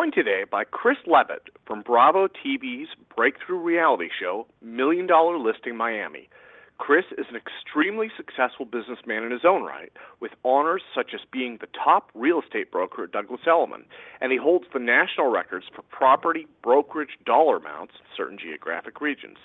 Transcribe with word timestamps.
Joined 0.00 0.14
today 0.14 0.44
by 0.50 0.64
Chris 0.64 0.96
Leavitt 1.06 1.50
from 1.66 1.82
Bravo 1.82 2.26
TV's 2.26 2.88
breakthrough 3.14 3.58
reality 3.58 4.08
show, 4.18 4.46
Million 4.62 5.06
Dollar 5.06 5.36
Listing 5.36 5.76
Miami. 5.76 6.30
Chris 6.78 7.04
is 7.18 7.26
an 7.28 7.36
extremely 7.36 8.10
successful 8.16 8.64
businessman 8.64 9.24
in 9.24 9.30
his 9.30 9.44
own 9.44 9.62
right, 9.62 9.92
with 10.18 10.30
honors 10.42 10.80
such 10.94 11.10
as 11.12 11.20
being 11.30 11.58
the 11.60 11.68
top 11.84 12.08
real 12.14 12.40
estate 12.40 12.72
broker 12.72 13.04
at 13.04 13.12
Douglas 13.12 13.42
Elliman, 13.46 13.84
and 14.22 14.32
he 14.32 14.38
holds 14.38 14.64
the 14.72 14.78
national 14.78 15.26
records 15.26 15.66
for 15.76 15.82
property 15.90 16.46
brokerage 16.62 17.18
dollar 17.26 17.58
amounts 17.58 17.92
in 18.00 18.06
certain 18.16 18.38
geographic 18.38 19.02
regions. 19.02 19.36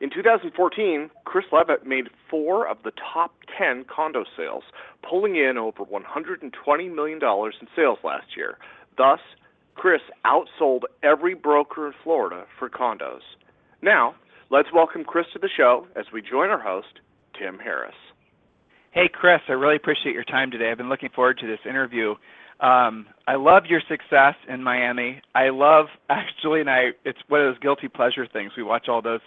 In 0.00 0.08
2014, 0.08 1.10
Chris 1.26 1.44
Leavitt 1.52 1.86
made 1.86 2.08
four 2.30 2.66
of 2.66 2.78
the 2.84 2.92
top 3.12 3.34
10 3.58 3.84
condo 3.84 4.24
sales, 4.34 4.64
pulling 5.06 5.36
in 5.36 5.58
over 5.58 5.84
$120 5.84 6.94
million 6.94 7.20
in 7.22 7.68
sales 7.76 7.98
last 8.02 8.28
year, 8.34 8.56
thus 8.96 9.20
Chris 9.74 10.00
outsold 10.24 10.80
every 11.02 11.34
broker 11.34 11.86
in 11.86 11.92
Florida 12.02 12.44
for 12.58 12.68
condos. 12.68 13.20
Now, 13.82 14.14
let's 14.50 14.68
welcome 14.72 15.04
Chris 15.04 15.26
to 15.32 15.38
the 15.38 15.50
show 15.56 15.86
as 15.96 16.06
we 16.12 16.22
join 16.22 16.50
our 16.50 16.60
host, 16.60 17.00
Tim 17.38 17.58
Harris. 17.58 17.94
Hey, 18.92 19.10
Chris, 19.12 19.40
I 19.48 19.52
really 19.52 19.76
appreciate 19.76 20.14
your 20.14 20.24
time 20.24 20.50
today. 20.50 20.70
I've 20.70 20.78
been 20.78 20.88
looking 20.88 21.10
forward 21.14 21.38
to 21.38 21.46
this 21.46 21.58
interview. 21.68 22.14
Um, 22.60 23.06
I 23.26 23.34
love 23.34 23.64
your 23.68 23.82
success 23.88 24.34
in 24.48 24.62
Miami. 24.62 25.20
I 25.34 25.48
love 25.50 25.86
actually, 26.10 26.60
and 26.60 26.70
I 26.70 26.90
it's 27.04 27.18
one 27.28 27.40
of 27.40 27.52
those 27.52 27.58
guilty 27.58 27.88
pleasure 27.88 28.26
things. 28.32 28.52
We 28.56 28.62
watch 28.62 28.88
all 28.88 29.02
those 29.02 29.20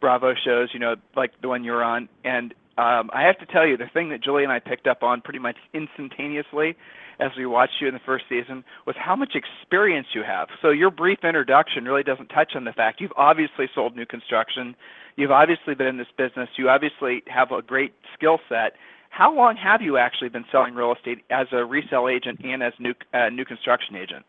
Bravo 0.00 0.34
shows, 0.44 0.68
you 0.74 0.80
know, 0.80 0.96
like 1.16 1.32
the 1.40 1.48
one 1.48 1.64
you're 1.64 1.82
on, 1.82 2.08
and 2.24 2.52
um, 2.76 3.10
I 3.12 3.22
have 3.22 3.38
to 3.38 3.46
tell 3.46 3.66
you, 3.66 3.76
the 3.76 3.88
thing 3.92 4.08
that 4.10 4.22
Julie 4.22 4.42
and 4.42 4.52
I 4.52 4.58
picked 4.58 4.86
up 4.86 5.02
on 5.02 5.20
pretty 5.20 5.38
much 5.38 5.56
instantaneously 5.72 6.76
as 7.20 7.30
we 7.36 7.46
watched 7.46 7.74
you 7.80 7.86
in 7.88 7.94
the 7.94 8.00
first 8.04 8.24
season 8.28 8.64
was 8.86 8.96
how 8.98 9.14
much 9.14 9.34
experience 9.34 10.08
you 10.14 10.22
have. 10.24 10.48
So 10.60 10.70
your 10.70 10.90
brief 10.90 11.18
introduction 11.22 11.84
really 11.84 12.02
doesn't 12.02 12.28
touch 12.28 12.52
on 12.56 12.64
the 12.64 12.72
fact 12.72 13.00
you've 13.00 13.12
obviously 13.16 13.66
sold 13.74 13.94
new 13.94 14.06
construction, 14.06 14.74
you've 15.16 15.30
obviously 15.30 15.74
been 15.74 15.86
in 15.86 15.96
this 15.98 16.08
business, 16.16 16.48
you 16.56 16.68
obviously 16.68 17.22
have 17.28 17.52
a 17.52 17.62
great 17.62 17.94
skill 18.14 18.38
set. 18.48 18.72
How 19.10 19.32
long 19.32 19.56
have 19.56 19.80
you 19.80 19.96
actually 19.96 20.30
been 20.30 20.44
selling 20.50 20.74
real 20.74 20.92
estate 20.92 21.24
as 21.30 21.46
a 21.52 21.64
resale 21.64 22.08
agent 22.08 22.40
and 22.42 22.62
as 22.62 22.72
new 22.80 22.94
uh, 23.12 23.28
new 23.28 23.44
construction 23.44 23.94
agent? 23.94 24.24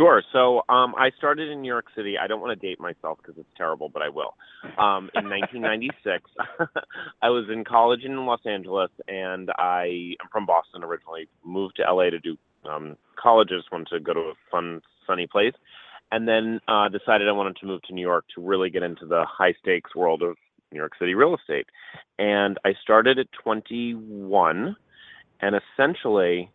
Sure. 0.00 0.22
So 0.32 0.62
um, 0.70 0.94
I 0.96 1.10
started 1.18 1.50
in 1.50 1.60
New 1.60 1.68
York 1.68 1.84
City. 1.94 2.14
I 2.16 2.26
don't 2.26 2.40
want 2.40 2.58
to 2.58 2.66
date 2.66 2.80
myself 2.80 3.18
because 3.18 3.38
it's 3.38 3.54
terrible, 3.54 3.90
but 3.90 4.00
I 4.00 4.08
will. 4.08 4.32
Um, 4.78 5.10
in 5.14 5.28
1996, 5.28 6.24
I 7.22 7.28
was 7.28 7.50
in 7.52 7.64
college 7.64 8.00
in 8.04 8.16
Los 8.24 8.40
Angeles, 8.46 8.90
and 9.08 9.50
I 9.58 10.14
am 10.22 10.28
from 10.32 10.46
Boston 10.46 10.82
originally. 10.84 11.28
Moved 11.44 11.76
to 11.76 11.82
LA 11.82 12.08
to 12.08 12.18
do 12.18 12.38
um, 12.66 12.96
college. 13.22 13.48
I 13.52 13.58
just 13.58 13.70
wanted 13.70 13.88
to 13.90 14.00
go 14.00 14.14
to 14.14 14.20
a 14.20 14.32
fun, 14.50 14.80
sunny 15.06 15.26
place, 15.26 15.52
and 16.10 16.26
then 16.26 16.60
uh, 16.66 16.88
decided 16.88 17.28
I 17.28 17.32
wanted 17.32 17.56
to 17.56 17.66
move 17.66 17.82
to 17.82 17.92
New 17.92 18.00
York 18.00 18.24
to 18.36 18.40
really 18.40 18.70
get 18.70 18.82
into 18.82 19.04
the 19.04 19.26
high 19.28 19.52
stakes 19.60 19.94
world 19.94 20.22
of 20.22 20.38
New 20.72 20.78
York 20.78 20.92
City 20.98 21.12
real 21.12 21.36
estate. 21.36 21.66
And 22.18 22.56
I 22.64 22.72
started 22.82 23.18
at 23.18 23.26
21, 23.44 24.76
and 25.42 25.56
essentially 25.56 26.50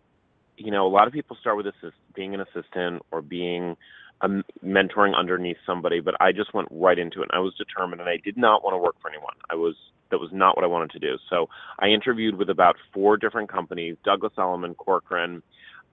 you 0.58 0.72
know, 0.72 0.88
a 0.88 0.90
lot 0.90 1.08
of 1.08 1.14
people 1.14 1.38
start 1.40 1.58
with 1.58 1.68
assist, 1.68 1.96
being 2.16 2.34
an 2.34 2.42
assistant 2.42 3.04
or 3.12 3.22
being 3.22 3.76
a 4.22 4.30
mentoring 4.64 5.16
underneath 5.16 5.58
somebody, 5.66 6.00
but 6.00 6.16
I 6.20 6.32
just 6.32 6.54
went 6.54 6.70
right 6.72 6.98
into 6.98 7.22
it. 7.22 7.30
And 7.32 7.38
I 7.38 7.40
was 7.40 7.54
determined, 7.56 8.02
and 8.02 8.10
I 8.10 8.18
did 8.24 8.38
not 8.38 8.64
want 8.64 8.74
to 8.74 8.78
work 8.78 8.96
for 9.02 9.10
anyone. 9.10 9.34
I 9.50 9.56
was 9.56 9.76
that 10.12 10.20
was 10.20 10.30
not 10.32 10.56
what 10.56 10.64
I 10.64 10.68
wanted 10.68 10.92
to 10.92 11.00
do. 11.00 11.18
So 11.30 11.50
I 11.80 11.88
interviewed 11.88 12.36
with 12.36 12.50
about 12.50 12.76
four 12.94 13.18
different 13.18 13.52
companies: 13.52 13.98
Douglas 14.04 14.34
Elliman, 14.38 14.76
Corcoran, 14.76 15.44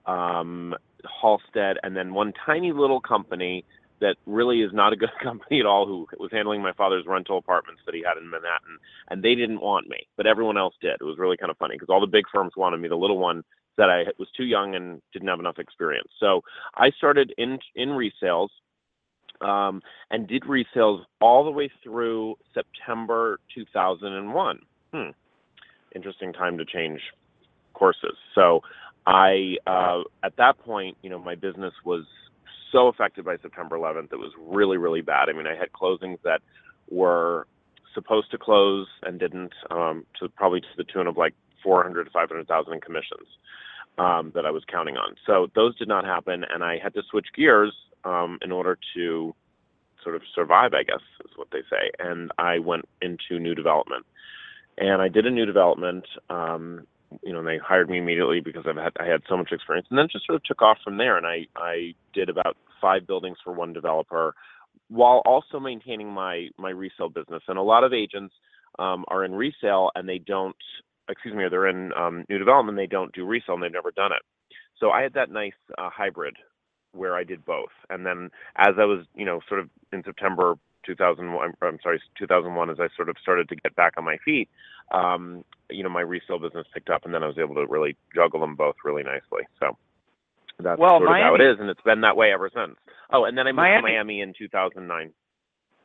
um, 0.06 0.74
Halstead, 1.20 1.78
and 1.82 1.96
then 1.96 2.14
one 2.14 2.32
tiny 2.46 2.72
little 2.72 3.00
company 3.00 3.64
that 4.02 4.16
really 4.26 4.60
is 4.60 4.72
not 4.74 4.92
a 4.92 4.96
good 4.96 5.10
company 5.22 5.60
at 5.60 5.66
all 5.66 5.86
who 5.86 6.06
was 6.18 6.30
handling 6.30 6.60
my 6.60 6.72
father's 6.72 7.06
rental 7.06 7.38
apartments 7.38 7.80
that 7.86 7.94
he 7.94 8.02
had 8.06 8.20
in 8.20 8.28
Manhattan 8.28 8.76
and 9.08 9.22
they 9.22 9.34
didn't 9.34 9.60
want 9.60 9.88
me 9.88 10.06
but 10.16 10.26
everyone 10.26 10.58
else 10.58 10.74
did 10.82 10.96
it 11.00 11.04
was 11.04 11.18
really 11.18 11.36
kind 11.36 11.50
of 11.50 11.56
funny 11.56 11.76
because 11.76 11.88
all 11.88 12.00
the 12.00 12.06
big 12.06 12.24
firms 12.32 12.52
wanted 12.56 12.78
me 12.78 12.88
the 12.88 12.96
little 12.96 13.18
one 13.18 13.44
that 13.78 13.88
I 13.88 14.04
was 14.18 14.28
too 14.36 14.44
young 14.44 14.74
and 14.74 15.00
didn't 15.12 15.28
have 15.28 15.40
enough 15.40 15.58
experience. 15.58 16.08
So 16.20 16.42
I 16.74 16.90
started 16.90 17.32
in 17.38 17.58
in 17.74 17.90
resales 17.90 18.48
um, 19.40 19.82
and 20.10 20.26
did 20.26 20.42
resales 20.42 21.04
all 21.20 21.44
the 21.44 21.50
way 21.50 21.70
through 21.82 22.36
September 22.54 23.38
2001. 23.54 24.58
Hmm. 24.92 25.10
Interesting 25.94 26.32
time 26.32 26.58
to 26.58 26.64
change 26.64 27.00
courses. 27.74 28.16
So 28.34 28.60
I 29.06 29.56
uh, 29.66 30.02
at 30.22 30.36
that 30.36 30.58
point, 30.58 30.96
you 31.02 31.10
know, 31.10 31.18
my 31.18 31.34
business 31.34 31.72
was 31.84 32.04
so 32.70 32.88
affected 32.88 33.24
by 33.24 33.36
September 33.38 33.76
11th. 33.76 34.12
It 34.12 34.18
was 34.18 34.32
really 34.38 34.76
really 34.76 35.02
bad. 35.02 35.28
I 35.28 35.32
mean, 35.32 35.46
I 35.46 35.56
had 35.56 35.72
closings 35.72 36.18
that 36.24 36.40
were 36.90 37.46
supposed 37.94 38.30
to 38.30 38.38
close 38.38 38.86
and 39.02 39.18
didn't 39.18 39.52
um, 39.70 40.06
to 40.18 40.28
probably 40.28 40.60
to 40.60 40.66
the 40.76 40.84
tune 40.84 41.06
of 41.06 41.16
like 41.16 41.34
400 41.62 42.04
to 42.04 42.10
500,000 42.10 42.72
in 42.72 42.80
commissions 42.80 43.26
um, 43.98 44.32
that 44.34 44.46
I 44.46 44.50
was 44.50 44.62
counting 44.70 44.96
on. 44.96 45.14
So 45.26 45.48
those 45.54 45.76
did 45.78 45.88
not 45.88 46.04
happen, 46.04 46.44
and 46.48 46.64
I 46.64 46.78
had 46.82 46.94
to 46.94 47.02
switch 47.10 47.26
gears 47.36 47.72
um, 48.04 48.38
in 48.42 48.52
order 48.52 48.78
to 48.94 49.34
sort 50.02 50.16
of 50.16 50.22
survive, 50.34 50.74
I 50.74 50.82
guess 50.82 51.02
is 51.24 51.36
what 51.36 51.48
they 51.52 51.60
say. 51.70 51.90
And 51.98 52.30
I 52.38 52.58
went 52.58 52.86
into 53.00 53.38
new 53.38 53.54
development, 53.54 54.04
and 54.78 55.00
I 55.02 55.08
did 55.08 55.26
a 55.26 55.30
new 55.30 55.46
development. 55.46 56.04
Um, 56.30 56.86
you 57.22 57.32
know, 57.32 57.44
they 57.44 57.58
hired 57.58 57.90
me 57.90 57.98
immediately 57.98 58.40
because 58.40 58.64
I've 58.66 58.76
had 58.76 58.92
I 58.98 59.06
had 59.06 59.22
so 59.28 59.36
much 59.36 59.52
experience, 59.52 59.86
and 59.90 59.98
then 59.98 60.08
just 60.10 60.26
sort 60.26 60.36
of 60.36 60.44
took 60.44 60.62
off 60.62 60.78
from 60.82 60.96
there. 60.96 61.16
And 61.16 61.26
I 61.26 61.46
I 61.56 61.94
did 62.14 62.28
about 62.28 62.56
five 62.80 63.06
buildings 63.06 63.36
for 63.44 63.52
one 63.52 63.72
developer, 63.72 64.34
while 64.88 65.22
also 65.24 65.60
maintaining 65.60 66.10
my 66.10 66.48
my 66.58 66.70
resale 66.70 67.10
business. 67.10 67.42
And 67.48 67.58
a 67.58 67.62
lot 67.62 67.84
of 67.84 67.92
agents 67.92 68.34
um, 68.78 69.04
are 69.08 69.24
in 69.24 69.32
resale 69.34 69.90
and 69.94 70.08
they 70.08 70.18
don't 70.18 70.56
excuse 71.12 71.34
me, 71.34 71.44
or 71.44 71.50
they're 71.50 71.68
in 71.68 71.92
um, 71.92 72.24
new 72.28 72.38
development, 72.38 72.76
they 72.76 72.86
don't 72.86 73.12
do 73.12 73.24
resale 73.24 73.54
and 73.54 73.62
they've 73.62 73.72
never 73.72 73.92
done 73.92 74.12
it. 74.12 74.22
So 74.80 74.90
I 74.90 75.02
had 75.02 75.14
that 75.14 75.30
nice 75.30 75.52
uh, 75.78 75.90
hybrid 75.90 76.36
where 76.92 77.14
I 77.14 77.24
did 77.24 77.44
both. 77.44 77.70
And 77.88 78.04
then 78.04 78.30
as 78.56 78.74
I 78.78 78.84
was, 78.84 79.06
you 79.14 79.24
know, 79.24 79.40
sort 79.48 79.60
of 79.60 79.70
in 79.92 80.02
September 80.04 80.54
2001, 80.84 81.54
I'm 81.62 81.78
sorry, 81.82 82.00
2001, 82.18 82.70
as 82.70 82.80
I 82.80 82.88
sort 82.96 83.08
of 83.08 83.16
started 83.22 83.48
to 83.50 83.56
get 83.56 83.74
back 83.76 83.94
on 83.96 84.04
my 84.04 84.16
feet, 84.24 84.48
um, 84.90 85.44
you 85.70 85.82
know, 85.82 85.88
my 85.88 86.00
resale 86.00 86.38
business 86.38 86.66
picked 86.74 86.90
up, 86.90 87.04
and 87.04 87.14
then 87.14 87.22
I 87.22 87.26
was 87.26 87.38
able 87.38 87.54
to 87.54 87.66
really 87.66 87.96
juggle 88.14 88.40
them 88.40 88.56
both 88.56 88.76
really 88.84 89.02
nicely. 89.02 89.46
So 89.60 89.76
that's 90.58 90.78
well, 90.78 90.98
sort 90.98 91.04
Miami, 91.04 91.22
of 91.22 91.26
how 91.26 91.34
it 91.34 91.40
is, 91.40 91.56
and 91.60 91.70
it's 91.70 91.80
been 91.82 92.02
that 92.02 92.16
way 92.16 92.32
ever 92.32 92.50
since. 92.54 92.76
Oh, 93.10 93.24
and 93.24 93.36
then 93.36 93.46
I 93.46 93.52
moved 93.52 93.56
Miami, 93.56 93.80
to 93.80 93.94
Miami 93.94 94.20
in 94.20 94.34
2009. 94.36 95.12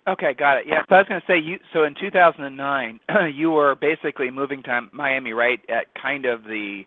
Okay, 0.07 0.33
got 0.33 0.57
it. 0.57 0.65
Yeah, 0.67 0.83
so 0.87 0.95
I 0.95 0.99
was 0.99 1.07
going 1.09 1.19
to 1.19 1.27
say 1.27 1.37
you. 1.37 1.59
So 1.73 1.83
in 1.83 1.93
2009, 1.99 2.99
you 3.33 3.51
were 3.51 3.75
basically 3.75 4.31
moving 4.31 4.63
to 4.63 4.81
Miami, 4.93 5.33
right 5.33 5.59
at 5.69 5.87
kind 6.01 6.25
of 6.25 6.43
the 6.43 6.83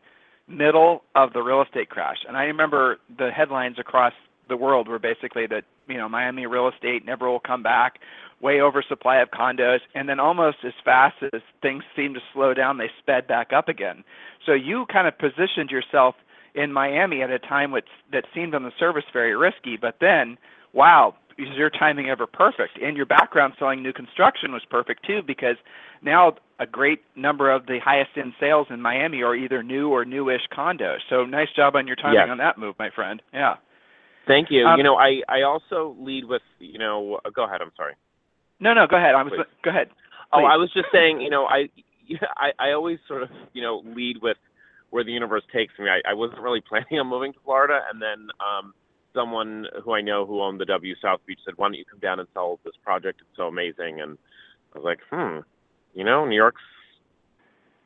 middle 0.48 1.02
of 1.14 1.32
the 1.34 1.42
real 1.42 1.62
estate 1.62 1.90
crash. 1.90 2.16
And 2.26 2.36
I 2.36 2.44
remember 2.44 2.96
the 3.18 3.30
headlines 3.30 3.76
across 3.78 4.14
the 4.48 4.56
world 4.56 4.88
were 4.88 4.98
basically 4.98 5.46
that 5.48 5.64
you 5.86 5.98
know 5.98 6.08
Miami 6.08 6.46
real 6.46 6.68
estate 6.68 7.04
never 7.04 7.30
will 7.30 7.40
come 7.40 7.62
back, 7.62 7.98
way 8.40 8.62
oversupply 8.62 9.18
of 9.18 9.28
condos, 9.30 9.80
and 9.94 10.08
then 10.08 10.18
almost 10.18 10.58
as 10.64 10.72
fast 10.82 11.16
as 11.34 11.42
things 11.60 11.84
seemed 11.94 12.14
to 12.14 12.20
slow 12.32 12.54
down, 12.54 12.78
they 12.78 12.90
sped 13.00 13.26
back 13.26 13.52
up 13.52 13.68
again. 13.68 14.02
So 14.46 14.52
you 14.52 14.86
kind 14.90 15.06
of 15.06 15.18
positioned 15.18 15.70
yourself 15.70 16.14
in 16.54 16.72
Miami 16.72 17.22
at 17.22 17.30
a 17.30 17.38
time 17.38 17.70
which 17.70 17.86
that 18.12 18.24
seemed 18.34 18.54
on 18.54 18.62
the 18.62 18.72
surface 18.78 19.04
very 19.12 19.36
risky, 19.36 19.76
but 19.76 19.96
then 20.00 20.38
wow, 20.72 21.14
is 21.38 21.48
your 21.56 21.70
timing 21.70 22.08
ever 22.08 22.26
perfect? 22.26 22.78
And 22.82 22.96
your 22.96 23.06
background 23.06 23.54
selling 23.58 23.82
new 23.82 23.92
construction 23.92 24.52
was 24.52 24.62
perfect 24.70 25.06
too, 25.06 25.20
because 25.26 25.56
now 26.02 26.34
a 26.58 26.66
great 26.66 27.02
number 27.16 27.50
of 27.50 27.66
the 27.66 27.78
highest 27.82 28.10
end 28.16 28.32
sales 28.38 28.66
in 28.70 28.80
Miami 28.80 29.22
are 29.22 29.34
either 29.34 29.62
new 29.62 29.88
or 29.88 30.04
newish 30.04 30.42
condos. 30.56 30.98
So 31.08 31.24
nice 31.24 31.48
job 31.54 31.76
on 31.76 31.86
your 31.86 31.96
timing 31.96 32.20
yes. 32.20 32.28
on 32.30 32.38
that 32.38 32.58
move, 32.58 32.74
my 32.78 32.90
friend. 32.90 33.22
Yeah. 33.32 33.54
Thank 34.26 34.48
you. 34.50 34.66
Um, 34.66 34.78
you 34.78 34.84
know, 34.84 34.96
I 34.96 35.22
I 35.28 35.42
also 35.42 35.96
lead 35.98 36.24
with 36.24 36.42
you 36.58 36.78
know. 36.78 37.20
Uh, 37.24 37.30
go 37.30 37.44
ahead. 37.44 37.60
I'm 37.62 37.72
sorry. 37.76 37.94
No, 38.60 38.74
no. 38.74 38.86
Go 38.86 38.96
ahead. 38.96 39.14
I 39.14 39.22
was. 39.22 39.32
Please. 39.34 39.46
Go 39.64 39.70
ahead. 39.70 39.88
Oh, 40.32 40.44
I 40.44 40.56
was 40.56 40.70
just 40.72 40.86
saying. 40.92 41.20
You 41.20 41.30
know, 41.30 41.46
I 41.46 41.68
I 42.36 42.52
I 42.58 42.72
always 42.72 42.98
sort 43.08 43.22
of 43.22 43.30
you 43.52 43.62
know 43.62 43.82
lead 43.84 44.18
with 44.22 44.36
where 44.90 45.04
the 45.04 45.12
universe 45.12 45.42
takes 45.52 45.72
me. 45.78 45.86
I, 45.88 46.10
I 46.10 46.14
wasn't 46.14 46.40
really 46.40 46.60
planning 46.68 47.00
on 47.00 47.06
moving 47.06 47.32
to 47.32 47.38
Florida, 47.44 47.80
and 47.90 48.00
then 48.00 48.28
um 48.38 48.74
someone 49.14 49.66
who 49.84 49.92
I 49.92 50.00
know 50.00 50.26
who 50.26 50.42
owned 50.42 50.60
the 50.60 50.66
W 50.66 50.94
South 51.02 51.20
Beach 51.26 51.40
said, 51.44 51.54
"Why 51.56 51.66
don't 51.66 51.74
you 51.74 51.84
come 51.84 52.00
down 52.00 52.20
and 52.20 52.28
sell 52.32 52.58
this 52.64 52.76
project? 52.84 53.20
It's 53.20 53.36
so 53.36 53.48
amazing." 53.48 54.00
And 54.00 54.18
I 54.74 54.78
was 54.78 54.84
like, 54.84 55.00
"Hmm, 55.10 55.40
you 55.94 56.04
know, 56.04 56.24
New 56.24 56.36
York's 56.36 56.62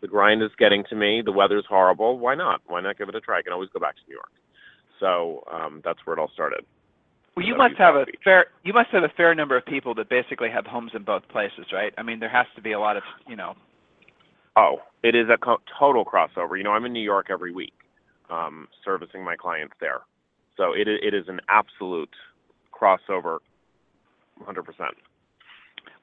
the 0.00 0.08
grind 0.08 0.42
is 0.42 0.50
getting 0.58 0.84
to 0.84 0.94
me. 0.94 1.22
The 1.22 1.32
weather's 1.32 1.64
horrible. 1.66 2.18
Why 2.18 2.34
not? 2.34 2.60
Why 2.66 2.80
not 2.80 2.98
give 2.98 3.08
it 3.08 3.14
a 3.14 3.20
try? 3.20 3.38
I 3.38 3.42
can 3.42 3.52
always 3.52 3.70
go 3.70 3.80
back 3.80 3.96
to 3.96 4.02
New 4.08 4.14
York." 4.14 4.32
So 5.00 5.44
um, 5.50 5.80
that's 5.84 5.98
where 6.04 6.16
it 6.16 6.20
all 6.20 6.30
started. 6.32 6.64
Well, 7.36 7.44
you 7.44 7.54
W 7.54 7.68
must 7.68 7.78
have 7.78 7.96
a 7.96 8.06
fair 8.22 8.46
you 8.62 8.72
must 8.72 8.90
have 8.90 9.02
a 9.02 9.08
fair 9.16 9.34
number 9.34 9.56
of 9.56 9.66
people 9.66 9.94
that 9.96 10.08
basically 10.08 10.50
have 10.50 10.66
homes 10.66 10.92
in 10.94 11.02
both 11.02 11.26
places, 11.28 11.66
right? 11.72 11.92
I 11.98 12.02
mean, 12.02 12.20
there 12.20 12.28
has 12.28 12.46
to 12.56 12.62
be 12.62 12.72
a 12.72 12.78
lot 12.78 12.96
of 12.96 13.02
you 13.26 13.36
know. 13.36 13.54
Oh, 14.56 14.76
it 15.02 15.16
is 15.16 15.26
a 15.30 15.36
co- 15.36 15.60
total 15.78 16.04
crossover. 16.04 16.56
You 16.56 16.62
know, 16.62 16.70
I'm 16.70 16.84
in 16.84 16.92
New 16.92 17.02
York 17.02 17.26
every 17.28 17.52
week, 17.52 17.74
um, 18.30 18.68
servicing 18.84 19.24
my 19.24 19.34
clients 19.34 19.74
there. 19.80 20.02
So 20.56 20.72
it 20.72 20.88
it 20.88 21.14
is 21.14 21.26
an 21.28 21.40
absolute 21.48 22.10
crossover, 22.72 23.38
100%. 24.42 24.62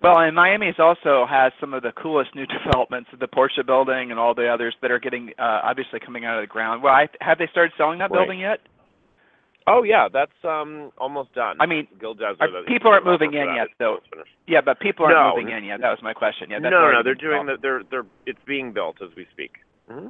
Well, 0.02 0.18
and 0.18 0.36
Miami 0.36 0.68
is 0.68 0.76
also 0.80 1.26
has 1.30 1.52
some 1.60 1.74
of 1.74 1.84
the 1.84 1.92
coolest 1.92 2.34
new 2.36 2.46
developments, 2.66 3.10
the 3.20 3.28
Porsche 3.28 3.66
building 3.66 4.10
and 4.12 4.20
all 4.20 4.34
the 4.34 4.48
others 4.48 4.76
that 4.82 4.90
are 4.92 5.00
getting 5.00 5.30
uh, 5.38 5.62
obviously 5.64 6.00
coming 6.00 6.26
out 6.26 6.38
of 6.40 6.44
the 6.44 6.48
ground. 6.48 6.82
Well, 6.82 6.94
I, 6.94 7.08
have 7.22 7.38
they 7.38 7.48
started 7.52 7.72
selling 7.78 8.00
that 8.00 8.10
Right. 8.12 8.18
building 8.20 8.40
yet? 8.40 8.60
Oh 9.68 9.84
yeah, 9.84 10.08
that's 10.12 10.32
um 10.44 10.92
almost 10.98 11.34
done. 11.36 11.58
I 11.60 11.68
mean, 11.68 11.88
Gil 12.00 12.16
Dezer. 12.16 12.42
are- 12.42 12.64
people 12.68 12.90
aren't 12.92 13.06
moving 13.06 13.34
in 13.36 13.54
yet, 13.56 13.68
though. 13.78 14.00
Yeah, 14.48 14.62
but 14.66 14.80
people 14.80 15.06
aren't 15.06 15.18
No. 15.20 15.30
moving 15.38 15.56
in 15.56 15.64
yet. 15.66 15.82
That 15.82 15.92
was 15.92 16.00
my 16.02 16.14
question. 16.14 16.50
Yeah, 16.50 16.58
that's 16.60 16.72
no, 16.72 16.92
no, 16.92 17.04
they're 17.04 17.14
doing 17.14 17.46
the, 17.46 17.58
they're 17.62 17.84
they're 17.92 18.06
it's 18.26 18.40
being 18.48 18.74
built 18.74 18.98
as 19.04 19.10
we 19.16 19.28
speak. 19.32 19.52
hmm 19.88 20.08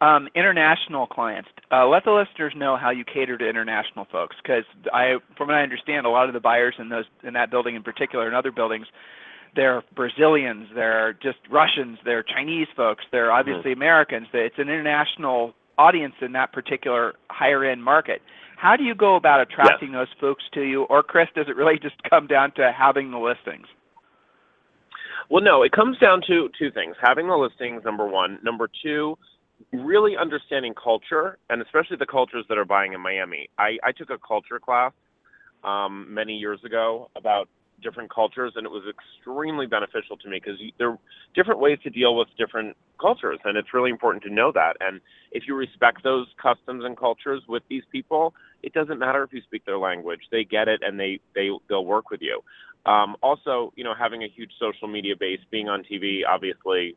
Um, 0.00 0.28
international 0.36 1.08
clients. 1.08 1.48
Uh, 1.72 1.88
let 1.88 2.04
the 2.04 2.12
listeners 2.12 2.52
know 2.54 2.76
how 2.76 2.90
you 2.90 3.04
cater 3.04 3.36
to 3.36 3.48
international 3.48 4.06
folks, 4.12 4.36
because 4.40 4.62
I, 4.92 5.16
from 5.36 5.48
what 5.48 5.56
I 5.56 5.62
understand, 5.62 6.06
a 6.06 6.08
lot 6.08 6.28
of 6.28 6.34
the 6.34 6.40
buyers 6.40 6.74
in 6.78 6.88
those 6.88 7.06
in 7.24 7.34
that 7.34 7.50
building 7.50 7.74
in 7.74 7.82
particular 7.82 8.26
and 8.26 8.36
other 8.36 8.52
buildings, 8.52 8.86
they're 9.56 9.82
Brazilians, 9.96 10.68
they're 10.72 11.14
just 11.14 11.38
Russians, 11.50 11.98
they're 12.04 12.22
Chinese 12.22 12.68
folks, 12.76 13.04
they're 13.10 13.32
obviously 13.32 13.72
Americans. 13.72 14.28
It's 14.32 14.58
an 14.58 14.68
international 14.68 15.52
audience 15.78 16.14
in 16.20 16.30
that 16.32 16.52
particular 16.52 17.14
higher 17.30 17.64
end 17.64 17.82
market. 17.82 18.22
How 18.56 18.76
do 18.76 18.84
you 18.84 18.94
go 18.94 19.16
about 19.16 19.40
attracting 19.40 19.92
those 19.92 20.08
folks 20.20 20.44
to 20.54 20.62
you, 20.62 20.84
or 20.84 21.02
Chris, 21.02 21.28
does 21.34 21.46
it 21.48 21.56
really 21.56 21.78
just 21.82 21.96
come 22.08 22.28
down 22.28 22.52
to 22.52 22.72
having 22.76 23.10
the 23.10 23.18
listings? 23.18 23.66
Well, 25.30 25.42
no, 25.42 25.62
it 25.62 25.72
comes 25.72 25.98
down 25.98 26.22
to 26.28 26.48
two 26.58 26.70
things: 26.70 26.94
having 27.02 27.26
the 27.26 27.36
listings, 27.36 27.82
number 27.84 28.06
one. 28.06 28.38
Number 28.42 28.68
two, 28.82 29.16
really 29.72 30.16
understanding 30.16 30.74
culture, 30.74 31.38
and 31.50 31.62
especially 31.62 31.96
the 31.96 32.06
cultures 32.06 32.44
that 32.48 32.58
are 32.58 32.64
buying 32.64 32.92
in 32.92 33.00
Miami. 33.00 33.48
I, 33.58 33.78
I 33.84 33.92
took 33.92 34.10
a 34.10 34.18
culture 34.18 34.58
class 34.58 34.92
um, 35.64 36.06
many 36.12 36.34
years 36.34 36.60
ago 36.64 37.10
about 37.16 37.48
different 37.82 38.12
cultures, 38.12 38.52
and 38.56 38.66
it 38.66 38.70
was 38.70 38.82
extremely 38.88 39.66
beneficial 39.66 40.16
to 40.16 40.28
me 40.28 40.40
because 40.42 40.60
there 40.78 40.90
are 40.90 40.98
different 41.34 41.60
ways 41.60 41.78
to 41.84 41.90
deal 41.90 42.16
with 42.16 42.28
different 42.36 42.76
cultures, 43.00 43.38
and 43.44 43.56
it's 43.56 43.72
really 43.72 43.90
important 43.90 44.22
to 44.24 44.30
know 44.30 44.50
that. 44.52 44.76
And 44.80 45.00
if 45.32 45.44
you 45.46 45.54
respect 45.54 46.02
those 46.02 46.26
customs 46.42 46.84
and 46.84 46.96
cultures 46.96 47.42
with 47.48 47.62
these 47.68 47.84
people, 47.92 48.34
it 48.62 48.72
doesn't 48.72 48.98
matter 48.98 49.22
if 49.22 49.32
you 49.32 49.40
speak 49.42 49.64
their 49.64 49.78
language; 49.78 50.20
they 50.30 50.44
get 50.44 50.68
it, 50.68 50.80
and 50.82 50.98
they 50.98 51.20
they 51.34 51.50
they'll 51.68 51.84
work 51.84 52.10
with 52.10 52.20
you. 52.20 52.40
Um, 52.86 53.16
also, 53.22 53.72
you 53.76 53.84
know, 53.84 53.94
having 53.96 54.22
a 54.22 54.28
huge 54.28 54.50
social 54.58 54.88
media 54.88 55.14
base, 55.18 55.40
being 55.50 55.68
on 55.68 55.82
TV, 55.84 56.20
obviously 56.28 56.96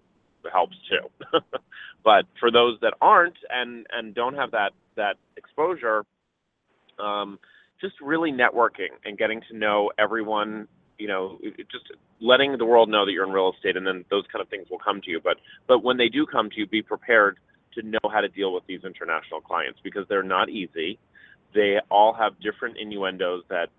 helps 0.51 0.75
too. 0.89 1.39
but 2.03 2.25
for 2.39 2.51
those 2.51 2.77
that 2.81 2.93
aren't 3.01 3.38
and 3.49 3.85
and 3.91 4.15
don't 4.15 4.35
have 4.35 4.51
that 4.51 4.71
that 4.95 5.15
exposure, 5.38 6.05
um, 6.99 7.39
just 7.79 7.95
really 8.01 8.31
networking 8.31 8.89
and 9.05 9.17
getting 9.17 9.41
to 9.49 9.57
know 9.57 9.91
everyone. 9.97 10.67
You 10.97 11.07
know, 11.07 11.39
just 11.71 11.85
letting 12.19 12.55
the 12.59 12.65
world 12.65 12.88
know 12.88 13.05
that 13.05 13.11
you're 13.11 13.25
in 13.25 13.31
real 13.31 13.51
estate, 13.55 13.75
and 13.75 13.88
then 13.88 14.05
those 14.11 14.23
kind 14.31 14.41
of 14.41 14.49
things 14.49 14.67
will 14.69 14.77
come 14.77 15.01
to 15.01 15.09
you. 15.09 15.19
But 15.23 15.38
but 15.67 15.83
when 15.83 15.97
they 15.97 16.09
do 16.09 16.25
come 16.25 16.49
to 16.51 16.55
you, 16.57 16.67
be 16.67 16.83
prepared 16.83 17.38
to 17.73 17.81
know 17.81 17.99
how 18.11 18.21
to 18.21 18.27
deal 18.27 18.53
with 18.53 18.63
these 18.67 18.81
international 18.83 19.41
clients 19.41 19.79
because 19.83 20.05
they're 20.09 20.21
not 20.21 20.49
easy. 20.49 20.99
They 21.55 21.77
all 21.89 22.13
have 22.13 22.39
different 22.39 22.77
innuendos 22.77 23.43
that 23.49 23.69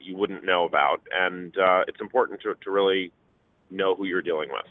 you 0.00 0.16
wouldn't 0.16 0.44
know 0.44 0.64
about, 0.64 1.02
and 1.12 1.56
uh, 1.58 1.82
it's 1.88 2.00
important 2.00 2.40
to 2.42 2.54
to 2.62 2.70
really 2.70 3.12
know 3.70 3.94
who 3.94 4.04
you're 4.04 4.22
dealing 4.22 4.48
with. 4.50 4.66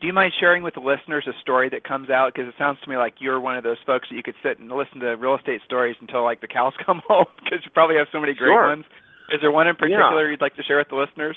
Do 0.00 0.06
you 0.06 0.12
mind 0.12 0.32
sharing 0.38 0.62
with 0.62 0.74
the 0.74 0.80
listeners 0.80 1.26
a 1.26 1.32
story 1.40 1.70
that 1.70 1.82
comes 1.84 2.10
out? 2.10 2.32
Because 2.34 2.48
it 2.48 2.54
sounds 2.58 2.78
to 2.84 2.90
me 2.90 2.96
like 2.96 3.14
you're 3.18 3.40
one 3.40 3.56
of 3.56 3.64
those 3.64 3.78
folks 3.86 4.08
that 4.10 4.16
you 4.16 4.22
could 4.22 4.34
sit 4.42 4.58
and 4.58 4.68
listen 4.70 5.00
to 5.00 5.16
real 5.16 5.34
estate 5.36 5.60
stories 5.64 5.96
until 6.00 6.22
like 6.22 6.40
the 6.40 6.48
cows 6.48 6.74
come 6.86 7.00
home. 7.08 7.26
Because 7.42 7.60
you 7.64 7.70
probably 7.72 7.96
have 7.96 8.06
so 8.12 8.20
many 8.20 8.34
great 8.34 8.48
Sure. 8.50 8.68
ones. 8.68 8.84
Is 9.32 9.40
there 9.40 9.50
one 9.50 9.66
in 9.66 9.74
particular 9.74 10.30
you'd 10.30 10.40
like 10.40 10.54
to 10.56 10.62
share 10.62 10.78
with 10.78 10.88
the 10.88 10.96
listeners? 10.96 11.36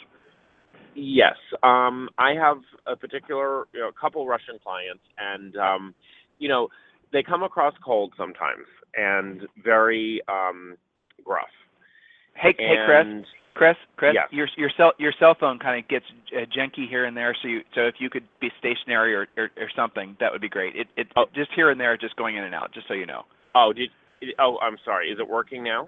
Yes, 0.96 1.36
um, 1.64 2.10
I 2.18 2.34
have 2.34 2.58
a 2.86 2.96
particular 2.96 3.66
you 3.74 3.80
know, 3.80 3.92
couple 4.00 4.28
Russian 4.28 4.60
clients, 4.62 5.04
and 5.18 5.56
um, 5.56 5.96
you 6.40 6.50
know 6.50 6.68
they 7.14 7.24
come 7.24 7.44
across 7.44 7.74
cold 7.84 8.14
sometimes 8.18 8.66
and 8.96 9.44
very 9.64 10.22
um, 10.28 10.76
gruff. 11.24 11.48
Hey, 12.36 12.54
hey, 12.58 12.76
Chris, 12.86 13.06
And 13.06 13.26
Chris, 13.54 13.76
Chris, 13.98 14.14
Yes. 14.14 14.28
your 14.32 14.48
your 14.58 14.70
cell 14.78 14.94
your 14.98 15.12
cell 15.20 15.36
phone 15.40 15.60
kind 15.60 15.80
of 15.82 15.88
gets 15.90 16.06
uh, 16.36 16.46
janky 16.46 16.88
here 16.88 17.06
and 17.06 17.16
there. 17.18 17.36
So 17.42 17.48
you 17.48 17.62
so 17.76 17.82
if 17.82 17.96
you 18.00 18.10
could 18.10 18.24
be 18.40 18.50
stationary 18.60 19.14
or, 19.16 19.28
or 19.38 19.50
or 19.58 19.70
something, 19.76 20.16
that 20.20 20.32
would 20.32 20.42
be 20.42 20.50
great. 20.50 20.76
It 20.76 20.88
it 20.96 21.08
Oh. 21.16 21.26
just 21.36 21.52
here 21.56 21.70
and 21.70 21.80
there, 21.80 21.98
just 21.98 22.16
going 22.16 22.36
in 22.38 22.44
and 22.44 22.56
out. 22.56 22.72
Just 22.74 22.88
so 22.88 22.94
you 22.94 23.06
know. 23.06 23.26
oh, 23.56 23.74
did 23.74 23.90
oh 24.40 24.58
I'm 24.62 24.78
sorry. 24.86 25.10
Is 25.12 25.20
it 25.20 25.28
working 25.28 25.64
now? 25.64 25.88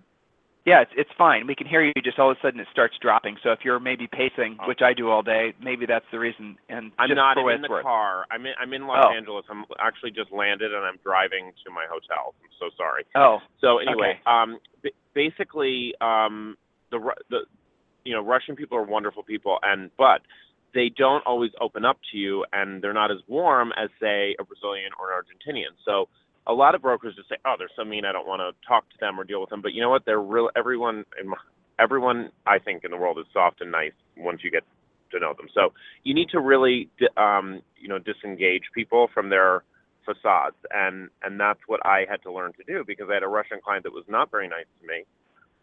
Yeah, 0.63 0.81
it's 0.81 0.92
it's 0.96 1.10
fine. 1.18 1.48
We 1.48 1.56
can 1.56 1.66
hear 1.66 1.81
you. 1.81 1.92
Just 2.04 2.19
all 2.19 2.30
of 2.30 2.38
a 2.38 2.40
sudden 2.42 2.60
it 2.60 2.68
starts 2.72 2.94
dropping. 3.02 3.38
So 3.42 3.52
if 3.52 3.60
you're 3.64 3.80
maybe 3.80 4.06
pacing, 4.07 4.57
Oh. 4.62 4.68
which 4.68 4.81
I 4.84 4.94
do 4.94 5.10
all 5.10 5.24
day, 5.24 5.54
maybe 5.62 5.86
that's 5.88 6.06
the 6.12 6.19
reason. 6.19 6.56
And 6.69 6.92
I'm 7.00 7.10
not. 7.16 7.38
I'm 7.38 7.48
in 7.50 7.62
the 7.62 7.69
worth. 7.69 7.84
car. 7.84 8.25
I'm 8.30 8.46
in. 8.46 8.54
I'm 8.60 8.72
in 8.74 8.86
Los 8.86 9.04
Oh. 9.07 9.12
Angeles. 9.12 9.46
I'm 9.50 9.66
actually 9.80 10.12
just 10.12 10.31
landed, 10.31 10.72
and 10.74 10.84
I'm 10.86 10.98
driving 11.04 11.52
to 11.66 11.72
my 11.72 11.86
hotel. 11.90 12.36
I'm 12.44 12.50
so 12.60 12.69
sorry. 12.78 13.06
Oh, 13.16 13.40
So 13.60 13.80
anyway, 13.80 14.19
Okay. 14.19 14.22
um, 14.28 14.60
b- 14.84 14.92
basically, 15.16 15.96
um, 16.00 16.57
the 16.92 17.00
the 17.30 17.40
you 18.04 18.14
know 18.14 18.22
Russian 18.24 18.56
people 18.56 18.78
are 18.78 18.84
wonderful 18.84 19.24
people, 19.24 19.60
and 19.64 19.92
but 19.98 20.21
they 20.74 20.90
don't 20.90 21.26
always 21.26 21.52
open 21.60 21.86
up 21.86 21.98
to 22.12 22.18
you, 22.18 22.45
and 22.54 22.81
they're 22.81 22.94
not 22.94 23.12
as 23.12 23.18
warm 23.28 23.71
as 23.78 23.90
say 24.00 24.36
a 24.40 24.44
Brazilian 24.44 24.92
or 25.00 25.12
an 25.12 25.24
Argentinian. 25.24 25.76
So 25.86 26.07
a 26.48 26.54
lot 26.54 26.76
of 26.76 26.81
brokers 26.81 27.16
just 27.16 27.30
say, 27.30 27.36
"Oh, 27.45 27.56
they're 27.57 27.69
so 27.76 27.83
mean. 27.83 28.06
I 28.06 28.12
don't 28.12 28.28
want 28.28 28.42
to 28.42 28.68
talk 28.68 28.90
to 28.90 28.95
them 29.00 29.19
or 29.19 29.24
deal 29.24 29.42
with 29.42 29.50
them." 29.50 29.62
But 29.62 29.74
you 29.74 29.81
know 29.81 29.90
what? 29.90 30.06
They're 30.06 30.21
real. 30.21 30.50
Everyone, 30.56 31.06
in 31.19 31.33
everyone, 31.80 32.31
I 32.45 32.60
think 32.60 32.83
in 32.83 32.92
the 32.92 32.98
world 32.98 33.19
is 33.19 33.26
soft 33.33 33.62
and 33.62 33.71
nice 33.71 33.94
once 34.18 34.42
you 34.44 34.52
get 34.52 34.64
to 35.12 35.19
know 35.19 35.33
them. 35.33 35.48
So 35.54 35.74
you 36.04 36.14
need 36.14 36.30
to 36.30 36.40
really, 36.40 36.90
um, 37.18 37.62
you 37.78 37.88
know, 37.88 38.00
disengage 38.00 38.64
people 38.74 39.10
from 39.14 39.30
their 39.30 39.64
facades, 40.06 40.56
and 40.71 41.10
and 41.24 41.40
that's 41.40 41.60
what 41.68 41.86
I 41.86 42.06
had 42.10 42.21
to 42.24 42.31
learn 42.31 42.54
to 42.54 42.64
do 42.64 42.83
because 42.86 43.07
I 43.10 43.16
had 43.16 43.24
a 43.24 43.28
Russian 43.28 43.60
client 43.64 43.83
that 43.83 43.94
was 43.94 44.06
not 44.07 44.31
very 44.31 44.48
nice 44.48 44.66
to 44.81 44.88
me. 44.88 45.04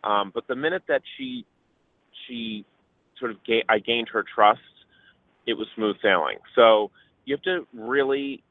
Um, 0.04 0.30
but 0.34 0.46
the 0.46 0.56
minute 0.56 0.82
that 0.88 1.02
she 1.16 1.44
she 2.26 2.64
sort 3.18 3.30
of 3.30 3.38
ga- 3.44 3.64
I 3.68 3.78
gained 3.78 4.08
her 4.12 4.24
trust, 4.34 4.60
it 5.46 5.54
was 5.54 5.66
smooth 5.74 5.96
sailing. 6.02 6.38
So 6.54 6.90
you 7.24 7.34
have 7.36 7.42
to 7.42 7.66
really, 7.74 8.42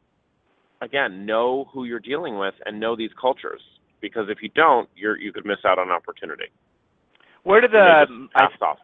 again, 0.82 1.26
know 1.26 1.70
who 1.74 1.86
you're 1.86 2.00
dealing 2.00 2.38
with 2.38 2.54
and 2.66 2.80
know 2.80 2.96
these 2.96 3.12
cultures 3.20 3.62
because 4.02 4.28
if 4.30 4.40
you 4.42 4.50
don't, 4.56 4.90
you're 4.96 5.18
you 5.18 5.32
could 5.32 5.46
miss 5.46 5.60
out 5.66 5.80
on 5.80 5.90
opportunity. 5.90 6.46
what 7.44 7.64
are 7.64 7.68
the 7.68 8.06
I, 8.36 8.40
pass 8.40 8.52
off. 8.62 8.78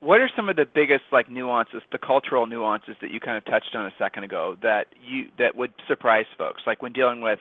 what 0.00 0.20
are 0.20 0.30
some 0.34 0.48
of 0.48 0.56
the 0.56 0.66
biggest 0.74 1.04
like 1.12 1.30
nuances, 1.30 1.82
the 1.92 1.98
cultural 1.98 2.46
nuances 2.46 2.96
that 3.00 3.10
you 3.10 3.20
kind 3.20 3.36
of 3.36 3.44
touched 3.44 3.74
on 3.74 3.86
a 3.86 3.92
second 3.98 4.24
ago 4.24 4.56
that 4.62 4.86
you 5.06 5.26
that 5.38 5.54
would 5.56 5.72
surprise 5.86 6.26
folks, 6.38 6.62
like 6.66 6.82
when 6.82 6.92
dealing 6.92 7.20
with 7.20 7.38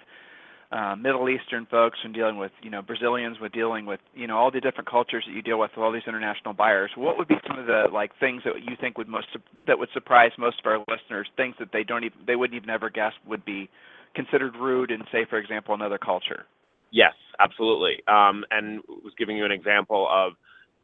uh, 0.72 0.96
Middle 0.96 1.28
Eastern 1.28 1.66
folks, 1.70 2.00
when 2.04 2.14
dealing 2.14 2.38
with 2.38 2.52
you 2.62 2.70
know 2.70 2.82
Brazilians, 2.82 3.38
with 3.40 3.52
dealing 3.52 3.86
with 3.86 4.00
you 4.14 4.28
know 4.28 4.38
all 4.38 4.52
the 4.52 4.62
different 4.62 4.90
cultures 4.90 5.24
that 5.28 5.34
you 5.34 5.42
deal 5.42 5.60
with, 5.60 5.72
with 5.76 5.84
all 5.84 5.92
these 5.92 6.08
international 6.08 6.54
buyers. 6.54 6.92
What 6.96 7.18
would 7.18 7.28
be 7.28 7.36
some 7.46 7.60
of 7.60 7.66
the 7.66 7.86
like 7.92 8.12
things 8.20 8.44
that 8.46 8.54
you 8.58 8.76
think 8.80 8.98
would 8.98 9.10
most 9.10 9.28
that 9.68 9.78
would 9.78 9.90
surprise 9.94 10.32
most 10.38 10.60
of 10.60 10.66
our 10.66 10.80
listeners? 10.88 11.28
Things 11.36 11.56
that 11.60 11.70
they 11.74 11.84
don't 11.84 12.06
even 12.06 12.18
they 12.26 12.36
wouldn't 12.36 12.56
even 12.56 12.70
ever 12.70 12.90
guess 12.90 13.12
would 13.28 13.44
be 13.44 13.70
considered 14.16 14.56
rude 14.56 14.92
in 14.92 15.02
say 15.12 15.26
for 15.30 15.38
example 15.38 15.74
another 15.76 15.98
culture. 15.98 16.46
Yes, 16.92 17.14
absolutely. 17.40 18.04
Um, 18.08 18.44
and 18.52 18.82
was 19.04 19.14
giving 19.18 19.38
you 19.38 19.46
an 19.46 19.52
example 19.52 20.08
of 20.10 20.34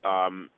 um, 0.03 0.49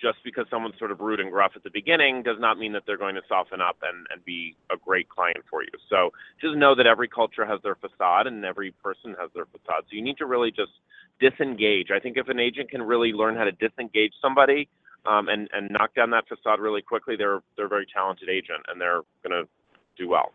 just 0.00 0.18
because 0.24 0.46
someone's 0.50 0.78
sort 0.78 0.90
of 0.90 1.00
rude 1.00 1.20
and 1.20 1.30
gruff 1.30 1.52
at 1.56 1.64
the 1.64 1.70
beginning 1.70 2.22
does 2.22 2.36
not 2.38 2.58
mean 2.58 2.72
that 2.72 2.82
they're 2.86 2.98
going 2.98 3.14
to 3.14 3.22
soften 3.28 3.60
up 3.60 3.76
and, 3.82 4.06
and 4.10 4.24
be 4.24 4.54
a 4.70 4.76
great 4.76 5.08
client 5.08 5.38
for 5.48 5.62
you. 5.62 5.70
So 5.88 6.10
just 6.40 6.56
know 6.56 6.74
that 6.74 6.86
every 6.86 7.08
culture 7.08 7.46
has 7.46 7.60
their 7.62 7.76
facade 7.76 8.26
and 8.26 8.44
every 8.44 8.72
person 8.82 9.16
has 9.20 9.30
their 9.34 9.46
facade. 9.46 9.84
So 9.88 9.96
you 9.96 10.02
need 10.02 10.18
to 10.18 10.26
really 10.26 10.50
just 10.50 10.72
disengage. 11.20 11.90
I 11.90 11.98
think 11.98 12.16
if 12.16 12.28
an 12.28 12.38
agent 12.38 12.70
can 12.70 12.82
really 12.82 13.12
learn 13.12 13.36
how 13.36 13.44
to 13.44 13.52
disengage 13.52 14.12
somebody 14.20 14.68
um, 15.06 15.28
and, 15.28 15.48
and 15.52 15.70
knock 15.70 15.94
down 15.94 16.10
that 16.10 16.28
facade 16.28 16.60
really 16.60 16.82
quickly, 16.82 17.16
they're 17.16 17.40
they're 17.56 17.66
a 17.66 17.68
very 17.68 17.86
talented 17.92 18.28
agent 18.28 18.60
and 18.68 18.80
they're 18.80 19.02
going 19.26 19.44
to 19.44 19.48
do 19.96 20.08
well. 20.08 20.32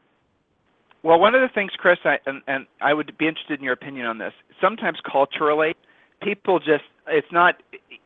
Well, 1.03 1.19
one 1.19 1.33
of 1.33 1.41
the 1.41 1.49
things, 1.53 1.71
Chris, 1.77 1.97
I, 2.05 2.17
and, 2.27 2.41
and 2.47 2.67
I 2.79 2.93
would 2.93 3.17
be 3.17 3.27
interested 3.27 3.57
in 3.57 3.63
your 3.63 3.73
opinion 3.73 4.05
on 4.05 4.19
this. 4.19 4.33
Sometimes 4.61 4.99
culturally, 5.09 5.75
people 6.21 6.59
just 6.59 6.83
it's 7.07 7.31
not 7.31 7.55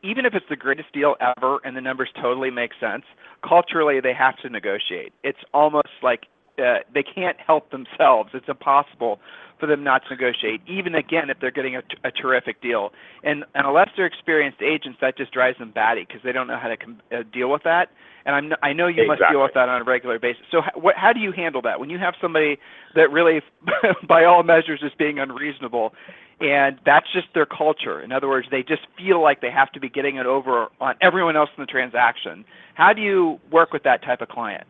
even 0.02 0.24
if 0.24 0.34
it's 0.34 0.46
the 0.48 0.56
greatest 0.56 0.92
deal 0.92 1.16
ever 1.20 1.58
and 1.64 1.76
the 1.76 1.80
numbers 1.80 2.08
totally 2.20 2.50
make 2.50 2.72
sense 2.80 3.04
culturally 3.46 4.00
they 4.00 4.14
have 4.14 4.36
to 4.38 4.48
negotiate. 4.48 5.12
It's 5.22 5.38
almost 5.52 5.88
like 6.02 6.26
uh, 6.58 6.78
they 6.92 7.02
can't 7.02 7.36
help 7.44 7.70
themselves. 7.70 8.30
It's 8.32 8.48
impossible 8.48 9.20
for 9.60 9.66
them 9.66 9.82
not 9.82 10.02
to 10.04 10.10
negotiate 10.10 10.60
even 10.66 10.94
again 10.94 11.30
if 11.30 11.38
they're 11.40 11.50
getting 11.50 11.76
a, 11.76 11.82
a 12.04 12.10
terrific 12.10 12.60
deal. 12.60 12.92
And, 13.24 13.44
and 13.54 13.66
unless 13.66 13.88
they're 13.96 14.06
experienced 14.06 14.60
agents 14.60 14.98
that 15.00 15.16
just 15.16 15.32
drives 15.32 15.58
them 15.58 15.70
batty 15.70 16.04
because 16.06 16.22
they 16.22 16.32
don't 16.32 16.46
know 16.46 16.58
how 16.58 16.68
to 16.68 16.76
com- 16.76 17.00
uh, 17.12 17.22
deal 17.32 17.50
with 17.50 17.62
that. 17.64 17.90
And 18.26 18.34
I'm, 18.34 18.52
I 18.62 18.72
know 18.72 18.86
you 18.88 19.02
exactly. 19.02 19.24
must 19.24 19.32
deal 19.32 19.42
with 19.42 19.54
that 19.54 19.68
on 19.68 19.82
a 19.82 19.84
regular 19.84 20.18
basis. 20.18 20.42
So, 20.50 20.60
what, 20.74 20.96
how 20.96 21.12
do 21.12 21.20
you 21.20 21.30
handle 21.30 21.62
that? 21.62 21.78
When 21.78 21.90
you 21.90 21.98
have 21.98 22.14
somebody 22.20 22.58
that 22.96 23.12
really, 23.12 23.40
by 24.08 24.24
all 24.24 24.42
measures, 24.42 24.80
is 24.82 24.90
being 24.98 25.20
unreasonable, 25.20 25.94
and 26.40 26.78
that's 26.84 27.06
just 27.12 27.28
their 27.34 27.46
culture? 27.46 28.00
In 28.00 28.12
other 28.12 28.28
words, 28.28 28.46
they 28.50 28.62
just 28.62 28.82
feel 28.96 29.22
like 29.22 29.40
they 29.40 29.50
have 29.50 29.70
to 29.72 29.80
be 29.80 29.88
getting 29.88 30.16
it 30.16 30.26
over 30.26 30.68
on 30.80 30.94
everyone 31.00 31.36
else 31.36 31.50
in 31.56 31.62
the 31.62 31.66
transaction. 31.66 32.44
How 32.74 32.92
do 32.92 33.00
you 33.00 33.40
work 33.50 33.72
with 33.72 33.82
that 33.84 34.02
type 34.02 34.20
of 34.20 34.28
client? 34.28 34.66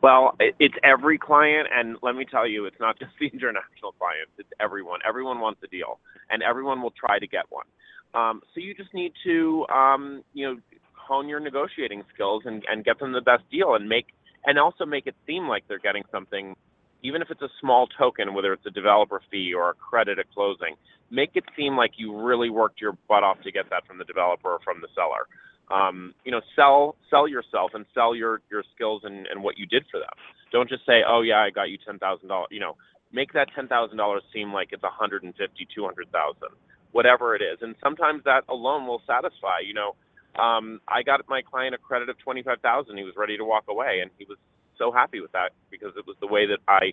Well, 0.00 0.36
it's 0.38 0.76
every 0.84 1.18
client, 1.18 1.66
and 1.74 1.96
let 2.02 2.14
me 2.14 2.24
tell 2.24 2.46
you, 2.46 2.66
it's 2.66 2.78
not 2.78 2.98
just 3.00 3.12
the 3.18 3.26
international 3.26 3.92
clients. 3.98 4.30
It's 4.38 4.48
everyone. 4.60 5.00
Everyone 5.06 5.40
wants 5.40 5.60
a 5.64 5.66
deal, 5.66 5.98
and 6.30 6.42
everyone 6.42 6.82
will 6.82 6.92
try 6.92 7.18
to 7.18 7.26
get 7.26 7.44
one. 7.50 7.66
Um, 8.14 8.40
so 8.54 8.60
you 8.60 8.74
just 8.74 8.94
need 8.94 9.12
to, 9.24 9.66
um, 9.68 10.22
you 10.32 10.46
know, 10.46 10.60
hone 10.94 11.28
your 11.28 11.40
negotiating 11.40 12.04
skills 12.14 12.42
and, 12.46 12.64
and 12.70 12.84
get 12.84 12.98
them 12.98 13.12
the 13.12 13.20
best 13.20 13.42
deal 13.50 13.74
and 13.74 13.88
make 13.88 14.06
and 14.44 14.58
also 14.58 14.86
make 14.86 15.06
it 15.06 15.14
seem 15.26 15.48
like 15.48 15.64
they're 15.68 15.78
getting 15.78 16.04
something 16.12 16.54
even 17.02 17.22
if 17.22 17.30
it's 17.30 17.42
a 17.42 17.48
small 17.60 17.86
token 17.86 18.34
whether 18.34 18.52
it's 18.52 18.66
a 18.66 18.70
developer 18.70 19.20
fee 19.30 19.52
or 19.54 19.70
a 19.70 19.74
credit 19.74 20.18
at 20.18 20.30
closing 20.32 20.74
make 21.10 21.30
it 21.34 21.44
seem 21.56 21.76
like 21.76 21.92
you 21.96 22.16
really 22.16 22.50
worked 22.50 22.80
your 22.80 22.96
butt 23.08 23.22
off 23.22 23.40
to 23.42 23.52
get 23.52 23.68
that 23.70 23.86
from 23.86 23.98
the 23.98 24.04
developer 24.04 24.52
or 24.52 24.58
from 24.64 24.80
the 24.80 24.88
seller. 24.94 25.26
Um, 25.70 26.14
you 26.24 26.32
know 26.32 26.40
sell 26.56 26.96
sell 27.10 27.28
yourself 27.28 27.72
and 27.74 27.84
sell 27.94 28.14
your 28.14 28.40
your 28.50 28.64
skills 28.74 29.02
and, 29.04 29.26
and 29.26 29.42
what 29.42 29.58
you 29.58 29.66
did 29.66 29.84
for 29.90 30.00
them. 30.00 30.08
Don't 30.50 30.68
just 30.68 30.86
say 30.86 31.02
oh 31.06 31.20
yeah 31.20 31.40
i 31.40 31.50
got 31.50 31.68
you 31.68 31.76
ten 31.84 31.98
thousand 31.98 32.28
dollars. 32.28 32.48
You 32.50 32.60
know 32.60 32.76
make 33.12 33.34
that 33.34 33.48
ten 33.54 33.68
thousand 33.68 33.98
dollars 33.98 34.22
seem 34.32 34.52
like 34.52 34.68
it's 34.72 34.82
a 34.82 34.90
hundred 34.90 35.24
and 35.24 35.34
fifty 35.36 35.68
two 35.74 35.84
hundred 35.84 36.10
thousand 36.10 36.56
whatever 36.92 37.36
it 37.36 37.42
is. 37.42 37.58
And 37.60 37.74
sometimes 37.82 38.24
that 38.24 38.44
alone 38.48 38.86
will 38.86 39.02
satisfy 39.06 39.60
you 39.62 39.74
know 39.74 39.94
um, 40.40 40.80
I 40.88 41.02
got 41.02 41.20
my 41.28 41.42
client 41.42 41.74
a 41.74 41.78
credit 41.78 42.08
of 42.08 42.18
twenty 42.18 42.42
five 42.42 42.60
thousand. 42.60 42.96
He 42.96 43.04
was 43.04 43.14
ready 43.16 43.36
to 43.36 43.44
walk 43.44 43.64
away, 43.68 44.00
and 44.00 44.10
he 44.16 44.24
was 44.24 44.38
so 44.78 44.92
happy 44.92 45.20
with 45.20 45.32
that 45.32 45.50
because 45.70 45.92
it 45.96 46.06
was 46.06 46.16
the 46.20 46.26
way 46.26 46.46
that 46.46 46.58
I 46.66 46.92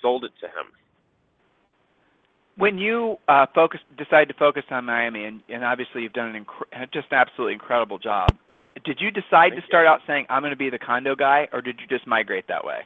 sold 0.00 0.24
it 0.24 0.32
to 0.40 0.46
him. 0.46 0.72
When 2.56 2.76
you 2.78 3.16
uh, 3.28 3.46
focus, 3.54 3.80
decide 3.96 4.28
to 4.28 4.34
focus 4.34 4.64
on 4.70 4.84
Miami, 4.84 5.24
and, 5.24 5.42
and 5.48 5.64
obviously 5.64 6.02
you've 6.02 6.12
done 6.12 6.34
an 6.34 6.44
inc- 6.44 6.92
just 6.92 7.06
an 7.10 7.18
absolutely 7.18 7.54
incredible 7.54 7.98
job. 7.98 8.28
Did 8.84 8.98
you 9.00 9.10
decide 9.10 9.52
Thank 9.52 9.62
to 9.62 9.66
start 9.66 9.84
you. 9.84 9.90
out 9.90 10.00
saying 10.06 10.26
I'm 10.28 10.42
going 10.42 10.50
to 10.52 10.56
be 10.56 10.70
the 10.70 10.78
condo 10.78 11.14
guy, 11.14 11.48
or 11.52 11.62
did 11.62 11.78
you 11.80 11.86
just 11.86 12.06
migrate 12.06 12.48
that 12.48 12.64
way? 12.64 12.80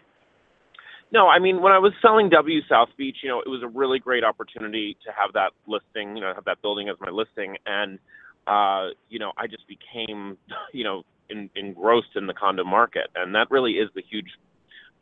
No, 1.12 1.28
I 1.28 1.38
mean 1.38 1.62
when 1.62 1.72
I 1.72 1.78
was 1.78 1.92
selling 2.02 2.28
W 2.30 2.60
South 2.68 2.88
Beach, 2.96 3.18
you 3.22 3.28
know, 3.28 3.40
it 3.40 3.48
was 3.48 3.62
a 3.62 3.68
really 3.68 3.98
great 3.98 4.24
opportunity 4.24 4.96
to 5.04 5.12
have 5.12 5.32
that 5.34 5.50
listing, 5.66 6.16
you 6.16 6.22
know, 6.22 6.32
have 6.34 6.44
that 6.44 6.60
building 6.62 6.88
as 6.88 6.96
my 7.00 7.10
listing, 7.10 7.56
and 7.66 7.98
uh, 8.46 8.88
you 9.08 9.18
know, 9.18 9.32
I 9.36 9.46
just 9.46 9.66
became, 9.68 10.36
you 10.72 10.84
know, 10.84 11.04
in, 11.30 11.50
engrossed 11.56 12.16
in 12.16 12.26
the 12.26 12.34
condo 12.34 12.64
market, 12.64 13.08
and 13.14 13.34
that 13.34 13.50
really 13.50 13.72
is 13.72 13.88
the 13.94 14.02
huge 14.08 14.28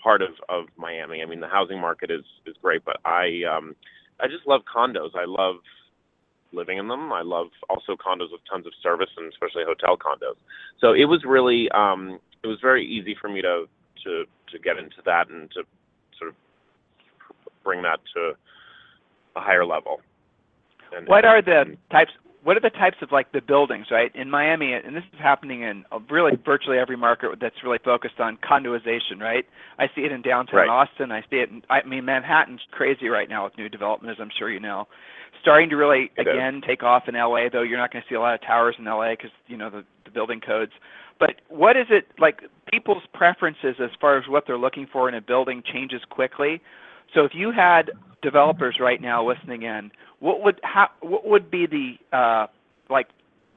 part 0.02 0.22
of 0.22 0.30
of 0.48 0.66
Miami. 0.76 1.22
I 1.22 1.26
mean, 1.26 1.40
the 1.40 1.48
housing 1.48 1.80
market 1.80 2.10
is 2.10 2.24
is 2.46 2.54
great, 2.62 2.84
but 2.84 2.96
I 3.04 3.42
um, 3.50 3.74
I 4.20 4.26
just 4.26 4.46
love 4.46 4.62
condos. 4.72 5.14
I 5.14 5.24
love 5.26 5.56
living 6.52 6.78
in 6.78 6.88
them. 6.88 7.12
I 7.12 7.22
love 7.22 7.48
also 7.68 7.96
condos 7.96 8.30
with 8.30 8.40
tons 8.48 8.66
of 8.66 8.72
service 8.82 9.10
and 9.16 9.32
especially 9.32 9.64
hotel 9.66 9.96
condos. 9.96 10.36
So 10.80 10.92
it 10.92 11.06
was 11.06 11.24
really 11.26 11.68
um, 11.70 12.18
it 12.42 12.46
was 12.46 12.58
very 12.62 12.86
easy 12.86 13.16
for 13.20 13.28
me 13.28 13.42
to 13.42 13.66
to 14.04 14.24
to 14.52 14.58
get 14.58 14.78
into 14.78 15.02
that 15.04 15.28
and 15.30 15.50
to 15.52 15.62
sort 16.18 16.30
of 16.30 16.36
bring 17.64 17.82
that 17.82 18.00
to 18.14 18.32
a 19.36 19.40
higher 19.40 19.64
level. 19.64 20.00
And, 20.96 21.08
What 21.08 21.24
are 21.24 21.42
the 21.42 21.76
types? 21.90 22.12
What 22.44 22.56
are 22.58 22.60
the 22.60 22.70
types 22.70 22.98
of 23.02 23.10
like 23.10 23.32
the 23.32 23.40
buildings, 23.40 23.86
right? 23.90 24.14
In 24.14 24.30
Miami, 24.30 24.74
and 24.74 24.94
this 24.94 25.02
is 25.12 25.18
happening 25.18 25.62
in 25.62 25.84
uh, 25.90 25.98
really 26.10 26.32
virtually 26.44 26.78
every 26.78 26.96
market 26.96 27.30
that's 27.40 27.56
really 27.64 27.78
focused 27.82 28.20
on 28.20 28.36
condoization, 28.38 29.18
right? 29.18 29.46
I 29.78 29.86
see 29.94 30.02
it 30.02 30.12
in 30.12 30.20
downtown 30.22 30.60
Right. 30.60 30.68
Austin. 30.68 31.10
I 31.10 31.22
see 31.30 31.36
it. 31.36 31.48
In, 31.50 31.62
I 31.70 31.82
mean, 31.86 32.04
Manhattan's 32.04 32.60
crazy 32.70 33.08
right 33.08 33.28
now 33.28 33.44
with 33.44 33.56
new 33.58 33.68
development, 33.70 34.12
as 34.12 34.18
I'm 34.20 34.30
sure 34.38 34.50
you 34.50 34.60
know. 34.60 34.86
Starting 35.40 35.68
to 35.70 35.76
really 35.76 36.10
It 36.16 36.26
is. 36.28 36.34
again 36.34 36.60
take 36.66 36.82
off 36.82 37.04
in 37.08 37.14
LA, 37.14 37.48
though 37.52 37.62
you're 37.62 37.78
not 37.78 37.92
going 37.92 38.02
to 38.02 38.08
see 38.08 38.14
a 38.14 38.20
lot 38.20 38.34
of 38.34 38.42
towers 38.42 38.76
in 38.78 38.84
LA 38.84 39.10
because 39.12 39.30
you 39.46 39.56
know 39.56 39.70
the, 39.70 39.84
the 40.04 40.10
building 40.10 40.40
codes. 40.40 40.72
But 41.18 41.40
what 41.48 41.76
is 41.76 41.86
it 41.90 42.08
like? 42.18 42.40
People's 42.70 43.02
preferences 43.14 43.76
as 43.82 43.90
far 44.00 44.18
as 44.18 44.24
what 44.28 44.44
they're 44.46 44.58
looking 44.58 44.86
for 44.92 45.08
in 45.08 45.14
a 45.14 45.20
building 45.20 45.62
changes 45.72 46.02
quickly. 46.10 46.60
So 47.14 47.24
if 47.24 47.32
you 47.34 47.52
had 47.52 47.90
developers 48.22 48.76
right 48.80 49.00
now 49.00 49.26
listening 49.26 49.62
in, 49.62 49.90
what 50.24 50.42
would 50.42 50.58
how 50.62 50.88
what 51.00 51.26
would 51.26 51.50
be 51.50 51.66
the 51.66 52.16
uh, 52.16 52.46
like 52.88 53.08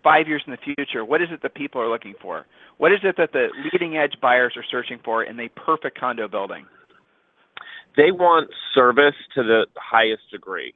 five 0.04 0.28
years 0.28 0.44
in 0.46 0.52
the 0.52 0.58
future? 0.58 1.06
What 1.06 1.22
is 1.22 1.30
it 1.32 1.42
that 1.42 1.56
people 1.56 1.82
are 1.82 1.90
looking 1.90 2.14
for? 2.22 2.46
What 2.78 2.92
is 2.92 3.00
it 3.04 3.16
that 3.18 3.32
the 3.32 3.48
leading 3.72 3.98
edge 3.98 4.16
buyers 4.22 4.54
are 4.58 4.66
searching 4.70 5.00
for 5.04 5.24
in 5.24 5.40
a 5.40 5.50
perfect 5.50 5.98
condo 6.00 6.28
building? 6.28 6.66
they 7.98 8.12
want 8.12 8.50
service 8.74 9.16
to 9.36 9.44
the 9.44 9.66
highest 9.76 10.22
degree. 10.32 10.74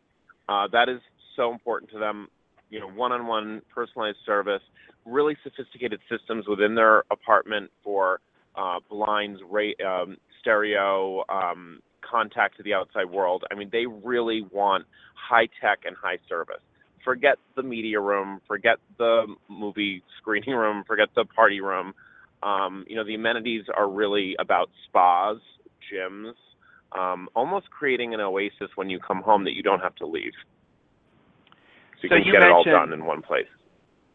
Uh, 0.50 0.67
that 0.71 0.89
is 0.89 1.00
so 1.36 1.51
important 1.51 1.91
to 1.91 2.00
them. 2.00 2.27
You 2.69 2.79
know, 2.79 2.89
one-on-one 2.89 3.62
personalized 3.74 4.17
service, 4.25 4.62
really 5.05 5.38
sophisticated 5.43 6.00
systems 6.10 6.48
within 6.48 6.74
their 6.74 7.03
apartment 7.12 7.69
for 7.83 8.19
uh, 8.55 8.79
blinds, 8.89 9.39
ra- 9.48 9.77
um, 9.86 10.17
stereo, 10.39 11.24
um, 11.29 11.79
contact 12.12 12.58
to 12.58 12.63
the 12.63 12.74
outside 12.74 13.10
world. 13.10 13.44
I 13.51 13.56
mean, 13.56 13.70
they 13.72 13.86
really 13.86 14.41
want 14.51 14.86
high 15.15 15.48
tech 15.62 15.80
and 15.86 15.96
high 15.96 16.18
service. 16.27 16.62
Forget 17.03 17.38
the 17.56 17.63
media 17.63 18.00
room, 18.00 18.41
forget 18.48 18.77
the 18.98 19.25
movie 19.48 20.03
screening 20.20 20.56
room, 20.56 20.84
forget 20.86 21.08
the 21.15 21.25
party 21.25 21.62
room. 21.62 21.94
Um, 22.44 22.86
you 22.88 22.96
know, 22.96 23.03
the 23.03 23.15
amenities 23.15 23.65
are 23.75 23.89
really 23.89 24.36
about 24.39 24.70
spas, 24.88 25.38
gyms, 25.91 26.34
um, 26.91 27.30
almost 27.36 27.70
creating 27.70 28.13
an 28.13 28.20
oasis 28.20 28.70
when 28.75 28.89
you 28.89 29.00
come 29.00 29.22
home 29.22 29.44
that 29.46 29.53
you 29.53 29.63
don't 29.63 29.80
have 29.80 29.96
to 29.96 30.06
leave. 30.06 30.34
So 32.01 32.03
you 32.03 32.10
So 32.10 32.15
can 32.15 32.25
you 32.25 32.32
get 32.34 32.44
it 32.44 32.51
all 32.51 32.63
done 32.63 32.94
in 32.94 33.06
one 33.06 33.22
place. 33.22 33.48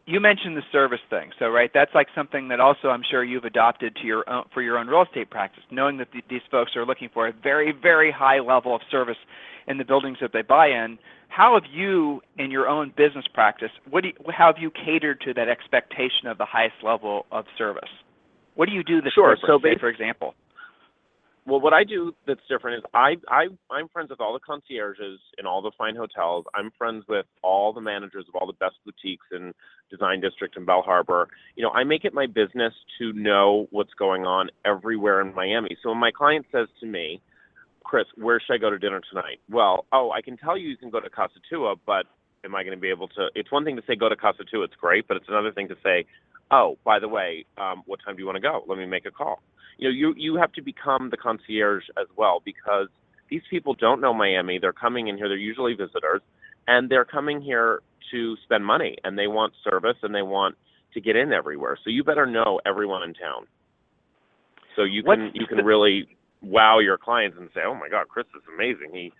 You 0.07 0.21
mentioned 0.21 0.55
the 0.55 0.61
service 0.71 1.01
thing, 1.09 1.31
so 1.37 1.49
right, 1.49 1.69
that's 1.73 1.93
like 1.93 2.07
something 2.15 2.47
that 2.47 2.61
also 2.61 2.87
I'm 2.87 3.03
sure 3.11 3.25
you've 3.25 3.43
adopted 3.43 3.93
to 3.97 4.07
your 4.07 4.27
own, 4.29 4.45
for 4.53 4.61
your 4.61 4.77
own 4.77 4.87
real 4.87 5.01
estate 5.01 5.29
practice, 5.29 5.63
knowing 5.69 5.97
that 5.97 6.09
th- 6.13 6.23
these 6.29 6.41
folks 6.49 6.77
are 6.77 6.85
looking 6.85 7.09
for 7.13 7.27
a 7.27 7.33
very, 7.33 7.73
very 7.73 8.09
high 8.09 8.39
level 8.39 8.73
of 8.73 8.79
service 8.89 9.17
in 9.67 9.77
the 9.77 9.83
buildings 9.83 10.19
that 10.21 10.31
they 10.31 10.43
buy 10.43 10.67
in. 10.67 10.97
How 11.27 11.55
have 11.55 11.69
you, 11.69 12.21
in 12.37 12.51
your 12.51 12.69
own 12.69 12.93
business 12.95 13.25
practice, 13.33 13.69
what 13.89 14.03
do 14.03 14.07
you, 14.07 14.13
how 14.29 14.47
have 14.47 14.61
you 14.61 14.71
catered 14.71 15.19
to 15.25 15.33
that 15.33 15.49
expectation 15.49 16.27
of 16.27 16.37
the 16.37 16.45
highest 16.45 16.77
level 16.81 17.25
of 17.29 17.43
service? 17.57 17.89
What 18.55 18.69
do 18.69 18.75
you 18.75 18.85
do 18.85 19.01
that's 19.01 19.13
Sure, 19.13 19.35
so 19.45 19.59
say, 19.61 19.77
for 19.77 19.89
example? 19.89 20.35
Well, 21.47 21.61
what 21.61 21.71
I 21.71 21.85
do 21.85 22.13
that's 22.27 22.41
different 22.49 22.79
is 22.79 22.83
I, 22.93 23.15
I 23.29 23.45
I'm 23.71 23.87
friends 23.87 24.09
with 24.09 24.19
all 24.19 24.33
the 24.33 24.39
concierges 24.39 25.17
in 25.37 25.45
all 25.45 25.61
the 25.61 25.71
fine 25.77 25.95
hotels. 25.95 26.43
I'm 26.53 26.71
friends 26.77 27.05
with 27.07 27.25
all 27.41 27.71
the 27.71 27.79
managers 27.79 28.25
of 28.27 28.35
all 28.35 28.45
the 28.45 28.53
best 28.53 28.75
boutiques 28.83 29.25
in 29.31 29.53
Design 29.89 30.19
District 30.19 30.57
and 30.57 30.65
Bal 30.65 30.81
Harbour. 30.81 31.29
You 31.55 31.63
know, 31.63 31.69
I 31.69 31.85
make 31.85 32.03
it 32.03 32.13
my 32.13 32.25
business 32.27 32.73
to 32.99 33.13
know 33.13 33.67
what's 33.71 33.93
going 33.93 34.25
on 34.25 34.49
everywhere 34.65 35.21
in 35.21 35.33
Miami. 35.33 35.77
So 35.81 35.89
when 35.89 35.99
my 35.99 36.11
client 36.11 36.45
says 36.51 36.67
to 36.81 36.85
me, 36.85 37.21
Chris, 37.81 38.07
where 38.17 38.41
should 38.41 38.53
I 38.53 38.57
go 38.57 38.69
to 38.69 38.77
dinner 38.77 38.99
tonight? 39.09 39.39
Well, 39.49 39.85
oh, 39.93 40.11
I 40.11 40.21
can 40.21 40.35
tell 40.35 40.57
you 40.57 40.67
you 40.67 40.75
can 40.75 40.89
go 40.89 40.99
to 40.99 41.09
Casa 41.09 41.39
Tua, 41.49 41.75
but 41.85 42.07
am 42.43 42.55
I 42.55 42.63
going 42.63 42.75
to 42.75 42.81
be 42.81 42.89
able 42.89 43.07
to? 43.09 43.27
It's 43.35 43.53
one 43.53 43.63
thing 43.63 43.77
to 43.77 43.81
say 43.87 43.95
go 43.95 44.09
to 44.09 44.17
Casa 44.17 44.43
Tua, 44.51 44.65
it's 44.65 44.75
great, 44.75 45.07
but 45.07 45.15
it's 45.15 45.29
another 45.29 45.53
thing 45.53 45.69
to 45.69 45.75
say, 45.81 46.05
oh, 46.51 46.77
by 46.83 46.99
the 46.99 47.07
way, 47.07 47.45
um, 47.57 47.83
what 47.85 47.99
time 48.03 48.15
do 48.15 48.21
you 48.21 48.25
want 48.25 48.37
to 48.37 48.41
go? 48.41 48.63
Let 48.67 48.77
me 48.77 48.85
make 48.85 49.05
a 49.05 49.11
call. 49.11 49.41
You 49.77 49.89
know, 49.89 49.93
you 49.93 50.13
you 50.17 50.35
have 50.37 50.51
to 50.53 50.61
become 50.61 51.09
the 51.09 51.17
concierge 51.17 51.83
as 51.99 52.07
well 52.15 52.41
because 52.43 52.87
these 53.29 53.43
people 53.49 53.73
don't 53.73 54.01
know 54.01 54.13
Miami. 54.13 54.57
They're 54.59 54.73
coming 54.73 55.07
in 55.07 55.17
here. 55.17 55.27
They're 55.27 55.37
usually 55.37 55.73
visitors, 55.73 56.21
and 56.67 56.89
they're 56.89 57.05
coming 57.05 57.41
here 57.41 57.81
to 58.11 58.35
spend 58.43 58.65
money, 58.65 58.97
and 59.03 59.17
they 59.17 59.27
want 59.27 59.53
service, 59.63 59.97
and 60.01 60.15
they 60.15 60.21
want 60.21 60.55
to 60.93 61.01
get 61.01 61.15
in 61.15 61.33
everywhere. 61.33 61.77
So 61.83 61.89
you 61.89 62.03
better 62.03 62.25
know 62.25 62.59
everyone 62.65 63.03
in 63.03 63.13
town. 63.13 63.45
So 64.75 64.83
you 64.83 65.03
can 65.03 65.25
What's 65.25 65.35
you 65.35 65.47
can 65.47 65.57
the- 65.57 65.63
really 65.63 66.07
wow 66.41 66.79
your 66.79 66.97
clients 66.97 67.37
and 67.37 67.49
say, 67.53 67.61
"Oh 67.65 67.75
my 67.75 67.89
God, 67.89 68.07
Chris 68.07 68.25
is 68.35 68.43
amazing. 68.53 68.91
He 68.93 69.11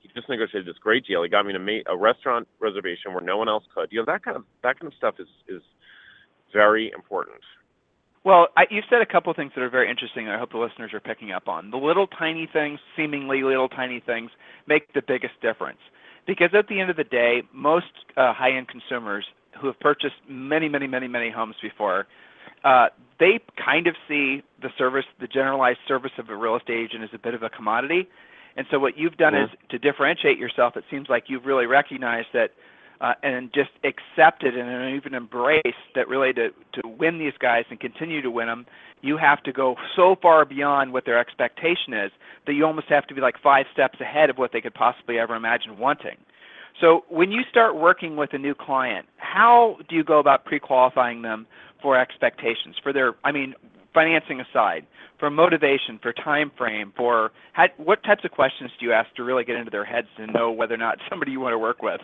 he 0.00 0.08
just 0.14 0.28
negotiated 0.28 0.66
this 0.66 0.78
great 0.78 1.04
deal. 1.04 1.22
He 1.22 1.28
got 1.28 1.44
me 1.44 1.54
an 1.54 1.60
ama- 1.60 1.82
a 1.86 1.96
restaurant 1.96 2.46
reservation 2.60 3.12
where 3.12 3.22
no 3.22 3.36
one 3.36 3.48
else 3.48 3.64
could." 3.74 3.90
You 3.90 4.00
know 4.00 4.04
that 4.06 4.22
kind 4.22 4.36
of 4.36 4.44
that 4.62 4.78
kind 4.78 4.90
of 4.92 4.96
stuff 4.96 5.16
is 5.18 5.28
is 5.48 5.62
very 6.52 6.90
important. 6.94 7.38
Well, 8.24 8.48
I, 8.56 8.66
you've 8.70 8.84
said 8.90 9.00
a 9.00 9.06
couple 9.06 9.30
of 9.30 9.36
things 9.36 9.52
that 9.54 9.62
are 9.62 9.70
very 9.70 9.88
interesting 9.88 10.26
that 10.26 10.34
I 10.34 10.38
hope 10.38 10.50
the 10.52 10.58
listeners 10.58 10.92
are 10.92 11.00
picking 11.00 11.32
up 11.32 11.48
on. 11.48 11.70
The 11.70 11.78
little 11.78 12.06
tiny 12.06 12.46
things, 12.52 12.80
seemingly 12.96 13.42
little 13.42 13.68
tiny 13.68 14.00
things, 14.00 14.30
make 14.66 14.92
the 14.92 15.02
biggest 15.02 15.40
difference. 15.40 15.78
because 16.28 16.50
at 16.52 16.68
the 16.68 16.78
end 16.78 16.90
of 16.90 16.96
the 16.96 17.04
day, 17.04 17.42
most 17.52 17.86
uh, 18.16 18.34
high-end 18.34 18.68
consumers 18.68 19.24
who 19.58 19.66
have 19.66 19.80
purchased 19.80 20.16
many, 20.28 20.68
many, 20.68 20.86
many, 20.86 21.08
many 21.08 21.30
homes 21.30 21.56
before, 21.60 22.06
uh, 22.64 22.88
they 23.18 23.40
kind 23.56 23.86
of 23.86 23.96
see 24.06 24.42
the 24.60 24.68
service, 24.76 25.06
the 25.20 25.26
generalized 25.26 25.78
service 25.88 26.12
of 26.18 26.28
a 26.28 26.36
real 26.36 26.54
estate 26.54 26.76
agent 26.76 27.02
as 27.02 27.10
a 27.14 27.18
bit 27.18 27.32
of 27.34 27.42
a 27.42 27.48
commodity. 27.48 28.06
And 28.56 28.66
so 28.70 28.78
what 28.78 28.98
you've 28.98 29.16
done 29.16 29.32
Mhm. 29.32 29.44
is 29.44 29.50
to 29.70 29.78
differentiate 29.78 30.38
yourself. 30.38 30.76
It 30.76 30.84
seems 30.90 31.08
like 31.08 31.30
you've 31.30 31.46
really 31.46 31.66
recognized 31.66 32.28
that 32.34 32.52
uh, 33.00 33.14
and 33.22 33.52
just 33.52 33.70
accepted 33.84 34.56
and 34.56 34.94
even 34.96 35.14
embraced 35.14 35.66
that 35.94 36.08
really 36.08 36.32
to, 36.32 36.48
to 36.72 36.86
win 36.86 37.18
these 37.18 37.34
guys 37.38 37.64
and 37.70 37.78
continue 37.78 38.20
to 38.22 38.30
win 38.30 38.46
them, 38.46 38.66
you 39.00 39.16
have 39.16 39.42
to 39.44 39.52
go 39.52 39.76
so 39.94 40.16
far 40.20 40.44
beyond 40.44 40.92
what 40.92 41.04
their 41.04 41.18
expectation 41.18 41.92
is 41.92 42.10
that 42.46 42.54
you 42.54 42.64
almost 42.66 42.88
have 42.88 43.06
to 43.06 43.14
be 43.14 43.20
like 43.20 43.36
five 43.40 43.66
steps 43.72 44.00
ahead 44.00 44.30
of 44.30 44.38
what 44.38 44.52
they 44.52 44.60
could 44.60 44.74
possibly 44.74 45.18
ever 45.18 45.34
imagine 45.34 45.78
wanting. 45.78 46.16
So 46.80 47.04
when 47.08 47.32
you 47.32 47.42
start 47.50 47.76
working 47.76 48.16
with 48.16 48.32
a 48.32 48.38
new 48.38 48.54
client, 48.54 49.06
how 49.16 49.78
do 49.88 49.96
you 49.96 50.04
go 50.04 50.18
about 50.18 50.44
pre-qualifying 50.44 51.22
them 51.22 51.46
for 51.82 51.98
expectations, 51.98 52.76
for 52.82 52.92
their, 52.92 53.14
I 53.24 53.32
mean, 53.32 53.54
financing 53.94 54.40
aside, 54.40 54.86
for 55.18 55.30
motivation, 55.30 55.98
for 56.00 56.12
time 56.12 56.52
frame, 56.56 56.92
for 56.96 57.32
how, 57.52 57.66
what 57.76 58.02
types 58.04 58.24
of 58.24 58.30
questions 58.30 58.70
do 58.78 58.86
you 58.86 58.92
ask 58.92 59.12
to 59.16 59.24
really 59.24 59.44
get 59.44 59.56
into 59.56 59.70
their 59.70 59.84
heads 59.84 60.06
to 60.16 60.26
know 60.26 60.50
whether 60.50 60.74
or 60.74 60.78
not 60.78 60.98
somebody 61.08 61.32
you 61.32 61.40
want 61.40 61.52
to 61.52 61.58
work 61.58 61.82
with? 61.82 62.00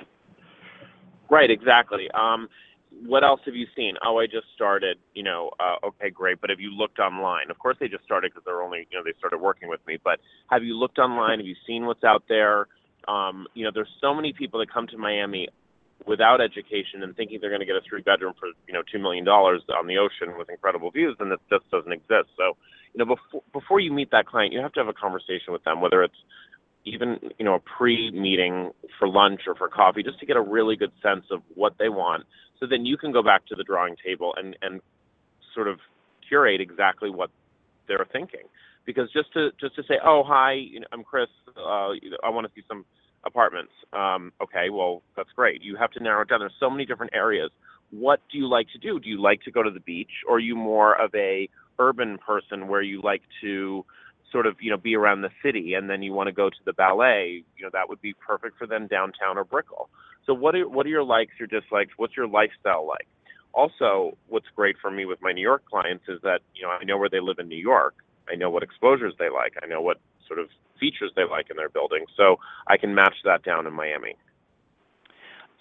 Right, 1.31 1.51
exactly. 1.51 2.09
Um, 2.15 2.49
what 3.07 3.25
else 3.25 3.41
have 3.47 3.55
you 3.57 3.67
seen? 3.77 3.95
Oh, 4.05 4.19
I 4.19 4.27
just 4.27 4.47
started. 4.55 4.99
You 5.15 5.25
know, 5.25 5.51
uh, 5.59 5.85
okay, 5.89 6.11
great. 6.11 6.41
But 6.41 6.51
have 6.51 6.61
you 6.61 6.71
looked 6.71 6.99
online? 6.99 7.51
Of 7.51 7.59
course, 7.59 7.77
they 7.81 7.89
just 7.89 8.05
started 8.05 8.31
because 8.33 8.45
they're 8.45 8.63
only, 8.63 8.87
you 8.91 8.99
know, 8.99 9.03
they 9.05 9.17
started 9.19 9.39
working 9.39 9.69
with 9.69 9.81
me. 9.87 9.99
But 10.03 10.21
have 10.51 10.63
you 10.63 10.77
looked 10.79 10.99
online? 10.99 11.39
Have 11.39 11.47
you 11.47 11.57
seen 11.67 11.87
what's 11.87 12.05
out 12.05 12.25
there? 12.29 12.69
Um, 13.09 13.47
you 13.55 13.65
know, 13.65 13.71
there's 13.75 13.89
so 14.01 14.15
many 14.15 14.33
people 14.33 14.61
that 14.61 14.73
come 14.73 14.87
to 14.89 14.99
Miami 14.99 15.49
without 16.07 16.41
education 16.41 17.03
and 17.03 17.17
thinking 17.17 17.39
they're 17.41 17.51
going 17.51 17.61
to 17.61 17.67
get 17.67 17.77
a 17.77 17.81
three 17.89 18.03
bedroom 18.03 18.35
for 18.39 18.49
you 18.67 18.75
know 18.75 18.83
two 18.93 18.99
million 18.99 19.25
dollars 19.25 19.63
on 19.79 19.87
the 19.87 19.97
ocean 19.99 20.37
with 20.39 20.49
incredible 20.51 20.91
views, 20.91 21.17
and 21.21 21.31
that 21.31 21.39
just 21.51 21.69
doesn't 21.71 21.93
exist. 21.93 22.29
So, 22.37 22.57
you 22.95 23.05
know, 23.05 23.07
before 23.07 23.43
before 23.53 23.81
you 23.81 23.93
meet 23.93 24.11
that 24.13 24.27
client, 24.27 24.53
you 24.53 24.61
have 24.61 24.73
to 24.75 24.81
have 24.81 24.89
a 24.89 24.95
conversation 24.95 25.53
with 25.53 25.65
them, 25.65 25.81
whether 25.81 26.03
it's 26.03 26.17
even 26.85 27.19
you 27.39 27.45
know 27.45 27.55
a 27.55 27.61
pre-meeting 27.61 28.71
for 28.99 29.09
lunch 29.09 29.43
or 29.47 29.55
for 29.55 29.69
coffee, 29.69 30.03
just 30.03 30.21
to 30.21 30.27
get 30.27 30.37
a 30.37 30.41
really 30.41 30.77
good 30.77 30.93
sense 31.03 31.25
of 31.31 31.41
what 31.55 31.75
they 31.79 31.89
want. 31.89 32.25
So 32.61 32.67
then 32.67 32.87
you 32.87 32.97
can 32.97 33.13
go 33.13 33.23
back 33.23 33.47
to 33.47 33.55
the 33.55 33.65
drawing 33.65 33.97
table 34.05 34.35
and 34.37 34.57
and 34.63 34.81
sort 35.55 35.69
of 35.69 35.79
curate 36.29 36.61
exactly 36.61 37.11
what 37.11 37.31
they're 37.89 38.07
thinking. 38.13 38.49
Because 38.87 39.11
just 39.13 39.33
to 39.33 39.51
just 39.61 39.75
to 39.77 39.83
say, 39.83 39.95
oh 40.05 40.23
hi, 40.27 40.53
you 40.53 40.81
know, 40.81 40.87
I'm 40.93 41.05
Chris, 41.05 41.29
uh, 41.57 41.91
I 42.23 42.29
want 42.31 42.47
to 42.47 42.53
see 42.55 42.65
some 42.69 42.85
apartments. 43.25 43.73
Um, 43.93 44.33
okay, 44.43 44.71
well 44.71 45.03
that's 45.17 45.31
great. 45.35 45.63
You 45.63 45.77
have 45.77 45.91
to 45.93 46.03
narrow 46.03 46.23
it 46.23 46.29
down. 46.29 46.41
There's 46.41 46.53
so 46.61 46.71
many 46.71 46.85
different 46.85 47.13
areas. 47.15 47.51
What 47.91 48.21
do 48.31 48.39
you 48.39 48.49
like 48.49 48.67
to 48.73 48.79
do? 48.79 48.99
Do 48.99 49.09
you 49.09 49.21
like 49.21 49.43
to 49.43 49.51
go 49.51 49.63
to 49.63 49.71
the 49.71 49.81
beach, 49.81 50.11
or 50.29 50.37
are 50.37 50.41
you 50.41 50.57
more 50.57 51.01
of 51.01 51.15
a 51.15 51.49
urban 51.79 52.19
person 52.19 52.69
where 52.69 52.83
you 52.83 53.01
like 53.03 53.23
to 53.43 53.85
sort 54.35 54.47
of 54.47 54.57
you 54.61 54.71
know 54.71 54.77
be 54.77 54.97
around 54.97 55.23
the 55.23 55.31
city 55.45 55.75
and 55.75 55.89
then 55.89 56.03
you 56.03 56.13
want 56.13 56.27
to 56.27 56.33
go 56.33 56.51
to 56.51 56.63
the 56.67 56.73
ballet 56.73 57.45
you 57.57 57.63
know 57.65 57.71
that 57.73 57.89
would 57.89 58.03
be 58.03 58.13
perfect 58.15 58.59
for 58.59 58.67
them 58.67 58.89
downtown 58.89 59.39
or 59.39 59.45
brickell. 59.45 59.89
So 60.27 60.35
what 60.35 60.57
are 60.57 60.69
what 60.69 60.85
are 60.87 60.91
your 60.91 61.05
likes 61.05 61.35
your 61.39 61.49
dislikes? 61.49 61.93
What's 61.97 62.17
your 62.17 62.27
lifestyle 62.27 62.87
like? 62.87 63.07
Also 63.53 64.19
what's 64.29 64.49
great 64.57 64.77
for 64.83 64.91
me 64.91 65.07
with 65.07 65.23
my 65.23 65.33
new 65.33 65.47
york 65.53 65.65
clients 65.71 66.05
is 66.09 66.21
that 66.23 66.41
you 66.55 66.63
know 66.63 66.71
i 66.71 66.83
know 66.85 66.99
where 66.99 67.09
they 67.09 67.21
live 67.21 67.39
in 67.39 67.49
new 67.49 67.65
york. 67.73 67.95
I 68.29 68.35
know 68.35 68.51
what 68.51 68.63
exposures 68.65 69.15
they 69.19 69.31
like. 69.31 69.55
I 69.63 69.67
know 69.67 69.81
what 69.81 70.01
sort 70.27 70.41
of 70.41 70.49
features 70.81 71.13
they 71.15 71.25
like 71.25 71.51
in 71.51 71.57
their 71.57 71.69
building 71.69 72.05
so 72.17 72.37
i 72.67 72.77
can 72.77 72.95
match 72.95 73.15
that 73.25 73.45
down 73.45 73.67
in 73.67 73.73
miami 73.73 74.17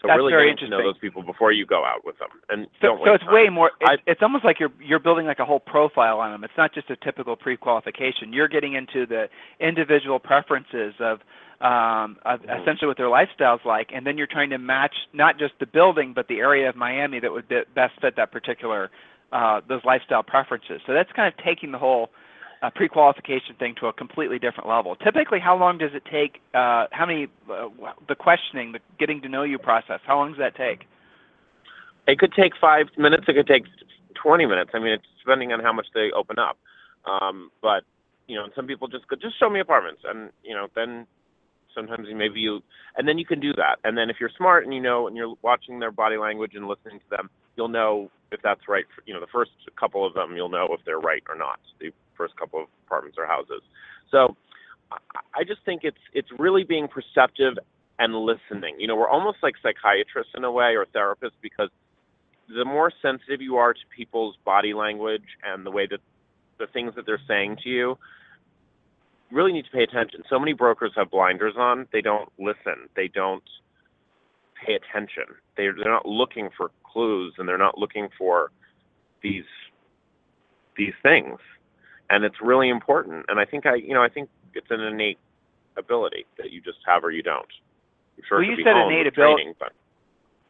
so 0.03 0.09
That's 0.09 0.17
really 0.17 0.33
very 0.33 0.51
getting 0.51 0.69
to 0.69 0.69
know 0.69 0.83
those 0.83 0.97
people 0.97 1.23
before 1.23 1.53
you 1.53 1.65
go 1.65 1.85
out 1.85 2.03
with 2.03 2.19
them 2.19 2.27
and 2.49 2.67
So, 2.81 2.99
so 3.05 3.13
it's 3.13 3.23
way 3.27 3.47
more. 3.47 3.71
I- 3.87 3.93
It's, 3.93 4.03
it's 4.05 4.21
almost 4.21 4.43
like 4.43 4.59
you're 4.59 4.71
you're 4.81 4.99
building 4.99 5.25
like 5.25 5.39
a 5.39 5.45
whole 5.45 5.61
profile 5.61 6.19
on 6.19 6.31
them. 6.31 6.43
It's 6.43 6.57
not 6.57 6.73
just 6.73 6.89
a 6.89 6.97
typical 6.97 7.37
pre-qualification. 7.37 8.33
You're 8.33 8.49
getting 8.49 8.73
into 8.73 9.05
the 9.05 9.29
individual 9.61 10.19
preferences 10.19 10.93
of, 10.99 11.21
um, 11.61 12.17
of 12.25 12.41
Mhm. 12.41 12.61
essentially 12.61 12.87
what 12.89 12.97
their 12.97 13.07
lifestyle's 13.07 13.63
like, 13.63 13.91
and 13.93 14.05
then 14.05 14.17
you're 14.17 14.27
trying 14.27 14.49
to 14.49 14.57
match 14.57 14.95
not 15.13 15.37
just 15.37 15.57
the 15.59 15.65
building 15.65 16.11
but 16.11 16.27
the 16.27 16.39
area 16.41 16.67
of 16.67 16.75
Miami 16.75 17.19
that 17.19 17.31
would 17.31 17.47
be, 17.47 17.61
best 17.73 17.97
fit 18.01 18.17
that 18.17 18.29
particular 18.31 18.91
uh, 19.31 19.61
those 19.67 19.83
lifestyle 19.85 20.21
preferences. 20.21 20.81
So 20.85 20.93
that's 20.93 21.11
kind 21.13 21.27
of 21.27 21.37
taking 21.43 21.71
the 21.71 21.79
whole 21.79 22.11
uh, 22.63 22.69
pre-qualification 22.73 23.55
thing 23.59 23.75
to 23.79 23.87
a 23.87 23.93
completely 23.93 24.39
different 24.39 24.69
level. 24.69 24.95
Typically, 24.95 25.39
how 25.39 25.57
long 25.57 25.77
does 25.77 25.91
it 25.93 26.03
take? 26.09 26.41
Uh, 26.53 26.87
how 26.91 27.05
many? 27.05 27.27
Uh, 27.51 27.67
the 28.07 28.15
questioning, 28.15 28.71
the 28.71 28.79
getting 28.97 29.21
to 29.21 29.29
know 29.29 29.43
you 29.43 29.59
process. 29.59 29.99
How 30.05 30.17
long 30.17 30.29
does 30.29 30.39
that 30.39 30.55
take? 30.55 30.87
It 32.07 32.19
could 32.19 32.33
take 32.33 32.53
five 32.59 32.87
minutes. 32.97 33.25
It 33.27 33.33
could 33.33 33.47
take 33.47 33.65
20 34.15 34.45
minutes. 34.45 34.71
I 34.73 34.79
mean, 34.79 34.93
it's 34.93 35.05
depending 35.23 35.51
on 35.51 35.59
how 35.59 35.73
much 35.73 35.87
they 35.93 36.11
open 36.15 36.39
up. 36.39 36.57
Um, 37.05 37.51
but 37.61 37.83
you 38.27 38.37
know, 38.37 38.47
some 38.55 38.65
people 38.65 38.87
just 38.87 39.07
go, 39.09 39.17
just 39.17 39.37
show 39.37 39.49
me 39.49 39.59
apartments, 39.59 40.01
and 40.05 40.29
you 40.41 40.55
know, 40.55 40.67
then 40.73 41.05
sometimes 41.75 42.07
maybe 42.15 42.39
you, 42.39 42.61
and 42.95 43.05
then 43.07 43.17
you 43.17 43.25
can 43.25 43.41
do 43.41 43.51
that. 43.53 43.75
And 43.83 43.97
then 43.97 44.09
if 44.09 44.17
you're 44.21 44.31
smart 44.37 44.63
and 44.63 44.73
you 44.73 44.81
know, 44.81 45.07
and 45.07 45.17
you're 45.17 45.35
watching 45.41 45.79
their 45.79 45.91
body 45.91 46.15
language 46.15 46.51
and 46.55 46.67
listening 46.67 46.99
to 46.99 47.09
them, 47.09 47.29
you'll 47.57 47.67
know 47.67 48.09
if 48.31 48.41
that's 48.41 48.69
right. 48.69 48.85
For, 48.95 49.03
you 49.05 49.13
know, 49.13 49.19
the 49.19 49.27
first 49.33 49.51
couple 49.77 50.07
of 50.07 50.13
them, 50.13 50.37
you'll 50.37 50.49
know 50.49 50.69
if 50.71 50.79
they're 50.85 50.99
right 50.99 51.23
or 51.27 51.35
not. 51.35 51.59
The 51.81 51.91
first 52.17 52.35
couple 52.37 52.61
of 52.61 52.67
apartments 52.85 53.17
or 53.17 53.25
houses. 53.25 53.61
So 54.11 54.35
I- 55.35 55.43
just 55.43 55.63
think 55.65 55.83
it's 55.83 55.97
it's 56.13 56.29
really 56.39 56.63
being 56.63 56.87
perceptive 56.87 57.57
and 57.99 58.15
listening. 58.15 58.79
You 58.79 58.87
know, 58.87 58.95
we're 58.95 59.09
almost 59.09 59.37
like 59.43 59.55
psychiatrists 59.61 60.33
in 60.35 60.43
a 60.43 60.51
way 60.51 60.75
or 60.75 60.85
therapists 60.85 61.37
because 61.41 61.69
the 62.49 62.65
more 62.65 62.91
sensitive 63.01 63.41
you 63.41 63.57
are 63.57 63.73
to 63.73 63.79
people's 63.95 64.35
body 64.45 64.73
language 64.73 65.37
and 65.43 65.65
the 65.65 65.71
way 65.71 65.87
that 65.87 65.99
the 66.59 66.67
things 66.67 66.93
that 66.95 67.05
they're 67.05 67.21
saying 67.27 67.57
to 67.63 67.69
you, 67.69 67.97
really 69.31 69.51
need 69.51 69.65
to 69.65 69.71
pay 69.71 69.83
attention. 69.83 70.23
So 70.29 70.39
many 70.39 70.53
brokers 70.53 70.91
have 70.95 71.09
blinders 71.11 71.55
on. 71.57 71.87
They 71.91 72.01
don't 72.01 72.31
listen. 72.37 72.89
They 72.95 73.07
don't 73.07 73.43
pay 74.65 74.75
attention. 74.75 75.25
They 75.57 75.65
they're 75.65 75.91
not 75.91 76.05
looking 76.05 76.49
for 76.55 76.71
clues 76.83 77.33
and 77.37 77.47
they're 77.47 77.57
not 77.57 77.77
looking 77.77 78.09
for 78.17 78.51
these 79.21 79.45
these 80.77 80.93
things. 81.01 81.39
And 82.13 82.23
it's 82.23 82.35
really 82.41 82.69
important. 82.69 83.25
And 83.27 83.39
I 83.39 83.45
think 83.45 83.65
I 83.65 83.75
you 83.75 83.93
know, 83.95 84.03
I 84.03 84.09
think 84.09 84.29
it's 84.53 84.69
an 84.69 84.81
innate 84.81 85.17
ability 85.77 86.25
that 86.37 86.51
you 86.51 86.61
just 86.61 86.77
have 86.85 87.03
or 87.03 87.09
you 87.11 87.23
don't. 87.23 87.47
I'm 88.17 88.23
sure 88.27 88.37
Well, 88.39 88.47
you 88.47 88.55
said 88.63 88.75
innate 88.77 89.07
ability. 89.07 89.53
but 89.59 89.71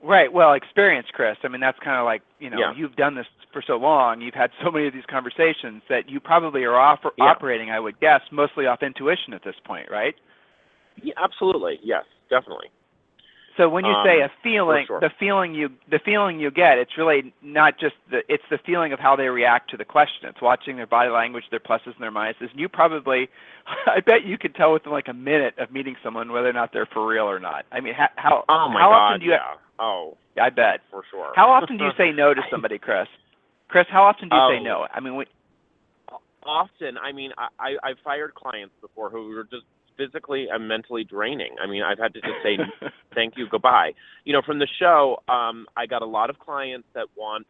Right. 0.02 0.34
Well, 0.34 0.52
experience, 0.52 1.08
Chris. 1.14 1.38
I 1.44 1.48
mean, 1.48 1.62
that's 1.62 1.80
kind 1.80 1.98
of 1.98 2.04
like 2.04 2.22
you 2.40 2.50
know 2.50 2.58
Yeah. 2.60 2.74
you've 2.76 2.98
done 2.98 3.16
this 3.16 3.28
for 3.54 3.62
so 3.62 3.78
long. 3.78 4.20
You've 4.20 4.34
had 4.34 4.52
so 4.62 4.70
many 4.72 4.88
of 4.88 4.94
these 4.94 5.06
conversations 5.06 5.82
that 5.88 6.10
you 6.10 6.20
probably 6.20 6.66
are 6.66 6.76
off- 6.76 7.06
Yeah. 7.18 7.24
operating. 7.26 7.72
I 7.72 7.80
would 7.80 7.98
guess 8.02 8.22
mostly 8.32 8.66
off 8.68 8.84
intuition 8.84 9.34
at 9.34 9.44
this 9.44 9.56
point, 9.64 9.90
right? 9.90 10.16
yeah, 11.02 11.14
absolutely. 11.18 11.80
Yes, 11.82 12.04
definitely. 12.30 12.70
So 13.58 13.70
when 13.70 13.86
you 13.86 13.94
say 14.04 14.22
Um, 14.24 14.30
a 14.30 14.42
feeling, 14.42 14.86
sure. 14.88 15.00
the 15.00 15.12
feeling 15.20 15.54
you 15.54 15.70
the 15.88 16.00
feeling 16.00 16.40
you 16.40 16.50
get, 16.50 16.80
it's 16.80 16.98
really 16.98 17.34
not 17.44 17.78
just 17.78 17.96
the 18.10 18.24
it's 18.28 18.44
the 18.50 18.58
feeling 18.66 18.94
of 18.94 19.00
how 19.00 19.16
they 19.16 19.28
react 19.30 19.70
to 19.72 19.78
the 19.78 19.86
question. 19.86 20.28
It's 20.30 20.42
watching 20.42 20.76
their 20.78 20.88
body 20.88 21.10
language, 21.12 21.44
their 21.52 21.60
pluses 21.60 21.94
and 21.94 22.00
their 22.02 22.12
minuses. 22.12 22.50
And 22.52 22.60
you 22.60 22.68
probably, 22.68 23.30
I 23.88 24.00
bet 24.00 24.26
you 24.26 24.38
could 24.40 24.56
tell 24.56 24.74
within 24.74 24.92
like 24.92 25.08
a 25.08 25.14
minute 25.14 25.56
of 25.60 25.72
meeting 25.72 25.96
someone 26.04 26.32
whether 26.32 26.50
or 26.50 26.54
not 26.54 26.74
they're 26.74 26.88
for 26.88 27.06
real 27.06 27.26
or 27.30 27.40
not. 27.40 27.66
I 27.72 27.80
mean, 27.80 27.94
how 27.94 28.10
how, 28.16 28.44
Oh 28.50 28.70
my 28.70 28.80
how 28.82 28.90
god, 28.90 28.96
often 28.96 29.20
do 29.20 29.26
you? 29.28 29.32
yeah. 29.34 29.54
oh, 29.80 30.18
I 30.42 30.50
bet. 30.50 30.82
for 30.90 31.04
sure. 31.12 31.32
How 31.36 31.52
often 31.52 31.78
do 31.78 31.86
you 31.86 31.92
say 31.98 32.12
no 32.12 32.34
to 32.34 32.42
somebody, 32.52 32.80
Chris? 32.80 33.08
Chris, 33.68 33.86
how 33.90 34.04
often 34.04 34.30
do 34.30 34.36
you 34.36 34.42
say 34.50 34.60
Oh. 34.62 34.64
no? 34.64 34.88
I 34.94 35.00
mean, 35.00 35.16
we, 35.16 35.26
often 36.46 36.98
i 36.98 37.12
mean 37.14 37.32
i 37.38 37.48
I- 37.58 37.78
i've 37.90 37.98
fired 38.04 38.34
clients 38.36 38.74
before 38.82 39.10
who 39.10 39.30
were 39.30 39.46
just 39.46 39.64
physically 39.98 40.48
and 40.52 40.68
mentally 40.68 41.04
draining. 41.04 41.56
I 41.62 41.68
mean 41.68 41.84
i've 41.84 42.00
had 42.00 42.14
to 42.14 42.22
just 42.22 42.42
say 42.44 42.58
thank 43.16 43.34
you 43.38 43.48
goodbye. 43.50 43.94
You 44.26 44.34
know 44.34 44.42
from 44.46 44.60
the 44.60 44.68
show 44.80 45.18
um 45.30 45.66
i 45.78 45.86
got 45.86 46.02
a 46.02 46.06
lot 46.06 46.30
of 46.30 46.40
clients 46.40 46.88
that 46.94 47.08
wanted 47.16 47.46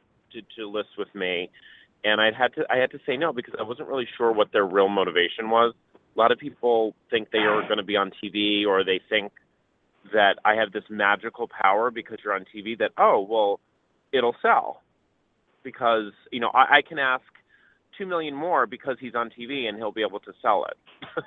to 0.57 0.69
list 0.69 0.89
with 0.97 1.13
me 1.13 1.49
and 2.03 2.19
i 2.21 2.31
had 2.31 2.53
to 2.55 2.63
i 2.69 2.77
had 2.77 2.91
to 2.91 2.99
say 3.05 3.17
no 3.17 3.31
because 3.33 3.53
i 3.59 3.63
wasn't 3.63 3.87
really 3.87 4.07
sure 4.17 4.31
what 4.31 4.51
their 4.51 4.65
real 4.65 4.89
motivation 4.89 5.49
was. 5.49 5.73
A 6.15 6.19
lot 6.19 6.31
of 6.31 6.37
people 6.37 6.93
think 7.09 7.31
they 7.31 7.39
are 7.39 7.63
going 7.63 7.77
to 7.77 7.83
be 7.83 7.95
on 7.95 8.11
tv 8.23 8.65
or 8.65 8.83
they 8.83 8.99
think 9.09 9.31
that 10.13 10.37
i 10.45 10.55
have 10.55 10.71
this 10.71 10.83
magical 10.89 11.47
power 11.47 11.91
because 11.91 12.17
you're 12.23 12.33
on 12.33 12.45
tv 12.53 12.77
that 12.79 12.91
oh 12.97 13.25
well 13.27 13.59
it'll 14.11 14.35
sell. 14.41 14.81
Because 15.63 16.11
you 16.31 16.39
know 16.39 16.51
i, 16.53 16.77
I 16.77 16.81
can 16.81 16.99
ask 16.99 17.23
two 17.97 18.05
million 18.05 18.35
more 18.35 18.65
because 18.65 18.97
he's 18.99 19.15
on 19.15 19.29
TV 19.29 19.67
and 19.67 19.77
he'll 19.77 19.91
be 19.91 20.03
able 20.07 20.19
to 20.21 20.33
sell 20.41 20.65
it. 20.65 20.77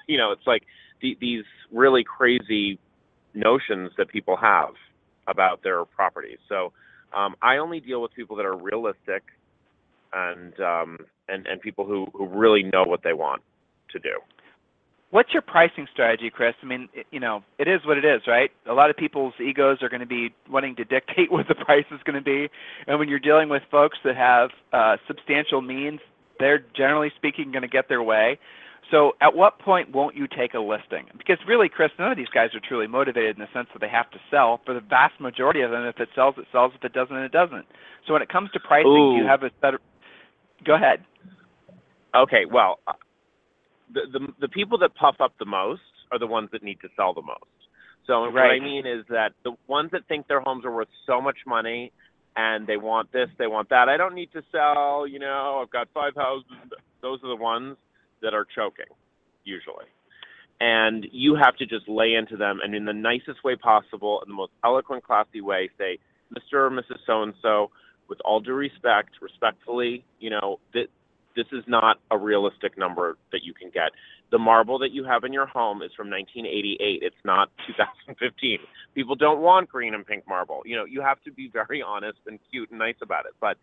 you 0.07 0.19
know, 0.19 0.33
it's 0.33 0.47
like 0.47 0.63
the, 1.01 1.17
these 1.21 1.45
really 1.73 2.05
crazy 2.05 2.79
notions 3.35 3.91
that 3.99 4.09
people 4.09 4.37
have 4.37 4.71
about 5.29 5.63
their 5.63 5.85
properties. 5.85 6.39
So 6.49 6.73
um, 7.17 7.35
I 7.43 7.57
only 7.59 7.81
deal 7.81 8.03
with 8.03 8.13
people 8.15 8.37
that 8.37 8.47
are 8.47 8.57
realistic 8.57 9.23
and 10.13 10.59
um, 10.61 10.99
and 11.29 11.47
and 11.47 11.61
people 11.61 11.85
who 11.85 12.07
who 12.13 12.27
really 12.27 12.63
know 12.63 12.85
what 12.85 13.03
they 13.03 13.13
want 13.13 13.43
to 13.91 13.99
do. 13.99 14.19
What's 15.11 15.33
your 15.33 15.43
pricing 15.43 15.87
strategy, 15.93 16.31
Chris? 16.31 16.55
I 16.63 16.67
mean, 16.67 16.89
you 17.13 17.21
know, 17.21 17.45
it 17.59 17.69
is 17.69 17.81
what 17.87 17.97
it 17.97 18.05
is, 18.05 18.23
right? 18.27 18.51
A 18.69 18.73
lot 18.73 18.91
of 18.91 18.97
people's 18.97 19.35
egos 19.41 19.81
are 19.81 19.89
going 19.89 20.01
to 20.01 20.07
be 20.07 20.35
wanting 20.51 20.75
to 20.77 20.85
dictate 20.85 21.31
what 21.31 21.47
the 21.49 21.55
price 21.55 21.87
is 21.91 22.01
going 22.05 22.17
to 22.17 22.23
be, 22.23 22.49
and 22.87 22.99
when 22.99 23.09
you're 23.09 23.21
dealing 23.21 23.49
with 23.49 23.63
folks 23.71 23.99
that 24.05 24.17
have 24.17 24.51
uh, 24.73 24.97
substantial 25.07 25.61
means, 25.61 26.01
they're 26.39 26.65
generally 26.77 27.11
speaking 27.17 27.53
going 27.53 27.63
to 27.63 27.69
get 27.69 27.89
their 27.89 28.03
way. 28.03 28.39
So, 28.91 29.13
at 29.21 29.35
what 29.35 29.59
point 29.59 29.93
won't 29.93 30.15
you 30.15 30.29
take 30.29 30.55
a 30.55 30.61
listing? 30.61 31.07
Because 31.19 31.39
really, 31.47 31.69
Chris, 31.69 31.91
none 31.99 32.13
of 32.13 32.17
these 32.17 32.31
guys 32.33 32.51
are 32.55 32.61
truly 32.61 32.87
motivated 32.87 33.37
in 33.37 33.43
the 33.43 33.49
sense 33.53 33.67
that 33.73 33.81
they 33.81 33.89
have 33.89 34.09
to 34.13 34.19
sell. 34.31 34.61
For 34.65 34.75
the 34.75 34.81
vast 34.81 35.21
majority 35.21 35.63
of 35.63 35.73
them, 35.73 35.85
if 35.87 35.99
it 35.99 36.09
sells, 36.15 36.37
it 36.39 36.47
sells. 36.53 36.73
If 36.77 36.85
it 36.85 36.93
doesn't, 36.93 37.17
it 37.17 37.33
doesn't. 37.33 37.67
So, 38.07 38.13
when 38.13 38.23
it 38.23 38.29
comes 38.29 38.51
to 38.53 38.61
pricing, 38.61 38.91
Ooh. 38.91 39.17
do 39.17 39.23
you 39.23 39.29
have 39.29 39.43
a 39.43 39.51
better? 39.61 39.81
Go 40.65 40.77
ahead. 40.77 41.05
Okay, 42.15 42.45
well, 42.51 42.79
uh, 42.87 42.93
the, 43.93 44.03
the 44.13 44.27
the 44.43 44.49
people 44.49 44.79
that 44.79 44.95
puff 44.95 45.17
up 45.21 45.35
the 45.41 45.47
most 45.47 45.83
are 46.13 46.19
the 46.21 46.27
ones 46.27 46.51
that 46.53 46.63
need 46.63 46.81
to 46.83 46.89
sell 46.97 47.13
the 47.13 47.23
most. 47.23 47.43
So 48.07 48.31
what 48.31 48.39
I 48.39 48.61
mean 48.61 48.87
is 48.87 49.05
that 49.09 49.33
the 49.43 49.53
ones 49.67 49.91
that 49.93 50.07
think 50.07 50.29
their 50.29 50.41
homes 50.41 50.65
are 50.65 50.73
worth 50.73 50.89
so 51.07 51.21
much 51.21 51.39
money 51.45 51.93
and 52.37 52.67
they 52.67 52.77
want 52.77 53.11
this, 53.13 53.29
they 53.39 53.47
want 53.47 53.71
that. 53.71 53.89
I 53.89 53.97
don't 53.97 54.15
need 54.15 54.33
to 54.33 54.43
sell, 54.53 55.07
you 55.07 55.19
know, 55.19 55.61
I've 55.63 55.71
got 55.71 55.89
five 55.95 56.15
houses. 56.15 56.51
Those 57.01 57.19
are 57.25 57.29
the 57.29 57.43
ones 57.43 57.77
that 58.23 58.35
are 58.35 58.47
choking 58.55 58.87
usually. 59.45 59.87
And 60.61 61.07
you 61.13 61.35
have 61.35 61.57
to 61.57 61.67
just 61.67 61.89
lay 61.89 62.15
into 62.15 62.37
them 62.37 62.61
and 62.63 62.75
in 62.75 62.85
the 62.85 62.93
nicest 62.93 63.43
way 63.45 63.57
possible, 63.57 64.23
in 64.25 64.31
the 64.31 64.35
most 64.35 64.53
eloquent, 64.65 65.05
classy 65.05 65.41
way, 65.41 65.71
say, 65.79 65.99
Mr. 66.33 66.55
or 66.55 66.71
Mrs. 66.71 66.99
So 67.07 67.23
and 67.23 67.35
so, 67.43 67.71
with 68.09 68.19
all 68.25 68.41
due 68.41 68.53
respect, 68.53 69.11
respectfully, 69.21 70.05
you 70.21 70.31
know, 70.31 70.61
that 70.75 70.87
this 71.35 71.47
is 71.53 71.65
not 71.67 71.99
a 72.11 72.17
realistic 72.17 72.79
number 72.79 73.17
that 73.33 73.43
you 73.43 73.53
can 73.53 73.71
get. 73.71 73.91
The 74.31 74.39
marble 74.39 74.79
that 74.81 74.91
you 74.91 75.05
have 75.05 75.25
in 75.25 75.33
your 75.33 75.47
home 75.47 75.83
is 75.83 75.93
from 75.97 76.11
1988. 76.11 77.01
It's 77.03 77.17
not 77.25 77.51
2015. 77.69 78.59
People 78.95 79.15
don't 79.15 79.41
want 79.41 79.69
green 79.69 79.95
and 79.95 80.05
pink 80.07 80.25
marble. 80.29 80.63
You 80.65 80.77
know, 80.77 80.85
you 80.85 81.01
have 81.01 81.23
to 81.25 81.33
be 81.33 81.49
very 81.53 81.83
honest 81.87 82.19
and 82.27 82.39
cute 82.51 82.71
and 82.71 82.79
nice 82.79 82.97
about 83.03 83.27
it. 83.27 83.35
But 83.41 83.57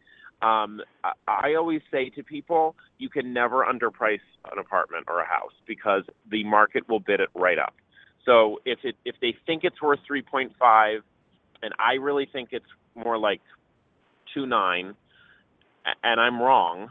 um, 0.45 0.81
I, 1.27 1.55
always 1.55 1.81
say 1.91 2.09
to 2.11 2.23
people, 2.23 2.75
you 2.97 3.09
can 3.09 3.33
never 3.33 3.65
underprice 3.65 4.19
an 4.51 4.59
apartment 4.59 5.05
or 5.07 5.21
a 5.21 5.25
house 5.25 5.53
because 5.67 6.03
the 6.29 6.43
market 6.43 6.87
will 6.89 6.99
bid 6.99 7.19
it 7.19 7.29
right 7.35 7.57
up. 7.59 7.73
So 8.25 8.59
if 8.65 8.79
it 8.83 8.95
if 9.05 9.15
they 9.21 9.35
think 9.45 9.63
it's 9.63 9.81
worth 9.81 9.99
3.5, 10.09 10.99
and 11.61 11.73
I 11.79 11.93
really 11.93 12.27
think 12.31 12.49
it's 12.51 12.65
more 12.95 13.17
like 13.17 13.41
2.9, 14.35 14.95
a- 15.85 16.07
and 16.07 16.19
I'm 16.21 16.41
wrong, 16.41 16.89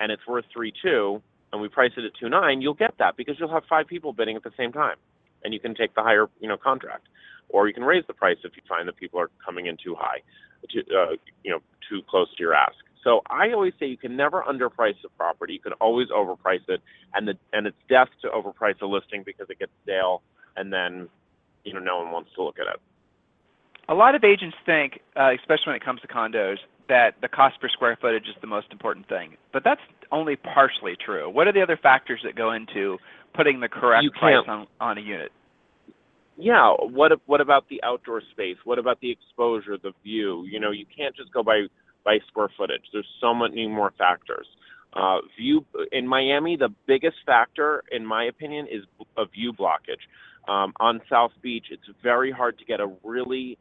and 0.00 0.10
it's 0.12 0.26
worth 0.26 0.44
3.2, 0.56 1.22
and 1.52 1.60
we 1.60 1.68
price 1.68 1.92
it 1.96 2.04
at 2.04 2.12
2.9, 2.22 2.62
you'll 2.62 2.74
get 2.74 2.94
that 2.98 3.16
because 3.16 3.36
you'll 3.38 3.52
have 3.52 3.64
five 3.68 3.86
people 3.86 4.12
bidding 4.12 4.36
at 4.36 4.44
the 4.44 4.52
same 4.56 4.72
time, 4.72 4.96
and 5.44 5.52
you 5.52 5.60
can 5.60 5.74
take 5.74 5.94
the 5.94 6.02
higher 6.02 6.28
you 6.40 6.48
know 6.48 6.56
contract, 6.56 7.06
or 7.48 7.68
you 7.68 7.74
can 7.74 7.84
raise 7.84 8.04
the 8.06 8.14
price 8.14 8.38
if 8.44 8.52
you 8.56 8.62
find 8.68 8.88
that 8.88 8.96
people 8.96 9.20
are 9.20 9.30
coming 9.44 9.66
in 9.66 9.76
too 9.82 9.94
high, 9.98 10.18
too, 10.72 10.82
uh, 10.96 11.16
you 11.42 11.50
know 11.50 11.60
too 11.88 12.02
close 12.08 12.28
to 12.36 12.42
your 12.42 12.54
ask. 12.54 12.76
So 13.02 13.22
I 13.30 13.52
always 13.52 13.72
say 13.80 13.86
you 13.86 13.96
can 13.96 14.16
never 14.16 14.42
underprice 14.42 14.96
a 15.04 15.08
property. 15.16 15.54
You 15.54 15.60
can 15.60 15.72
always 15.74 16.08
overprice 16.08 16.68
it, 16.68 16.80
and 17.14 17.26
the 17.26 17.34
and 17.52 17.66
it's 17.66 17.76
death 17.88 18.08
to 18.22 18.28
overprice 18.28 18.80
a 18.82 18.86
listing 18.86 19.22
because 19.24 19.48
it 19.50 19.58
gets 19.58 19.72
stale, 19.82 20.22
and 20.56 20.72
then 20.72 21.08
you 21.64 21.72
know 21.72 21.80
no 21.80 21.98
one 21.98 22.12
wants 22.12 22.30
to 22.36 22.42
look 22.42 22.58
at 22.58 22.66
it. 22.66 22.80
A 23.88 23.94
lot 23.94 24.14
of 24.14 24.22
agents 24.22 24.56
think, 24.64 25.00
uh, 25.16 25.32
especially 25.34 25.66
when 25.66 25.76
it 25.76 25.84
comes 25.84 26.00
to 26.02 26.06
condos, 26.06 26.58
that 26.90 27.14
the 27.22 27.28
cost 27.28 27.60
per 27.60 27.68
square 27.68 27.96
footage 28.00 28.24
is 28.24 28.34
the 28.40 28.46
most 28.46 28.66
important 28.72 29.08
thing. 29.08 29.36
But 29.52 29.62
that's 29.64 29.80
only 30.12 30.36
partially 30.36 30.96
true. 31.02 31.30
What 31.30 31.46
are 31.46 31.52
the 31.52 31.62
other 31.62 31.78
factors 31.80 32.20
that 32.24 32.34
go 32.36 32.52
into 32.52 32.98
putting 33.34 33.60
the 33.60 33.68
correct 33.68 34.06
price 34.18 34.44
on, 34.46 34.66
on 34.80 34.98
a 34.98 35.00
unit? 35.00 35.32
Yeah. 36.36 36.74
What 36.78 37.12
what 37.26 37.40
about 37.40 37.68
the 37.68 37.80
outdoor 37.82 38.22
space? 38.32 38.56
What 38.64 38.78
about 38.78 39.00
the 39.00 39.10
exposure, 39.10 39.78
the 39.82 39.92
view? 40.02 40.44
You 40.50 40.58
know, 40.58 40.72
you 40.72 40.84
can't 40.84 41.14
just 41.16 41.32
go 41.32 41.42
by 41.42 41.66
by 42.04 42.18
square 42.26 42.50
footage. 42.56 42.82
There's 42.92 43.08
so 43.20 43.34
many 43.34 43.68
more 43.68 43.92
factors. 43.96 44.46
Uh, 44.92 45.18
view 45.38 45.64
in 45.92 46.08
Miami, 46.08 46.56
the 46.56 46.70
biggest 46.88 47.16
factor, 47.24 47.84
in 47.92 48.04
my 48.04 48.24
opinion, 48.24 48.66
is 48.66 48.82
a 49.16 49.26
view 49.26 49.52
blockage. 49.52 50.02
Um, 50.48 50.72
on 50.80 51.00
South 51.08 51.30
Beach, 51.42 51.66
it's 51.70 51.84
very 52.02 52.32
hard 52.32 52.58
to 52.58 52.64
get 52.64 52.80
a 52.80 52.90
really 53.04 53.56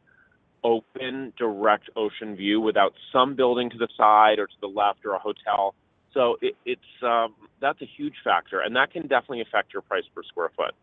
open, 0.64 1.34
direct 1.38 1.90
ocean 1.96 2.36
view 2.36 2.60
without 2.62 2.94
some 3.12 3.36
building 3.36 3.70
to 3.70 3.78
the 3.78 3.88
side 3.98 4.40
or 4.40 4.48
to 4.48 4.54
the 4.62 4.68
left 4.68 5.06
or 5.06 5.14
a 5.14 5.20
hotel. 5.20 5.76
So 6.14 6.38
it, 6.42 6.56
it's 6.66 6.82
um, 7.04 7.36
that's 7.62 7.82
a 7.82 7.86
huge 7.98 8.16
factor, 8.24 8.62
and 8.62 8.76
that 8.76 8.92
can 8.92 9.04
definitely 9.04 9.42
affect 9.42 9.74
your 9.74 9.82
price 9.82 10.04
per 10.14 10.24
square 10.24 10.52
foot. 10.56 10.74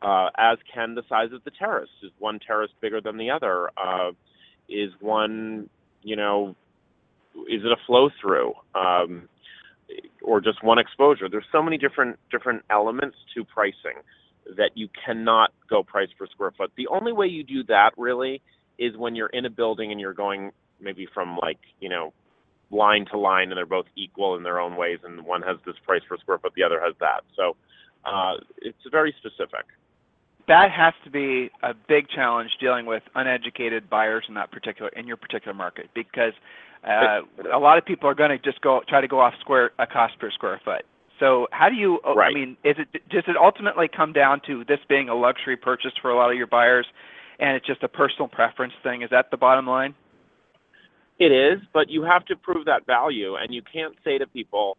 Uh, 0.00 0.30
as 0.38 0.58
can 0.72 0.94
the 0.94 1.02
size 1.08 1.32
of 1.32 1.42
the 1.42 1.50
terrace. 1.50 1.90
Is 2.02 2.12
one 2.18 2.38
terrace 2.38 2.70
bigger 2.80 3.00
than 3.00 3.16
the 3.16 3.30
other? 3.30 3.70
Uh, 3.76 4.12
is 4.68 4.92
one, 5.00 5.68
you 6.02 6.14
know, 6.14 6.54
is 7.48 7.64
it 7.64 7.72
a 7.72 7.76
flow 7.86 8.08
through, 8.20 8.52
um, 8.76 9.28
or 10.22 10.40
just 10.40 10.62
one 10.62 10.78
exposure? 10.78 11.28
There's 11.28 11.46
so 11.50 11.62
many 11.62 11.78
different 11.78 12.18
different 12.30 12.62
elements 12.70 13.16
to 13.34 13.44
pricing 13.44 14.02
that 14.56 14.70
you 14.74 14.88
cannot 15.04 15.52
go 15.68 15.82
price 15.82 16.08
per 16.16 16.26
square 16.26 16.52
foot. 16.56 16.70
The 16.76 16.86
only 16.88 17.12
way 17.12 17.26
you 17.26 17.42
do 17.42 17.64
that 17.64 17.90
really 17.96 18.40
is 18.78 18.96
when 18.96 19.14
you're 19.14 19.28
in 19.28 19.44
a 19.44 19.50
building 19.50 19.90
and 19.92 20.00
you're 20.00 20.14
going 20.14 20.52
maybe 20.80 21.06
from 21.12 21.36
like 21.40 21.58
you 21.80 21.88
know 21.88 22.12
line 22.70 23.06
to 23.10 23.18
line 23.18 23.48
and 23.48 23.56
they're 23.56 23.66
both 23.66 23.86
equal 23.96 24.36
in 24.36 24.42
their 24.42 24.60
own 24.60 24.76
ways 24.76 24.98
and 25.04 25.24
one 25.24 25.42
has 25.42 25.56
this 25.64 25.76
price 25.86 26.02
per 26.08 26.16
square 26.18 26.38
foot 26.38 26.52
the 26.54 26.62
other 26.62 26.80
has 26.80 26.94
that 27.00 27.22
so 27.36 27.56
uh, 28.04 28.34
it's 28.58 28.78
very 28.90 29.14
specific 29.18 29.66
That 30.46 30.70
has 30.70 30.94
to 31.04 31.10
be 31.10 31.50
a 31.62 31.74
big 31.74 32.08
challenge 32.08 32.50
dealing 32.60 32.86
with 32.86 33.02
uneducated 33.14 33.90
buyers 33.90 34.24
in 34.28 34.34
that 34.34 34.50
particular 34.50 34.90
in 34.90 35.06
your 35.06 35.16
particular 35.16 35.54
market 35.54 35.88
because 35.94 36.32
uh, 36.84 37.20
a 37.52 37.58
lot 37.58 37.78
of 37.78 37.84
people 37.84 38.08
are 38.08 38.14
going 38.14 38.30
to 38.30 38.38
just 38.38 38.60
go 38.60 38.82
try 38.88 39.00
to 39.00 39.08
go 39.08 39.20
off 39.20 39.34
square 39.40 39.72
a 39.78 39.86
cost 39.86 40.18
per 40.18 40.30
square 40.30 40.60
foot. 40.64 40.84
So 41.18 41.48
how 41.50 41.68
do 41.68 41.74
you? 41.74 41.98
I 42.04 42.32
mean, 42.32 42.56
is 42.64 42.76
it 42.78 43.08
does 43.10 43.24
it 43.26 43.36
ultimately 43.36 43.88
come 43.88 44.12
down 44.12 44.40
to 44.46 44.64
this 44.64 44.78
being 44.88 45.08
a 45.08 45.14
luxury 45.14 45.56
purchase 45.56 45.92
for 46.00 46.10
a 46.10 46.16
lot 46.16 46.30
of 46.30 46.36
your 46.36 46.46
buyers, 46.46 46.86
and 47.38 47.56
it's 47.56 47.66
just 47.66 47.82
a 47.82 47.88
personal 47.88 48.28
preference 48.28 48.74
thing? 48.82 49.02
Is 49.02 49.10
that 49.10 49.30
the 49.30 49.36
bottom 49.36 49.66
line? 49.66 49.94
It 51.18 51.32
is, 51.32 51.60
but 51.72 51.90
you 51.90 52.02
have 52.04 52.24
to 52.26 52.36
prove 52.36 52.66
that 52.66 52.86
value, 52.86 53.34
and 53.36 53.52
you 53.52 53.62
can't 53.62 53.94
say 54.04 54.18
to 54.18 54.26
people 54.26 54.76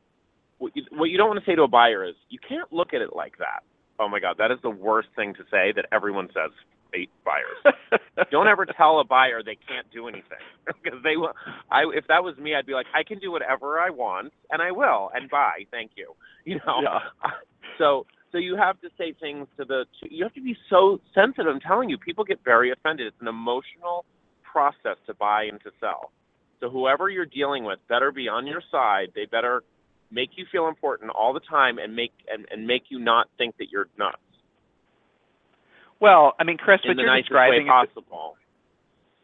what 0.58 0.76
you, 0.76 0.84
what 0.92 1.06
you 1.06 1.18
don't 1.18 1.28
want 1.28 1.40
to 1.44 1.46
say 1.50 1.56
to 1.56 1.64
a 1.64 1.68
buyer 1.68 2.06
is 2.06 2.16
you 2.30 2.40
can't 2.48 2.72
look 2.72 2.94
at 2.94 3.02
it 3.02 3.16
like 3.16 3.38
that. 3.40 3.64
Oh 4.00 4.08
my 4.08 4.20
God, 4.20 4.36
that 4.40 4.52
is 4.52 4.58
the 4.64 4.70
worst 4.70 5.10
thing 5.16 5.34
to 5.34 5.44
say 5.52 5.74
that 5.76 5.86
everyone 5.92 6.28
says. 6.28 6.52
Eight 6.92 7.12
buyers. 7.24 8.02
don't 8.32 8.48
ever 8.48 8.66
tell 8.66 9.00
a 9.00 9.04
buyer 9.04 9.44
they 9.44 9.56
can't 9.68 9.86
do 9.94 10.08
anything 10.08 10.42
because 10.66 10.98
they 11.04 11.18
will. 11.18 11.34
I 11.70 11.84
if 11.94 12.08
that 12.08 12.24
was 12.24 12.36
me, 12.38 12.56
I'd 12.56 12.66
be 12.66 12.74
like, 12.74 12.88
I 12.96 13.04
can 13.04 13.20
do 13.20 13.32
whatever 13.32 13.80
I 13.80 13.92
want, 13.92 14.34
and 14.50 14.60
I 14.60 14.72
will, 14.72 15.12
and 15.14 15.30
buy. 15.30 15.66
Thank 15.72 15.92
you. 15.96 16.14
You 16.46 16.56
know. 16.66 16.82
Yeah. 16.82 17.30
So 17.78 18.08
so 18.32 18.38
you 18.38 18.56
have 18.56 18.80
to 18.82 18.90
say 18.98 19.14
things 19.20 19.48
to 19.58 19.66
the. 19.66 19.86
You 20.02 20.24
have 20.24 20.34
to 20.34 20.42
be 20.42 20.56
so 20.70 21.00
sensitive. 21.14 21.48
I'm 21.48 21.60
telling 21.60 21.90
you, 21.90 21.98
people 21.98 22.24
get 22.24 22.40
very 22.44 22.72
offended. 22.72 23.08
It's 23.08 23.22
an 23.22 23.28
emotional 23.28 24.06
process 24.44 24.98
to 25.08 25.14
buy 25.14 25.44
and 25.44 25.60
to 25.62 25.72
sell. 25.80 26.12
So 26.60 26.70
whoever 26.70 27.10
you're 27.10 27.26
dealing 27.26 27.64
with 27.64 27.80
better 27.88 28.12
be 28.12 28.28
on 28.28 28.46
your 28.46 28.62
side. 28.72 29.10
They 29.16 29.26
better 29.26 29.64
make 30.12 30.32
you 30.36 30.46
feel 30.52 30.68
important 30.68 31.12
all 31.12 31.34
the 31.34 31.40
time 31.40 31.78
and 31.78 31.96
make 31.96 32.12
and, 32.32 32.46
and 32.52 32.66
make 32.66 32.84
you 32.90 33.00
not 33.00 33.28
think 33.38 33.58
that 33.58 33.70
you're 33.72 33.88
nuts 33.98 34.18
Well, 36.00 36.34
I 36.40 36.44
mean, 36.44 36.58
Chris, 36.58 36.80
in 36.84 36.90
what 36.90 36.98
the 36.98 37.04
you're 37.04 37.12
nicest 37.12 37.32
way 37.32 37.62
describing 37.62 37.68
is 37.68 37.94
possible. 37.94 38.36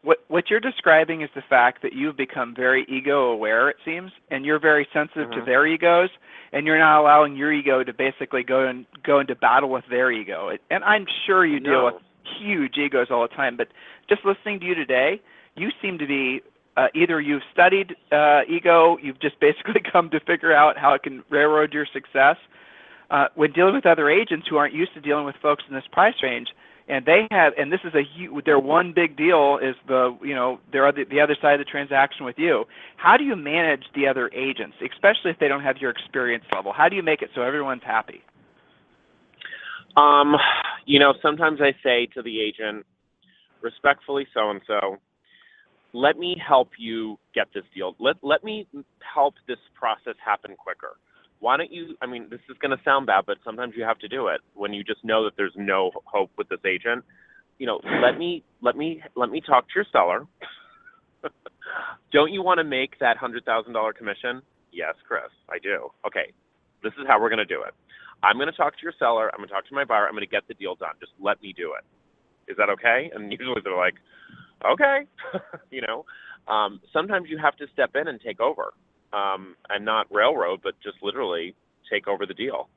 What 0.06 0.18
what 0.28 0.48
you're 0.48 0.60
describing 0.60 1.22
is 1.22 1.30
the 1.34 1.42
fact 1.42 1.82
that 1.82 1.92
you've 1.92 2.16
become 2.16 2.54
very 2.54 2.86
ego 2.88 3.32
aware 3.32 3.68
it 3.68 3.76
seems 3.84 4.12
and 4.30 4.44
you're 4.46 4.60
very 4.60 4.86
sensitive 4.92 5.28
to 5.32 5.38
Mhm. 5.38 5.46
their 5.46 5.66
egos 5.66 6.10
and 6.52 6.64
you're 6.64 6.78
not 6.78 7.00
allowing 7.00 7.34
your 7.36 7.52
ego 7.52 7.82
to 7.82 7.92
basically 7.92 8.44
go 8.44 8.66
and 8.68 8.86
go 9.02 9.18
into 9.18 9.34
battle 9.34 9.68
with 9.68 9.84
their 9.90 10.12
ego 10.12 10.56
and 10.70 10.84
i'm 10.84 11.06
sure 11.26 11.44
you 11.44 11.58
deal 11.58 11.72
No. 11.72 11.84
with 11.86 11.94
huge 12.38 12.78
egos 12.78 13.10
all 13.10 13.22
the 13.22 13.34
time 13.34 13.56
but 13.56 13.68
just 14.08 14.24
listening 14.24 14.60
to 14.60 14.66
you 14.66 14.74
today 14.76 15.20
you 15.56 15.70
seem 15.82 15.98
to 15.98 16.06
be 16.06 16.40
uh, 16.76 16.88
either 16.94 17.20
you've 17.20 17.42
studied 17.52 17.96
uh, 18.12 18.42
ego 18.48 18.98
you've 19.02 19.18
just 19.18 19.40
basically 19.40 19.80
come 19.92 20.08
to 20.10 20.20
figure 20.20 20.52
out 20.52 20.78
how 20.78 20.94
it 20.94 21.02
can 21.02 21.24
railroad 21.30 21.74
your 21.74 21.86
success 21.86 22.36
uh, 23.10 23.26
when 23.34 23.50
dealing 23.52 23.74
with 23.74 23.86
other 23.86 24.08
agents 24.08 24.46
who 24.48 24.56
aren't 24.56 24.74
used 24.74 24.94
to 24.94 25.00
dealing 25.00 25.24
with 25.24 25.36
folks 25.42 25.64
in 25.68 25.74
this 25.74 25.86
price 25.90 26.22
range 26.22 26.48
and 26.88 27.06
they 27.06 27.26
have 27.30 27.52
and 27.58 27.72
this 27.72 27.80
is 27.84 27.94
a 27.94 28.02
huge 28.02 28.44
their 28.44 28.58
one 28.58 28.92
big 28.94 29.16
deal 29.16 29.58
is 29.62 29.76
the 29.88 30.16
you 30.22 30.34
know 30.34 30.60
their 30.72 30.86
other 30.86 31.04
the 31.10 31.20
other 31.20 31.36
side 31.42 31.54
of 31.54 31.60
the 31.60 31.70
transaction 31.70 32.26
with 32.26 32.36
you 32.38 32.64
how 32.96 33.16
do 33.16 33.24
you 33.24 33.36
manage 33.36 33.84
the 33.94 34.06
other 34.06 34.30
agents 34.34 34.76
especially 34.82 35.30
if 35.30 35.38
they 35.40 35.48
don't 35.48 35.62
have 35.62 35.78
your 35.78 35.90
experience 35.90 36.44
level 36.54 36.72
how 36.72 36.88
do 36.88 36.96
you 36.96 37.02
make 37.02 37.22
it 37.22 37.30
so 37.34 37.42
everyone's 37.42 37.82
happy 37.84 38.22
Um, 39.96 40.36
you 40.86 40.98
know, 41.00 41.14
sometimes 41.22 41.60
I 41.62 41.74
say 41.82 42.06
to 42.14 42.22
the 42.22 42.40
agent, 42.40 42.86
respectfully, 43.62 44.26
so 44.34 44.50
and 44.50 44.60
so, 44.66 44.98
let 45.94 46.18
me 46.18 46.36
help 46.46 46.70
you 46.78 47.18
get 47.34 47.48
this 47.54 47.64
deal. 47.74 47.96
Let 48.00 48.16
let 48.22 48.44
me 48.44 48.68
help 49.00 49.34
this 49.48 49.58
process 49.74 50.16
happen 50.24 50.56
quicker. 50.56 50.96
Why 51.46 51.56
don't 51.56 51.70
you? 51.70 51.94
I 52.02 52.06
mean, 52.06 52.26
this 52.28 52.40
is 52.50 52.56
going 52.60 52.76
to 52.76 52.82
sound 52.84 53.06
bad, 53.06 53.22
but 53.24 53.38
sometimes 53.44 53.74
you 53.76 53.84
have 53.84 54.00
to 54.00 54.08
do 54.08 54.26
it 54.26 54.40
when 54.54 54.74
you 54.74 54.82
just 54.82 55.04
know 55.04 55.22
that 55.22 55.34
there's 55.36 55.54
no 55.54 55.92
hope 56.04 56.32
with 56.36 56.48
this 56.48 56.58
agent. 56.66 57.04
You 57.60 57.68
know, 57.68 57.80
let 58.02 58.18
me 58.18 58.42
let 58.62 58.76
me 58.76 59.00
let 59.14 59.30
me 59.30 59.40
talk 59.40 59.68
to 59.68 59.72
your 59.76 59.86
seller. 59.92 60.26
don't 62.12 62.32
you 62.32 62.42
want 62.42 62.58
to 62.58 62.64
make 62.64 62.98
that 62.98 63.16
hundred 63.16 63.44
thousand 63.44 63.74
dollar 63.74 63.92
commission? 63.92 64.42
Yes, 64.72 64.94
Chris, 65.06 65.30
I 65.48 65.60
do. 65.62 65.90
Okay, 66.04 66.32
this 66.82 66.92
is 66.98 67.06
how 67.06 67.20
we're 67.20 67.30
going 67.30 67.46
to 67.46 67.54
do 67.54 67.62
it. 67.62 67.74
I'm 68.24 68.38
going 68.38 68.50
to 68.50 68.56
talk 68.56 68.72
to 68.72 68.82
your 68.82 68.94
seller. 68.98 69.30
I'm 69.32 69.38
going 69.38 69.48
to 69.48 69.54
talk 69.54 69.68
to 69.68 69.74
my 69.74 69.84
buyer. 69.84 70.08
I'm 70.08 70.14
going 70.14 70.26
to 70.26 70.36
get 70.36 70.48
the 70.48 70.54
deal 70.54 70.74
done. 70.74 70.98
Just 70.98 71.12
let 71.20 71.40
me 71.40 71.54
do 71.56 71.74
it. 71.78 72.50
Is 72.50 72.56
that 72.56 72.70
okay? 72.70 73.08
And 73.14 73.30
usually 73.38 73.60
they're 73.62 73.76
like, 73.76 73.94
okay, 74.66 75.06
you 75.70 75.82
know. 75.86 76.04
Um, 76.48 76.80
sometimes 76.92 77.26
you 77.28 77.38
have 77.38 77.56
to 77.56 77.66
step 77.72 77.90
in 77.94 78.08
and 78.08 78.20
take 78.20 78.40
over, 78.40 78.72
um, 79.12 79.56
and 79.68 79.84
not 79.84 80.06
railroad, 80.12 80.60
but 80.62 80.74
just 80.82 80.96
literally 81.02 81.54
take 81.90 82.08
over 82.08 82.26
the 82.26 82.34
deal 82.34 82.68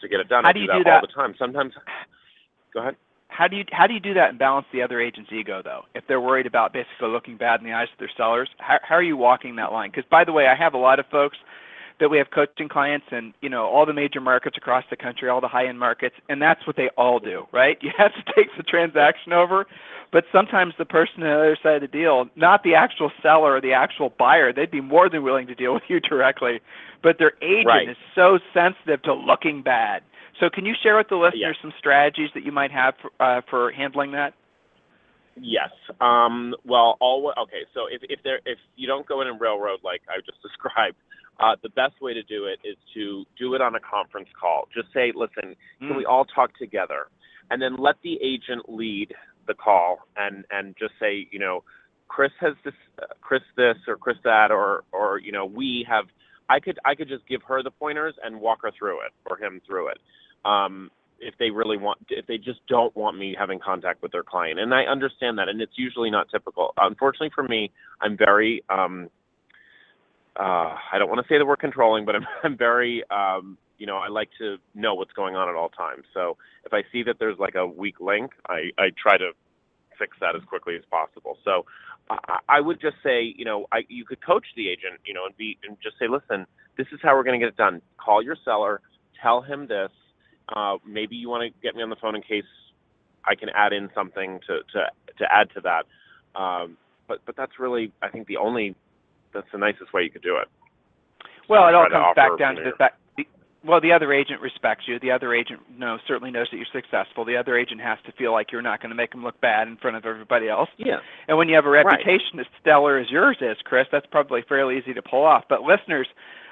to 0.00 0.08
get 0.08 0.20
it 0.20 0.28
done. 0.28 0.44
How 0.44 0.50
I 0.50 0.52
do 0.52 0.60
you 0.60 0.66
that 0.68 0.84
do 0.84 0.90
all 0.90 1.00
the 1.00 1.06
time. 1.08 1.34
Sometimes. 1.38 1.72
Go 2.72 2.80
ahead. 2.80 2.96
How 3.28 3.48
do 3.48 3.56
you 3.56 3.64
how 3.72 3.86
do 3.86 3.94
you 3.94 4.00
do 4.00 4.14
that 4.14 4.30
and 4.30 4.38
balance 4.38 4.66
the 4.72 4.82
other 4.82 5.00
agent's 5.00 5.32
ego 5.32 5.60
though? 5.62 5.82
If 5.94 6.04
they're 6.06 6.20
worried 6.20 6.46
about 6.46 6.72
basically 6.72 7.08
looking 7.08 7.36
bad 7.36 7.60
in 7.60 7.66
the 7.66 7.72
eyes 7.72 7.88
of 7.92 7.98
their 7.98 8.10
sellers, 8.16 8.48
how, 8.58 8.78
how 8.82 8.94
are 8.94 9.02
you 9.02 9.16
walking 9.16 9.56
that 9.56 9.72
line? 9.72 9.90
Because 9.90 10.04
by 10.08 10.24
the 10.24 10.32
way, 10.32 10.46
I 10.46 10.54
have 10.54 10.74
a 10.74 10.78
lot 10.78 11.00
of 11.00 11.06
folks 11.10 11.36
that 12.00 12.08
we 12.08 12.18
have 12.18 12.30
coaching 12.30 12.68
clients 12.68 13.06
and 13.10 13.34
you 13.40 13.48
know 13.48 13.66
all 13.66 13.86
the 13.86 13.92
major 13.92 14.20
markets 14.20 14.56
across 14.56 14.84
the 14.88 14.96
country, 14.96 15.28
all 15.28 15.40
the 15.40 15.48
high 15.48 15.66
end 15.66 15.80
markets, 15.80 16.14
and 16.28 16.40
that's 16.40 16.64
what 16.66 16.76
they 16.76 16.88
all 16.96 17.18
do, 17.18 17.46
right? 17.52 17.78
You 17.82 17.90
have 17.98 18.12
to 18.14 18.32
take 18.36 18.48
the 18.56 18.62
transaction 18.62 19.32
over, 19.32 19.66
but 20.12 20.24
sometimes 20.32 20.74
the 20.78 20.84
person 20.84 21.22
on 21.22 21.28
the 21.28 21.34
other 21.34 21.58
side 21.62 21.76
of 21.76 21.80
the 21.82 21.88
deal, 21.88 22.26
not 22.36 22.62
the 22.62 22.74
actual 22.74 23.10
seller 23.22 23.56
or 23.56 23.60
the 23.60 23.72
actual 23.72 24.10
buyer, 24.18 24.52
they'd 24.52 24.70
be 24.70 24.80
more 24.80 25.08
than 25.08 25.22
willing 25.22 25.46
to 25.48 25.54
deal 25.54 25.74
with 25.74 25.82
you 25.88 26.00
directly, 26.12 26.60
but 27.02 27.18
their 27.18 27.32
agent 27.42 27.66
Right. 27.66 27.88
is 27.88 27.96
so 28.14 28.38
sensitive 28.52 29.02
to 29.02 29.14
looking 29.14 29.62
bad. 29.62 30.02
So 30.40 30.50
can 30.50 30.64
you 30.66 30.74
share 30.82 30.96
with 30.96 31.08
the 31.08 31.16
listeners 31.16 31.40
Yes. 31.40 31.56
some 31.62 31.72
strategies 31.78 32.30
that 32.34 32.44
you 32.44 32.52
might 32.52 32.70
have 32.72 32.94
for, 33.00 33.10
uh, 33.20 33.40
for 33.48 33.70
handling 33.70 34.12
that? 34.12 34.34
Yes. 35.36 35.70
Um, 36.00 36.54
well, 36.64 36.96
all 37.00 37.32
okay. 37.36 37.62
So 37.74 37.86
if 37.90 38.02
if 38.08 38.22
there 38.22 38.40
if 38.46 38.58
you 38.76 38.86
don't 38.86 39.06
go 39.06 39.20
in 39.20 39.26
and 39.28 39.40
railroad 39.40 39.80
like 39.82 40.02
I 40.08 40.20
just 40.24 40.40
described, 40.42 40.96
uh, 41.40 41.56
the 41.62 41.70
best 41.70 42.00
way 42.00 42.14
to 42.14 42.22
do 42.22 42.46
it 42.46 42.60
is 42.64 42.76
to 42.94 43.24
do 43.38 43.54
it 43.54 43.60
on 43.60 43.74
a 43.74 43.80
conference 43.80 44.28
call. 44.40 44.68
Just 44.74 44.92
say, 44.92 45.12
listen, 45.14 45.56
can 45.80 45.90
Mm. 45.90 45.96
we 45.96 46.04
all 46.04 46.24
talk 46.24 46.56
together, 46.56 47.06
and 47.50 47.60
then 47.60 47.76
let 47.76 47.96
the 48.02 48.16
agent 48.22 48.68
lead 48.68 49.12
the 49.46 49.54
call, 49.54 49.98
and 50.16 50.44
and 50.50 50.74
just 50.78 50.94
say, 51.00 51.28
you 51.30 51.38
know, 51.38 51.62
Chris 52.08 52.32
has 52.40 52.54
this, 52.64 52.74
uh, 53.02 53.06
Chris 53.20 53.42
this, 53.56 53.76
or 53.88 53.96
Chris 53.96 54.16
that, 54.24 54.50
or 54.50 54.84
or 54.92 55.18
you 55.18 55.32
know, 55.32 55.46
we 55.46 55.86
have. 55.88 56.06
I 56.48 56.60
could 56.60 56.78
I 56.84 56.94
could 56.94 57.08
just 57.08 57.26
give 57.26 57.42
her 57.48 57.62
the 57.62 57.70
pointers 57.70 58.14
and 58.22 58.40
walk 58.40 58.58
her 58.62 58.70
through 58.78 59.00
it, 59.00 59.12
or 59.24 59.38
him 59.38 59.62
through 59.66 59.88
it. 59.88 59.98
Um, 60.44 60.90
if 61.20 61.34
they 61.38 61.50
really 61.50 61.76
want 61.76 61.98
if 62.10 62.26
they 62.26 62.38
just 62.38 62.60
don't 62.68 62.94
want 62.96 63.16
me 63.16 63.34
having 63.38 63.58
contact 63.58 64.02
with 64.02 64.12
their 64.12 64.22
client 64.22 64.58
and 64.58 64.74
i 64.74 64.82
understand 64.82 65.38
that 65.38 65.48
and 65.48 65.60
it's 65.60 65.72
usually 65.76 66.10
not 66.10 66.26
typical 66.30 66.74
unfortunately 66.78 67.30
for 67.34 67.44
me 67.44 67.70
i'm 68.00 68.16
very 68.16 68.62
um 68.68 69.08
uh 70.38 70.74
i 70.92 70.98
don't 70.98 71.08
want 71.08 71.24
to 71.24 71.32
say 71.32 71.38
the 71.38 71.46
word 71.46 71.58
controlling 71.58 72.04
but 72.04 72.14
i'm 72.14 72.26
i'm 72.44 72.56
very 72.56 73.02
um 73.10 73.56
you 73.78 73.86
know 73.86 73.96
i 73.96 74.08
like 74.08 74.28
to 74.38 74.56
know 74.74 74.94
what's 74.94 75.12
going 75.12 75.34
on 75.36 75.48
at 75.48 75.54
all 75.54 75.68
times 75.68 76.04
so 76.12 76.36
if 76.64 76.72
i 76.72 76.82
see 76.92 77.02
that 77.02 77.16
there's 77.18 77.38
like 77.38 77.54
a 77.54 77.66
weak 77.66 78.00
link 78.00 78.32
i 78.48 78.70
i 78.78 78.90
try 79.00 79.16
to 79.16 79.30
fix 79.98 80.16
that 80.20 80.34
as 80.34 80.42
quickly 80.48 80.74
as 80.76 80.82
possible 80.90 81.38
so 81.44 81.64
i 82.10 82.38
i 82.48 82.60
would 82.60 82.80
just 82.80 82.96
say 83.02 83.22
you 83.36 83.44
know 83.44 83.66
i 83.72 83.80
you 83.88 84.04
could 84.04 84.24
coach 84.24 84.46
the 84.56 84.68
agent 84.68 85.00
you 85.04 85.14
know 85.14 85.24
and 85.26 85.36
be 85.36 85.58
and 85.66 85.76
just 85.82 85.98
say 85.98 86.06
listen 86.08 86.46
this 86.76 86.86
is 86.92 86.98
how 87.02 87.14
we're 87.14 87.22
going 87.22 87.38
to 87.38 87.44
get 87.44 87.52
it 87.52 87.56
done 87.56 87.80
call 87.96 88.22
your 88.22 88.36
seller 88.44 88.80
tell 89.22 89.40
him 89.40 89.66
this 89.66 89.90
uh, 90.50 90.76
maybe 90.86 91.16
you 91.16 91.28
want 91.28 91.42
to 91.42 91.60
get 91.62 91.74
me 91.74 91.82
on 91.82 91.90
the 91.90 91.96
phone 91.96 92.14
in 92.14 92.22
case 92.22 92.44
I 93.24 93.34
can 93.34 93.48
add 93.54 93.72
in 93.72 93.88
something 93.94 94.40
to 94.46 94.60
to 94.72 94.86
to 95.18 95.32
add 95.32 95.48
to 95.54 95.60
that. 95.62 95.86
Um, 96.38 96.76
but 97.08 97.20
but 97.26 97.36
that's 97.36 97.58
really 97.58 97.92
I 98.02 98.08
think 98.08 98.26
the 98.26 98.36
only 98.36 98.74
that's 99.32 99.46
the 99.52 99.58
nicest 99.58 99.92
way 99.92 100.02
you 100.02 100.10
could 100.10 100.22
do 100.22 100.36
it. 100.36 100.48
Well, 101.48 101.68
it 101.68 101.74
all 101.74 101.88
comes 101.90 102.14
back 102.14 102.38
down 102.38 102.56
to 102.56 102.62
the 102.62 102.76
fact. 102.76 102.98
Well, 103.66 103.80
the 103.80 103.92
other 103.92 104.12
agent 104.12 104.40
respects 104.42 104.84
you. 104.86 104.98
The 105.00 105.10
other 105.10 105.34
agent 105.34 105.60
knows 105.78 106.00
certainly 106.06 106.30
knows 106.30 106.48
that 106.50 106.58
you're 106.58 106.66
successful. 106.70 107.24
The 107.24 107.36
other 107.36 107.56
agent 107.56 107.80
has 107.80 107.98
to 108.04 108.12
feel 108.12 108.32
like 108.32 108.52
you're 108.52 108.62
not 108.62 108.80
going 108.80 108.90
to 108.90 108.96
make 108.96 109.12
them 109.12 109.24
look 109.24 109.40
bad 109.40 109.68
in 109.68 109.76
front 109.78 109.96
of 109.96 110.04
everybody 110.04 110.48
else. 110.48 110.68
Yeah. 110.76 110.98
And 111.28 111.38
when 111.38 111.48
you 111.48 111.54
have 111.54 111.64
a 111.64 111.70
Right. 111.70 111.84
reputation 111.86 112.38
as 112.40 112.46
stellar 112.60 112.98
as 112.98 113.10
yours 113.10 113.38
is, 113.40 113.56
Chris, 113.64 113.86
that's 113.90 114.06
probably 114.06 114.42
fairly 114.42 114.76
easy 114.76 114.92
to 114.92 115.02
pull 115.02 115.24
off. 115.24 115.44
But 115.48 115.62
listeners, 115.62 116.08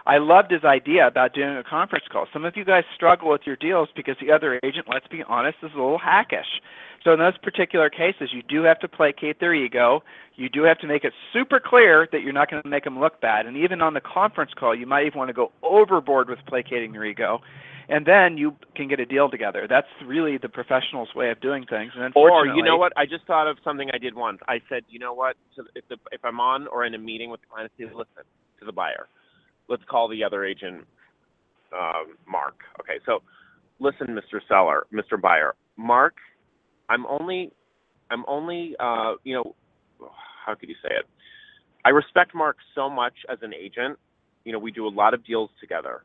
I 0.06 0.18
loved 0.18 0.50
his 0.50 0.64
idea 0.64 1.06
about 1.06 1.34
doing 1.34 1.56
a 1.56 1.62
conference 1.62 2.04
call. 2.10 2.26
Some 2.32 2.44
of 2.44 2.56
you 2.56 2.64
guys 2.64 2.84
struggle 2.94 3.30
with 3.30 3.42
your 3.44 3.56
deals 3.56 3.88
because 3.94 4.16
the 4.20 4.32
other 4.32 4.58
agent, 4.64 4.86
let's 4.88 5.06
be 5.06 5.22
honest, 5.28 5.58
is 5.62 5.70
a 5.74 5.76
little 5.76 5.98
hackish. 5.98 6.60
So 7.04 7.12
in 7.12 7.18
those 7.18 7.36
particular 7.38 7.90
cases, 7.90 8.30
you 8.32 8.42
do 8.42 8.62
have 8.62 8.78
to 8.80 8.88
placate 8.88 9.40
their 9.40 9.54
ego. 9.54 10.02
You 10.36 10.48
do 10.48 10.62
have 10.62 10.78
to 10.80 10.86
make 10.86 11.04
it 11.04 11.12
super 11.32 11.60
clear 11.60 12.08
that 12.12 12.22
you're 12.22 12.32
not 12.32 12.50
going 12.50 12.62
to 12.62 12.68
make 12.68 12.84
them 12.84 12.98
look 12.98 13.20
bad. 13.20 13.46
And 13.46 13.56
even 13.56 13.80
on 13.80 13.94
the 13.94 14.00
conference 14.00 14.52
call, 14.58 14.74
you 14.74 14.86
might 14.86 15.06
even 15.06 15.18
want 15.18 15.28
to 15.28 15.34
go 15.34 15.52
overboard 15.62 16.28
with 16.28 16.38
placating 16.46 16.92
their 16.92 17.04
ego. 17.04 17.40
And 17.88 18.06
then 18.06 18.38
you 18.38 18.56
can 18.76 18.88
get 18.88 19.00
a 19.00 19.06
deal 19.06 19.28
together. 19.28 19.66
That's 19.68 19.88
really 20.06 20.38
the 20.38 20.48
professional's 20.48 21.14
way 21.14 21.30
of 21.30 21.40
doing 21.40 21.66
things. 21.68 21.92
And 21.96 22.12
Or 22.14 22.46
you 22.46 22.62
know 22.62 22.76
what? 22.76 22.92
I 22.96 23.06
just 23.06 23.26
thought 23.26 23.48
of 23.48 23.58
something 23.64 23.90
I 23.92 23.98
did 23.98 24.14
once. 24.14 24.38
I 24.48 24.60
said, 24.68 24.84
you 24.88 24.98
know 25.00 25.12
what? 25.12 25.36
If 25.74 25.86
the, 25.88 25.96
if 26.12 26.24
I'm 26.24 26.38
on 26.40 26.68
or 26.68 26.84
in 26.84 26.94
a 26.94 26.98
meeting 26.98 27.30
with 27.30 27.40
the 27.40 27.48
client, 27.48 27.72
I 27.78 27.82
say, 27.82 27.86
listen 27.86 28.24
to 28.60 28.64
the 28.64 28.72
buyer. 28.72 29.08
Let's 29.72 29.84
call 29.90 30.06
the 30.06 30.22
other 30.22 30.44
agent, 30.44 30.84
um, 31.72 32.18
Mark. 32.28 32.56
Okay, 32.80 33.00
so 33.06 33.22
listen, 33.80 34.08
Mr. 34.08 34.38
Seller, 34.46 34.86
Mr. 34.92 35.18
Buyer, 35.18 35.54
Mark. 35.78 36.16
I'm 36.90 37.06
only, 37.06 37.52
I'm 38.10 38.22
only, 38.28 38.76
uh, 38.78 39.14
you 39.24 39.34
know, 39.34 39.56
how 40.44 40.54
could 40.54 40.68
you 40.68 40.74
say 40.82 40.90
it? 40.90 41.06
I 41.86 41.88
respect 41.88 42.34
Mark 42.34 42.58
so 42.74 42.90
much 42.90 43.14
as 43.30 43.38
an 43.40 43.54
agent. 43.54 43.98
You 44.44 44.52
know, 44.52 44.58
we 44.58 44.72
do 44.72 44.86
a 44.86 44.90
lot 44.90 45.14
of 45.14 45.24
deals 45.24 45.48
together. 45.58 46.04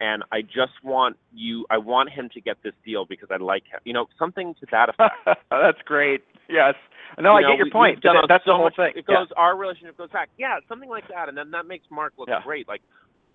And 0.00 0.22
I 0.30 0.42
just 0.42 0.78
want 0.84 1.16
you, 1.34 1.66
I 1.70 1.78
want 1.78 2.10
him 2.10 2.28
to 2.34 2.40
get 2.40 2.56
this 2.62 2.74
deal 2.84 3.04
because 3.04 3.28
I 3.32 3.36
like 3.36 3.64
him. 3.64 3.80
You 3.84 3.92
know, 3.92 4.06
something 4.18 4.54
to 4.60 4.66
that 4.70 4.90
effect. 4.90 5.14
That's 5.50 5.82
great. 5.84 6.22
Yes. 6.48 6.74
No, 7.20 7.32
I 7.32 7.40
You 7.40 7.46
know, 7.46 7.52
get 7.52 7.56
your 7.58 7.66
we- 7.66 7.70
point. 7.72 8.02
That- 8.04 8.26
That's 8.28 8.44
so 8.44 8.52
the 8.52 8.56
whole 8.56 8.64
much, 8.66 8.76
thing. 8.76 8.92
It 8.94 9.04
Yeah. 9.08 9.16
goes, 9.16 9.28
our 9.36 9.56
relationship 9.56 9.96
goes 9.98 10.10
back. 10.10 10.28
Yeah, 10.38 10.58
something 10.68 10.88
like 10.88 11.08
that, 11.08 11.28
and 11.28 11.36
then 11.36 11.50
that 11.50 11.66
makes 11.66 11.84
Mark 11.90 12.12
look 12.16 12.28
Yeah. 12.28 12.42
great. 12.44 12.68
Like 12.68 12.82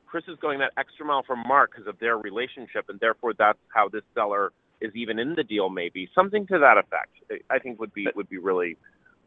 Chris 0.05 0.23
is 0.27 0.37
going 0.39 0.59
that 0.59 0.71
extra 0.77 1.05
mile 1.05 1.23
for 1.23 1.35
Mark 1.35 1.71
because 1.71 1.87
of 1.87 1.99
their 1.99 2.17
relationship, 2.17 2.87
and 2.87 2.99
therefore 2.99 3.33
that's 3.33 3.59
how 3.73 3.89
this 3.89 4.03
seller 4.13 4.53
is 4.79 4.95
even 4.95 5.17
in 5.19 5.33
the 5.35 5.43
deal. 5.43 5.69
Maybe 5.69 6.09
something 6.15 6.45
to 6.47 6.59
that 6.59 6.77
effect. 6.77 7.11
I- 7.31 7.41
I 7.55 7.59
think 7.59 7.79
would 7.79 7.93
be 7.93 8.07
would 8.15 8.29
be 8.29 8.37
really 8.37 8.77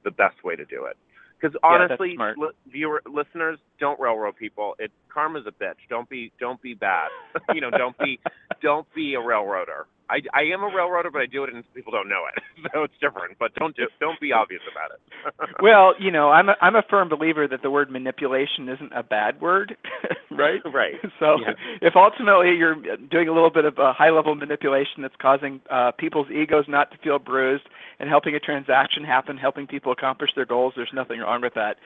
the 0.05 0.11
best 0.11 0.43
way 0.45 0.55
to 0.57 0.65
do 0.65 0.85
it. 0.87 0.97
Because 1.41 1.57
honestly, 1.63 2.17
li- 2.19 2.49
viewer 2.71 3.03
listeners, 3.07 3.59
don't 3.79 4.01
railroad 4.01 4.37
people. 4.37 4.75
It 4.79 4.91
karma's 5.13 5.45
a 5.47 5.51
bitch. 5.51 5.77
Don't 5.91 6.09
be 6.09 6.33
don't 6.41 6.61
be 6.63 6.75
bad. 6.75 7.09
you 7.55 7.61
know, 7.61 7.71
don't 7.71 7.97
be 7.99 8.19
don't 8.63 8.87
be 8.95 9.15
a 9.15 9.21
railroader. 9.21 9.87
I, 10.09 10.21
I 10.35 10.43
am 10.53 10.63
a 10.63 10.67
railroader, 10.75 11.11
but 11.11 11.21
I 11.21 11.27
do 11.27 11.45
it 11.45 11.53
and 11.53 11.65
people 11.75 11.93
don't 11.93 12.09
know 12.09 12.23
it, 12.35 12.43
so 12.73 12.83
it's 12.85 12.95
different. 13.01 13.39
But 13.39 13.55
don't 13.55 13.75
do 13.77 13.87
don't 14.01 14.21
be 14.21 14.33
obvious 14.33 14.63
about 14.71 14.91
it. 14.93 15.57
well, 15.63 15.95
you 15.99 16.11
know, 16.11 16.31
I'm 16.31 16.49
a, 16.49 16.57
I'm 16.61 16.77
a 16.77 16.83
firm 16.89 17.09
believer 17.09 17.49
that 17.49 17.63
the 17.63 17.71
word 17.71 17.91
manipulation 17.91 18.69
isn't 18.69 18.93
a 18.95 19.03
bad 19.03 19.41
word, 19.41 19.77
right? 20.31 20.61
right. 20.73 20.95
So 21.19 21.37
Yeah. 21.41 21.55
if 21.83 21.95
ultimately 21.97 22.55
you're 22.57 22.77
doing 23.11 23.29
a 23.29 23.33
little 23.33 23.51
bit 23.51 23.65
of 23.65 23.79
a 23.79 23.93
high 23.93 24.11
level 24.11 24.35
manipulation 24.35 25.03
that's 25.03 25.17
causing 25.21 25.61
uh, 25.71 25.93
people's 25.93 26.31
egos 26.31 26.65
not 26.69 26.91
to 26.93 26.99
feel 26.99 27.19
bruised 27.19 27.65
and 27.99 28.09
helping 28.09 28.35
a 28.35 28.41
transaction 28.41 29.05
happen, 29.05 29.37
helping 29.37 29.67
people 29.67 29.93
accomplish 29.93 30.31
their 30.37 30.47
goals, 30.47 30.75
there's 30.77 30.91
nothing 30.95 31.21
wrong 31.21 31.41
with 31.43 31.55
that. 31.55 31.77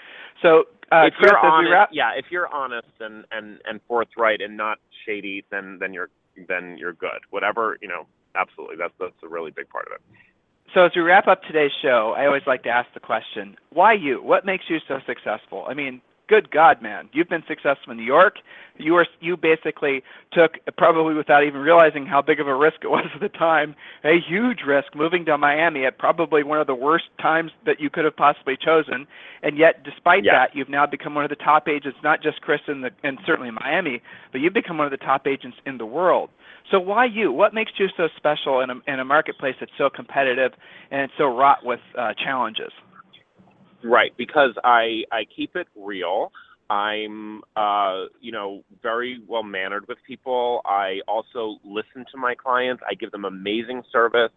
So 0.43 0.65
uh, 0.93 1.07
if 1.07 1.15
Chris, 1.15 1.31
you're 1.31 1.39
honest, 1.39 1.71
wrap, 1.73 1.91
yeah, 1.93 2.11
if 2.17 2.27
you're 2.31 2.53
honest 2.53 2.89
and, 2.99 3.25
and, 3.31 3.59
and 3.65 3.81
forthright 3.87 4.41
and 4.41 4.57
not 4.57 4.79
shady, 5.07 5.45
then 5.51 5.79
then 5.81 5.95
you're 5.95 6.11
then 6.49 6.77
you're 6.79 6.93
good. 6.93 7.21
Whatever 7.31 7.79
you 7.81 7.89
know, 7.89 8.07
absolutely. 8.35 8.77
That's 8.77 8.95
that's 8.99 9.23
a 9.23 9.29
really 9.29 9.51
big 9.51 9.69
part 9.69 9.87
of 9.87 9.93
it. 9.93 10.01
So 10.75 10.85
as 10.85 10.93
we 10.95 11.03
wrap 11.03 11.27
up 11.27 11.43
today's 11.43 11.73
show, 11.83 12.15
I 12.17 12.27
always 12.27 12.47
like 12.47 12.63
to 12.63 12.69
ask 12.69 12.89
the 12.95 13.01
question, 13.01 13.57
why 13.71 13.95
you? 13.95 14.23
What 14.23 14.47
makes 14.47 14.65
you 14.69 14.79
so 14.87 15.01
successful? 15.05 15.67
I 15.69 15.75
mean, 15.75 16.01
good 16.31 16.51
God, 16.53 16.81
man, 16.81 17.09
you've 17.13 17.29
been 17.29 17.43
successful 17.49 17.91
in 17.91 17.97
New 17.97 18.05
York. 18.05 18.37
You 18.79 18.95
were 18.95 19.07
you 19.21 19.37
basically 19.37 20.03
took 20.33 20.53
probably 20.79 21.13
without 21.13 21.43
even 21.45 21.61
realizing 21.61 22.07
how 22.07 22.23
big 22.23 22.39
of 22.39 22.47
a 22.47 22.55
risk 22.55 22.77
it 22.85 22.89
was 22.97 23.05
at 23.13 23.21
the 23.21 23.29
time, 23.29 23.75
a 24.05 24.19
huge 24.27 24.61
risk 24.65 24.95
moving 24.95 25.25
to 25.27 25.37
Miami 25.37 25.85
at 25.85 25.99
probably 25.99 26.45
one 26.45 26.61
of 26.61 26.69
the 26.69 26.75
worst 26.75 27.07
times 27.21 27.51
that 27.67 27.81
you 27.81 27.91
could 27.91 28.05
have 28.05 28.17
possibly 28.17 28.57
chosen. 28.57 29.09
And 29.43 29.59
yet, 29.59 29.83
despite 29.83 30.25
Yes. 30.25 30.35
that, 30.37 30.57
you've 30.57 30.69
now 30.69 30.87
become 30.87 31.15
one 31.15 31.25
of 31.25 31.31
the 31.31 31.37
top 31.51 31.67
agents, 31.69 31.99
not 32.05 32.23
just 32.23 32.41
Chris 32.43 32.61
in 32.69 32.81
the 32.83 32.91
and 33.03 33.19
certainly 33.27 33.49
in 33.49 33.57
Miami, 33.57 34.01
but 34.31 34.41
you've 34.41 34.55
become 34.55 34.79
one 34.79 34.87
of 34.87 34.93
the 34.93 35.05
top 35.05 35.27
agents 35.27 35.59
in 35.67 35.77
the 35.79 35.87
world. 35.87 36.31
So 36.71 36.79
why 36.79 37.07
you? 37.07 37.33
What 37.33 37.53
makes 37.53 37.73
you 37.77 37.89
so 37.97 38.09
special 38.17 38.61
in 38.61 38.71
a, 38.71 38.75
in 38.87 39.01
a 39.01 39.05
marketplace 39.05 39.57
that's 39.59 39.73
so 39.77 39.91
competitive 39.91 40.53
and 40.93 41.03
it's 41.03 41.13
so 41.19 41.25
wrought 41.37 41.65
with 41.65 41.81
uh, 41.99 42.15
challenges? 42.15 42.71
Right, 43.83 44.13
because 44.17 44.53
I 44.65 45.05
I 45.13 45.25
keep 45.35 45.57
it 45.57 45.69
real. 45.77 46.33
I'm, 46.71 47.43
uh, 47.57 48.05
you 48.21 48.31
know, 48.31 48.63
very 48.83 49.21
well 49.27 49.43
mannered 49.43 49.89
with 49.89 49.99
people. 50.07 50.61
I 50.65 51.01
also 51.09 51.57
listen 51.65 52.05
to 52.13 52.19
my 52.19 52.35
clients. 52.35 52.83
I 52.89 52.95
give 52.95 53.11
them 53.11 53.25
amazing 53.25 53.83
service. 53.91 54.31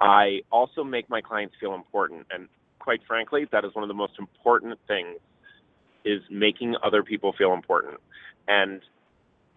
I 0.00 0.40
also 0.50 0.84
make 0.84 1.10
my 1.10 1.20
clients 1.20 1.54
feel 1.60 1.74
important, 1.74 2.26
and 2.30 2.48
quite 2.78 3.00
frankly, 3.06 3.46
that 3.52 3.64
is 3.64 3.74
one 3.74 3.84
of 3.84 3.88
the 3.88 3.94
most 3.94 4.14
important 4.18 4.78
things 4.86 5.18
is 6.04 6.22
making 6.30 6.74
other 6.84 7.02
people 7.02 7.34
feel 7.36 7.52
important. 7.52 7.98
And 8.48 8.80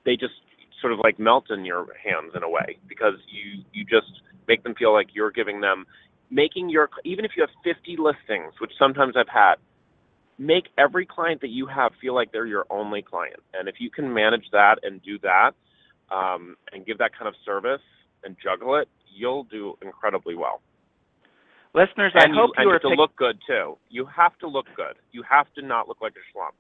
they 0.06 0.16
just 0.16 0.34
sort 0.82 0.94
of 0.94 1.00
like 1.00 1.20
melt 1.20 1.46
in 1.52 1.66
your 1.66 1.88
hands 2.04 2.34
in 2.36 2.44
a 2.44 2.50
way 2.50 2.78
because 2.88 3.16
you 3.32 3.64
you 3.74 3.86
just 3.86 4.22
make 4.48 4.64
them 4.64 4.76
feel 4.76 4.94
like 4.94 5.10
you're 5.14 5.32
giving 5.32 5.62
them 5.62 5.86
making 6.30 6.70
your 6.70 6.90
even 7.06 7.26
if 7.26 7.32
you 7.36 7.44
have 7.44 7.50
50 7.64 7.98
listings, 7.98 8.54
which 8.60 8.72
sometimes 8.78 9.16
I've 9.18 9.30
had, 9.30 9.56
make 10.38 10.66
every 10.78 11.06
client 11.06 11.42
that 11.42 11.50
you 11.50 11.68
have 11.68 11.92
feel 12.02 12.16
like 12.16 12.32
they're 12.32 12.46
your 12.46 12.66
only 12.70 13.02
client. 13.02 13.42
And 13.54 13.68
if 13.68 13.76
you 13.80 13.90
can 13.90 14.14
manage 14.14 14.46
that 14.52 14.80
and 14.84 15.02
do 15.04 15.20
that 15.20 15.52
um, 16.12 16.56
and 16.72 16.86
give 16.86 16.98
that 17.00 17.12
kind 17.18 17.28
of 17.28 17.36
service 17.46 17.82
and 18.24 18.36
juggle 18.42 18.76
it, 18.76 18.88
you'll 19.14 19.44
do 19.44 19.78
incredibly 19.82 20.36
well. 20.36 20.62
Listeners, 21.76 22.14
and 22.16 22.34
I 22.34 22.36
hope 22.36 22.52
you, 22.58 22.64
you 22.64 22.70
and 22.70 22.76
are 22.76 22.80
to 22.80 22.90
pick- 22.90 22.98
look 22.98 23.16
good 23.16 23.38
too. 23.46 23.78
You 23.90 24.06
have 24.06 24.38
to 24.40 24.48
look 24.48 24.66
good. 24.76 24.96
You 25.12 25.24
have 25.30 25.46
to 25.54 25.62
not 25.62 25.88
look 25.88 26.02
like 26.02 26.14
a 26.14 26.38
schlump. 26.38 26.54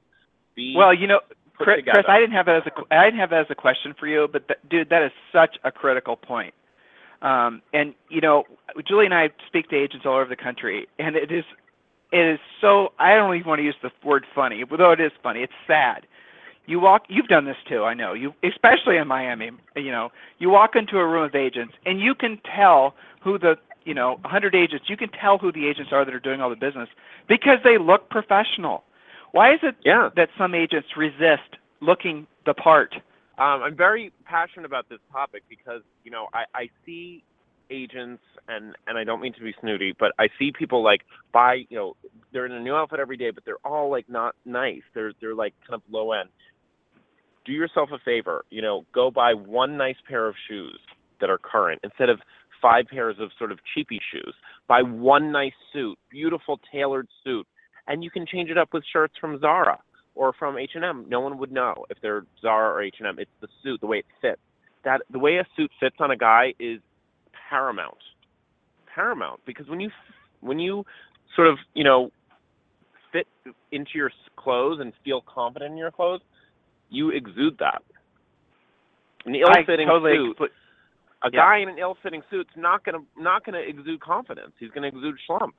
Be 0.55 0.75
Well, 0.77 0.93
you 0.93 1.07
know, 1.07 1.21
Chris. 1.55 1.79
Chris, 1.83 2.05
I 2.07 2.19
didn't 2.19 2.35
have 2.35 2.45
that 2.45 2.57
as 2.57 2.63
a 2.67 2.93
I 2.93 3.05
didn't 3.05 3.19
have 3.19 3.31
that 3.31 3.41
as 3.41 3.47
a 3.49 3.55
question 3.55 3.95
for 3.99 4.07
you, 4.07 4.27
but 4.31 4.47
th- 4.47 4.59
dude, 4.69 4.89
that 4.89 5.03
is 5.03 5.11
such 5.33 5.57
a 5.63 5.71
critical 5.71 6.15
point. 6.15 6.53
Um, 7.21 7.61
and 7.73 7.93
you 8.09 8.21
know, 8.21 8.45
Julie 8.87 9.05
and 9.05 9.13
I 9.13 9.29
speak 9.47 9.69
to 9.69 9.75
agents 9.75 10.05
all 10.05 10.15
over 10.15 10.25
the 10.25 10.35
country, 10.35 10.87
and 10.97 11.15
it 11.15 11.31
is 11.31 11.43
it 12.11 12.33
is 12.33 12.39
so 12.61 12.93
I 12.99 13.15
don't 13.15 13.35
even 13.35 13.47
want 13.47 13.59
to 13.59 13.63
use 13.63 13.75
the 13.81 13.91
word 14.03 14.25
funny, 14.33 14.63
although 14.69 14.91
it 14.91 14.99
is 14.99 15.11
funny. 15.21 15.41
It's 15.41 15.53
sad. 15.67 16.05
You 16.65 16.79
walk. 16.79 17.03
You've 17.09 17.27
done 17.27 17.45
this 17.45 17.57
too. 17.67 17.83
I 17.83 17.93
know 17.93 18.13
you, 18.13 18.33
especially 18.43 18.97
in 18.97 19.07
Miami. 19.07 19.51
You 19.75 19.91
know, 19.91 20.11
you 20.37 20.49
walk 20.49 20.75
into 20.75 20.97
a 20.97 21.05
room 21.05 21.23
of 21.23 21.35
agents, 21.35 21.73
and 21.85 21.99
you 21.99 22.15
can 22.15 22.39
tell 22.55 22.95
who 23.21 23.37
the 23.37 23.57
you 23.85 23.93
know 23.93 24.19
100 24.21 24.55
agents. 24.55 24.85
You 24.87 24.95
can 24.95 25.09
tell 25.09 25.37
who 25.37 25.51
the 25.51 25.67
agents 25.67 25.91
are 25.91 26.05
that 26.05 26.13
are 26.13 26.19
doing 26.19 26.41
all 26.41 26.49
the 26.49 26.55
business 26.55 26.89
because 27.27 27.57
they 27.63 27.77
look 27.77 28.09
professional. 28.09 28.83
Why 29.31 29.53
is 29.53 29.59
it 29.61 29.75
yeah. 29.83 30.09
that 30.15 30.29
some 30.37 30.55
agents 30.55 30.89
resist 30.95 31.57
looking 31.81 32.27
the 32.45 32.53
part? 32.53 32.95
Um, 33.39 33.63
I'm 33.63 33.77
very 33.77 34.11
passionate 34.25 34.65
about 34.65 34.89
this 34.89 34.99
topic 35.13 35.43
because 35.49 35.81
you 36.03 36.11
know 36.11 36.27
I, 36.33 36.43
I 36.53 36.69
see 36.85 37.23
agents 37.71 38.21
and 38.49 38.75
and 38.85 38.97
I 38.97 39.05
don't 39.05 39.21
mean 39.21 39.33
to 39.33 39.41
be 39.41 39.55
snooty, 39.61 39.95
but 39.97 40.11
I 40.19 40.27
see 40.37 40.51
people 40.51 40.83
like 40.83 41.01
buy 41.31 41.63
you 41.69 41.77
know 41.77 41.95
they're 42.33 42.45
in 42.45 42.51
a 42.51 42.59
new 42.59 42.75
outfit 42.75 42.99
every 42.99 43.15
day, 43.15 43.31
but 43.31 43.45
they're 43.45 43.63
all 43.63 43.89
like 43.89 44.09
not 44.09 44.35
nice. 44.45 44.81
They're 44.93 45.13
they're 45.21 45.35
like 45.35 45.53
kind 45.65 45.75
of 45.75 45.81
low 45.89 46.11
end. 46.11 46.29
Do 47.45 47.53
yourself 47.53 47.89
a 47.93 47.99
favor, 48.03 48.43
you 48.49 48.61
know, 48.61 48.85
go 48.93 49.09
buy 49.09 49.33
one 49.33 49.77
nice 49.77 49.95
pair 50.07 50.27
of 50.27 50.35
shoes 50.49 50.77
that 51.21 51.29
are 51.29 51.37
current 51.37 51.79
instead 51.83 52.09
of 52.09 52.19
five 52.61 52.87
pairs 52.87 53.15
of 53.21 53.29
sort 53.37 53.53
of 53.53 53.59
cheapy 53.73 54.01
shoes. 54.11 54.33
Buy 54.67 54.81
one 54.81 55.31
nice 55.31 55.53
suit, 55.71 55.97
beautiful 56.11 56.59
tailored 56.73 57.07
suit, 57.23 57.47
and 57.87 58.03
you 58.03 58.11
can 58.11 58.25
change 58.27 58.49
it 58.49 58.57
up 58.57 58.73
with 58.73 58.83
shirts 58.91 59.13
from 59.19 59.39
Zara 59.39 59.79
or 60.15 60.33
from 60.33 60.57
H&M. 60.57 61.05
No 61.07 61.19
one 61.19 61.37
would 61.37 61.51
know 61.51 61.85
if 61.89 61.97
they're 62.01 62.23
Zara 62.41 62.73
or 62.73 62.81
H&M. 62.81 63.19
It's 63.19 63.31
the 63.41 63.47
suit, 63.63 63.81
the 63.81 63.87
way 63.87 63.99
it 63.99 64.05
fits. 64.21 64.41
That 64.83 65.01
the 65.09 65.19
way 65.19 65.37
a 65.37 65.45
suit 65.55 65.71
fits 65.79 65.97
on 65.99 66.11
a 66.11 66.17
guy 66.17 66.53
is 66.59 66.79
paramount. 67.49 67.97
Paramount 68.93 69.41
because 69.45 69.67
when 69.67 69.79
you 69.79 69.89
when 70.41 70.59
you 70.59 70.85
sort 71.35 71.47
of, 71.47 71.57
you 71.73 71.83
know, 71.83 72.11
fit 73.11 73.27
into 73.71 73.91
your 73.95 74.11
clothes 74.35 74.79
and 74.79 74.93
feel 75.03 75.21
confident 75.21 75.71
in 75.71 75.77
your 75.77 75.91
clothes, 75.91 76.21
you 76.89 77.09
exude 77.09 77.57
that. 77.59 77.81
An 79.25 79.35
ill-fitting 79.35 79.87
totally 79.87 80.13
suit, 80.13 80.37
expl- 80.37 80.47
a 81.23 81.29
yeah. 81.31 81.39
guy 81.39 81.57
in 81.59 81.69
an 81.69 81.77
ill-fitting 81.77 82.21
suit's 82.31 82.49
not 82.55 82.85
gonna 82.85 82.99
not 83.17 83.45
gonna 83.45 83.59
exude 83.59 83.99
confidence. 83.99 84.51
He's 84.59 84.71
gonna 84.71 84.87
exude 84.87 85.15
schlump. 85.29 85.51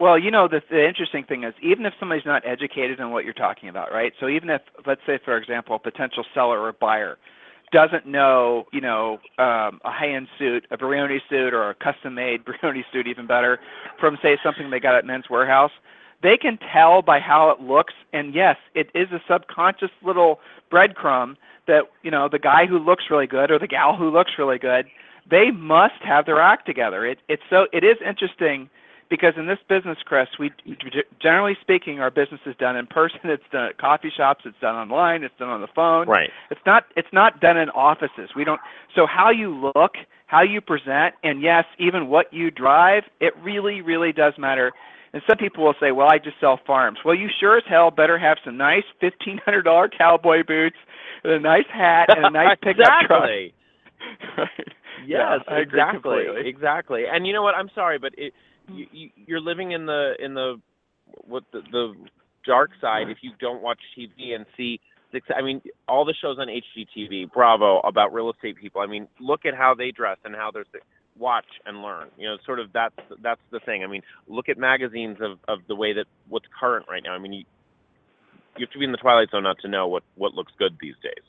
Well, 0.00 0.18
you 0.18 0.30
know, 0.30 0.48
the, 0.48 0.62
the 0.70 0.88
interesting 0.88 1.24
thing 1.24 1.44
is, 1.44 1.52
even 1.62 1.84
if 1.84 1.92
somebody's 2.00 2.24
not 2.24 2.42
educated 2.46 3.00
in 3.00 3.10
what 3.10 3.26
you're 3.26 3.34
talking 3.34 3.68
about, 3.68 3.92
right? 3.92 4.14
So 4.18 4.28
even 4.28 4.48
if, 4.48 4.62
let's 4.86 5.02
say, 5.06 5.18
for 5.22 5.36
example, 5.36 5.76
a 5.76 5.78
potential 5.78 6.24
seller 6.32 6.58
or 6.58 6.72
buyer 6.72 7.18
doesn't 7.70 8.06
know, 8.06 8.66
you 8.72 8.80
know, 8.80 9.20
um, 9.36 9.78
a 9.84 9.90
high-end 9.92 10.26
suit, 10.38 10.66
a 10.70 10.78
Brioni 10.78 11.20
suit, 11.28 11.52
or 11.52 11.68
a 11.68 11.74
custom-made 11.74 12.44
Brioni 12.46 12.82
suit, 12.90 13.06
even 13.08 13.26
better, 13.26 13.60
from 14.00 14.18
say 14.22 14.38
something 14.42 14.70
they 14.70 14.80
got 14.80 14.94
at 14.94 15.04
Men's 15.04 15.26
Wearhouse, 15.26 15.70
they 16.22 16.38
can 16.38 16.58
tell 16.72 17.02
by 17.02 17.20
how 17.20 17.50
it 17.50 17.60
looks. 17.60 17.92
And 18.14 18.34
yes, 18.34 18.56
it 18.74 18.90
is 18.94 19.12
a 19.12 19.20
subconscious 19.28 19.90
little 20.02 20.40
breadcrumb 20.72 21.36
that 21.66 21.84
you 22.02 22.10
know 22.10 22.26
the 22.26 22.38
guy 22.38 22.64
who 22.64 22.78
looks 22.78 23.04
really 23.10 23.26
good 23.26 23.50
or 23.50 23.58
the 23.58 23.66
gal 23.68 23.94
who 23.96 24.10
looks 24.10 24.32
really 24.38 24.58
good, 24.58 24.86
they 25.30 25.50
must 25.50 26.02
have 26.02 26.24
their 26.24 26.40
act 26.40 26.64
together. 26.64 27.06
It, 27.06 27.18
it's 27.28 27.42
so 27.50 27.68
it 27.72 27.84
is 27.84 27.96
interesting 28.04 28.70
because 29.10 29.34
in 29.36 29.46
this 29.46 29.58
business, 29.68 29.98
Chris, 30.04 30.28
we 30.38 30.52
generally 31.20 31.56
speaking, 31.60 32.00
our 32.00 32.10
business 32.10 32.40
is 32.46 32.54
done 32.56 32.76
in 32.76 32.86
person. 32.86 33.18
It's 33.24 33.42
done 33.52 33.66
at 33.66 33.78
coffee 33.78 34.10
shops. 34.16 34.42
It's 34.46 34.58
done 34.60 34.76
online. 34.76 35.24
It's 35.24 35.34
done 35.38 35.48
on 35.48 35.60
the 35.60 35.68
phone. 35.74 36.08
Right. 36.08 36.30
It's 36.50 36.60
not. 36.64 36.84
It's 36.96 37.12
not 37.12 37.40
done 37.40 37.58
in 37.58 37.68
offices. 37.70 38.30
We 38.36 38.44
don't. 38.44 38.60
So 38.94 39.06
how 39.06 39.30
you 39.30 39.70
look, 39.74 39.94
how 40.26 40.42
you 40.42 40.60
present, 40.60 41.14
and 41.24 41.42
yes, 41.42 41.64
even 41.78 42.08
what 42.08 42.32
you 42.32 42.50
drive, 42.50 43.02
it 43.20 43.34
really, 43.42 43.82
really 43.82 44.12
does 44.12 44.34
matter. 44.38 44.72
And 45.12 45.20
some 45.28 45.36
people 45.38 45.64
will 45.64 45.74
say, 45.80 45.90
"Well, 45.90 46.08
I 46.08 46.18
just 46.18 46.38
sell 46.40 46.60
farms." 46.64 47.00
Well, 47.04 47.16
you 47.16 47.28
sure 47.40 47.56
as 47.58 47.64
hell 47.68 47.90
better 47.90 48.16
have 48.16 48.38
some 48.44 48.56
nice 48.56 48.84
fifteen 49.00 49.38
hundred 49.44 49.62
dollar 49.62 49.88
cowboy 49.88 50.44
boots, 50.46 50.76
and 51.24 51.32
a 51.32 51.40
nice 51.40 51.66
hat, 51.72 52.16
and 52.16 52.24
a 52.26 52.30
nice 52.42 52.56
pickup 52.62 52.86
truck. 53.06 53.28
exactly. 53.28 53.54
right. 54.38 54.68
Yes, 55.06 55.40
Yeah, 55.48 55.56
exactly, 55.56 56.24
completely. 56.24 56.48
exactly. 56.48 57.04
And 57.12 57.26
you 57.26 57.32
know 57.32 57.42
what? 57.42 57.54
I'm 57.54 57.70
sorry, 57.74 57.98
but 57.98 58.12
it, 58.18 58.32
you, 58.74 58.86
you, 58.92 59.10
you're 59.26 59.40
living 59.40 59.72
in 59.72 59.86
the 59.86 60.14
in 60.18 60.34
the 60.34 60.60
what 61.26 61.44
the, 61.52 61.60
the 61.72 61.94
dark 62.46 62.70
side 62.80 63.08
if 63.10 63.18
you 63.22 63.32
don't 63.40 63.62
watch 63.62 63.78
TV 63.98 64.34
and 64.34 64.46
see. 64.56 64.80
I 65.36 65.42
mean, 65.42 65.60
all 65.88 66.04
the 66.04 66.14
shows 66.22 66.38
on 66.38 66.46
HGTV, 66.46 67.32
Bravo, 67.32 67.80
about 67.80 68.12
real 68.14 68.30
estate 68.30 68.54
people. 68.56 68.80
I 68.80 68.86
mean, 68.86 69.08
look 69.18 69.44
at 69.44 69.54
how 69.54 69.74
they 69.74 69.90
dress 69.90 70.18
and 70.24 70.34
how 70.34 70.50
they're. 70.52 70.64
Watch 71.18 71.46
and 71.66 71.82
learn. 71.82 72.08
You 72.16 72.28
know, 72.28 72.36
sort 72.46 72.60
of 72.60 72.72
that's 72.72 72.94
that's 73.20 73.40
the 73.50 73.58
thing. 73.60 73.82
I 73.84 73.88
mean, 73.88 74.00
look 74.28 74.48
at 74.48 74.56
magazines 74.56 75.18
of 75.20 75.38
of 75.48 75.58
the 75.68 75.74
way 75.74 75.92
that 75.92 76.06
what's 76.28 76.46
current 76.58 76.86
right 76.88 77.02
now. 77.02 77.12
I 77.12 77.18
mean, 77.18 77.32
you 77.32 77.44
you 78.56 78.64
have 78.66 78.70
to 78.72 78.78
be 78.78 78.84
in 78.86 78.92
the 78.92 78.96
twilight 78.98 79.28
zone 79.30 79.42
not 79.42 79.58
to 79.60 79.68
know 79.68 79.86
what 79.88 80.02
what 80.14 80.32
looks 80.34 80.52
good 80.58 80.78
these 80.80 80.94
days. 81.02 81.24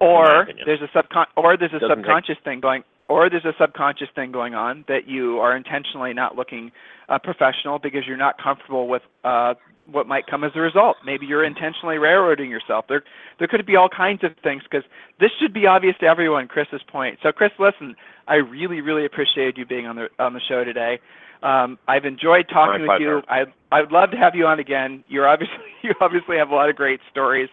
or 0.00 0.46
there's 0.66 0.82
a 0.82 0.88
subcon 0.96 1.24
or 1.36 1.56
there's 1.56 1.72
a 1.72 1.80
Doesn't 1.80 1.96
take- 1.96 2.04
subconscious 2.04 2.36
thing 2.44 2.60
going 2.60 2.84
or 3.08 3.28
there's 3.28 3.44
a 3.44 3.54
subconscious 3.60 4.08
thing 4.14 4.32
going 4.32 4.54
on 4.54 4.84
that 4.88 5.06
you 5.06 5.38
are 5.38 5.56
intentionally 5.56 6.14
not 6.14 6.36
looking 6.36 6.72
uh, 7.08 7.18
professional 7.18 7.78
because 7.78 8.02
you're 8.06 8.16
not 8.16 8.36
comfortable 8.42 8.88
with 8.88 9.02
uh, 9.24 9.54
what 9.86 10.06
might 10.06 10.26
come 10.26 10.44
as 10.44 10.52
a 10.54 10.60
result. 10.60 10.96
Maybe 11.04 11.26
you're 11.26 11.44
intentionally 11.44 11.98
railroading 11.98 12.50
yourself. 12.50 12.86
There 12.88 13.02
there 13.38 13.48
could 13.48 13.64
be 13.66 13.76
all 13.76 13.88
kinds 13.88 14.24
of 14.24 14.32
things 14.42 14.62
because 14.62 14.84
this 15.20 15.30
should 15.40 15.52
be 15.52 15.66
obvious 15.66 15.94
to 16.00 16.06
everyone. 16.06 16.48
Chris's 16.48 16.82
point. 16.90 17.18
So 17.22 17.32
Chris, 17.32 17.50
listen, 17.58 17.94
I 18.26 18.36
really 18.36 18.80
really 18.80 19.04
appreciated 19.04 19.58
you 19.58 19.66
being 19.66 19.86
on 19.86 19.96
the 19.96 20.08
on 20.18 20.32
the 20.32 20.40
show 20.48 20.64
today. 20.64 20.98
Um, 21.42 21.78
I've 21.86 22.06
enjoyed 22.06 22.46
talking 22.48 22.82
with 22.82 23.00
you. 23.00 23.20
pleasure. 23.20 23.46
I 23.70 23.76
I'd 23.76 23.92
love 23.92 24.10
to 24.12 24.16
have 24.16 24.34
you 24.34 24.46
on 24.46 24.60
again. 24.60 25.04
You're 25.08 25.28
obviously 25.28 25.56
you 25.82 25.92
obviously 26.00 26.38
have 26.38 26.50
a 26.50 26.54
lot 26.54 26.70
of 26.70 26.76
great 26.76 27.00
stories, 27.10 27.50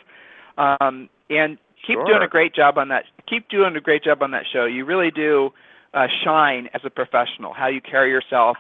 um, 0.58 1.10
and 1.30 1.58
keep 1.86 1.96
Sure. 1.98 2.06
doing 2.06 2.22
a 2.24 2.28
great 2.28 2.54
job 2.56 2.78
on 2.78 2.88
that. 2.90 3.06
Keep 3.28 3.50
doing 3.50 3.76
a 3.76 3.82
great 3.82 4.04
job 4.04 4.22
on 4.24 4.32
that 4.32 4.44
show. 4.52 4.66
You 4.66 4.86
really 4.86 5.12
do 5.12 5.52
uh, 5.94 6.08
shine 6.24 6.70
as 6.74 6.82
a 6.86 6.90
professional. 6.90 7.54
How 7.54 7.68
you 7.68 7.82
carry 7.82 8.10
yourself. 8.12 8.58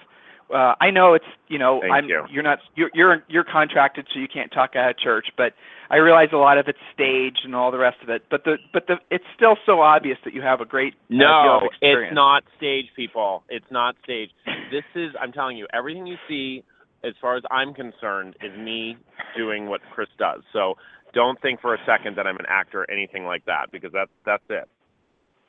Uh, 0.53 0.75
I 0.81 0.91
know 0.91 1.13
it's 1.13 1.23
you 1.47 1.57
know 1.57 1.79
Thank 1.79 1.93
I'm 1.93 2.09
you. 2.09 2.25
you're 2.29 2.43
not 2.43 2.59
you're 2.75 2.91
you're 2.93 3.23
you're 3.29 3.45
contracted 3.45 4.05
so 4.13 4.19
you 4.19 4.27
can't 4.27 4.51
talk 4.51 4.75
at 4.75 4.99
church, 4.99 5.27
but 5.37 5.53
I 5.89 5.95
realize 5.97 6.29
a 6.33 6.37
lot 6.37 6.57
of 6.57 6.67
it's 6.67 6.77
staged 6.93 7.39
and 7.45 7.55
all 7.55 7.71
the 7.71 7.77
rest 7.77 7.97
of 8.03 8.09
it. 8.09 8.23
But 8.29 8.43
the 8.43 8.57
but 8.73 8.85
the 8.87 8.95
it's 9.09 9.23
still 9.33 9.55
so 9.65 9.79
obvious 9.81 10.17
that 10.25 10.33
you 10.33 10.41
have 10.41 10.59
a 10.59 10.65
great 10.65 10.93
uh, 10.93 10.97
No, 11.15 11.59
experience. 11.71 12.11
it's 12.11 12.15
not 12.15 12.43
stage, 12.57 12.87
people. 12.97 13.43
It's 13.47 13.65
not 13.71 13.95
stage. 14.03 14.31
This 14.71 14.83
is, 14.95 15.11
I'm 15.21 15.31
telling 15.31 15.55
you, 15.57 15.67
everything 15.73 16.05
you 16.05 16.17
see, 16.27 16.63
as 17.03 17.13
far 17.21 17.35
as 17.37 17.43
I'm 17.49 17.73
concerned, 17.73 18.35
is 18.43 18.51
me 18.57 18.97
doing 19.37 19.67
what 19.67 19.79
Chris 19.93 20.09
does. 20.17 20.41
So 20.51 20.75
don't 21.13 21.39
think 21.41 21.61
for 21.61 21.73
a 21.73 21.79
second 21.85 22.15
that 22.17 22.27
I'm 22.27 22.37
an 22.37 22.45
actor 22.47 22.81
or 22.81 22.91
anything 22.91 23.25
like 23.25 23.45
that, 23.45 23.71
because 23.71 23.91
that's 23.93 24.11
that's 24.25 24.43
it. 24.49 24.67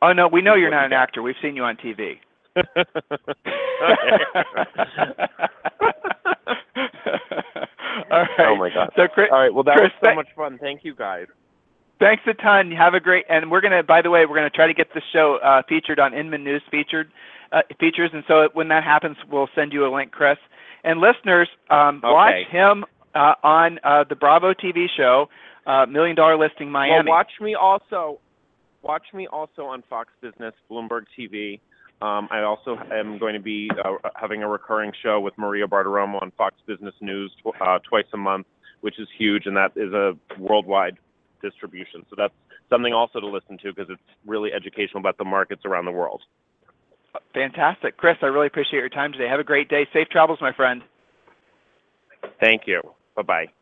Oh 0.03 0.13
no, 0.13 0.29
we 0.29 0.43
know 0.43 0.55
you're 0.55 0.71
not 0.71 0.85
an 0.85 0.93
actor. 0.93 1.23
We've 1.23 1.37
seen 1.43 1.57
you 1.57 1.65
on 1.65 1.77
TV. 1.77 2.19
all 8.11 8.21
right. 8.21 8.29
Oh 8.41 8.57
my 8.57 8.71
God. 8.73 8.91
So 8.97 9.09
Chris, 9.09 9.29
All 9.33 9.41
right. 9.41 9.53
Well, 9.53 9.65
that 9.65 9.77
Chris, 9.77 9.91
was 10.03 10.11
so 10.11 10.15
much 10.15 10.29
fun. 10.37 10.59
Thank 10.61 10.85
you, 10.85 10.95
guys. 10.95 11.27
Thanks 11.99 12.23
a 12.27 12.35
ton. 12.35 12.71
Have 12.73 12.95
a 12.95 13.01
great. 13.01 13.25
And 13.29 13.51
we're 13.51 13.61
gonna. 13.61 13.83
By 13.83 14.03
the 14.03 14.11
way, 14.11 14.27
we're 14.27 14.35
gonna 14.37 14.51
try 14.51 14.67
to 14.67 14.75
get 14.75 14.89
this 14.95 15.05
show 15.13 15.39
uh, 15.43 15.63
featured 15.69 15.99
on 16.01 16.15
Inman 16.15 16.43
News 16.45 16.63
featured 16.71 17.13
uh, 17.53 17.63
features. 17.79 18.11
And 18.13 18.25
so 18.27 18.49
when 18.55 18.69
that 18.69 18.83
happens, 18.85 19.17
we'll 19.31 19.49
send 19.55 19.73
you 19.73 19.87
a 19.87 19.91
link, 19.95 20.11
Chris. 20.11 20.39
And 20.85 21.01
listeners, 21.01 21.49
um, 21.71 21.99
Okay. 22.05 22.13
watch 22.13 22.47
him 22.51 22.85
uh, 23.15 23.35
on 23.45 23.79
uh, 23.85 24.05
the 24.09 24.17
Bravo 24.17 24.53
TV 24.53 24.87
show, 24.97 25.29
uh, 25.67 25.87
Million 25.87 26.17
Dollar 26.17 26.37
Listing 26.37 26.71
Miami. 26.71 27.09
Well, 27.09 27.17
watch 27.17 27.33
me 27.41 27.55
also. 27.55 28.21
Watch 28.83 29.05
me 29.15 29.27
also 29.29 29.63
on 29.63 29.83
Fox 29.89 30.11
Business, 30.21 30.55
Bloomberg 30.71 31.05
TV. 31.17 31.61
Um, 32.03 32.29
I 32.33 32.43
also 32.43 32.77
am 32.93 33.17
going 33.19 33.35
to 33.35 33.41
be 33.41 33.71
uh, 33.85 34.09
having 34.17 34.43
a 34.43 34.49
recurring 34.49 34.91
show 35.05 35.21
with 35.21 35.39
Maria 35.39 35.69
Bartiromo 35.69 36.21
on 36.21 36.33
Fox 36.37 36.57
Business 36.67 36.95
News 37.01 37.31
tw- 37.43 37.61
uh, 37.61 37.79
twice 37.89 38.07
a 38.13 38.17
month, 38.17 38.47
which 38.81 38.99
is 38.99 39.07
huge, 39.17 39.47
and 39.47 39.57
that 39.57 39.71
is 39.77 39.93
a 39.93 40.15
worldwide 40.37 40.99
distribution. 41.41 42.05
So 42.11 42.17
that's 42.19 42.35
something 42.71 42.93
also 42.93 43.21
to 43.21 43.27
listen 43.27 43.57
to 43.59 43.73
because 43.73 43.89
it's 43.89 44.03
really 44.27 44.53
educational 44.53 44.99
about 44.99 45.17
the 45.17 45.25
markets 45.25 45.63
around 45.65 45.85
the 45.85 45.93
world. 45.93 46.23
Fantastic. 47.35 47.97
Chris, 47.97 48.17
I 48.23 48.27
really 48.27 48.49
appreciate 48.49 48.81
your 48.81 48.89
time 48.89 49.13
today. 49.13 49.29
Have 49.29 49.41
a 49.41 49.45
great 49.45 49.69
day. 49.69 49.87
Safe 49.93 50.09
travels, 50.09 50.39
my 50.41 50.53
friend. 50.53 50.83
Thank 52.41 52.63
you. 52.67 52.81
Bye 53.15 53.23
bye. 53.23 53.62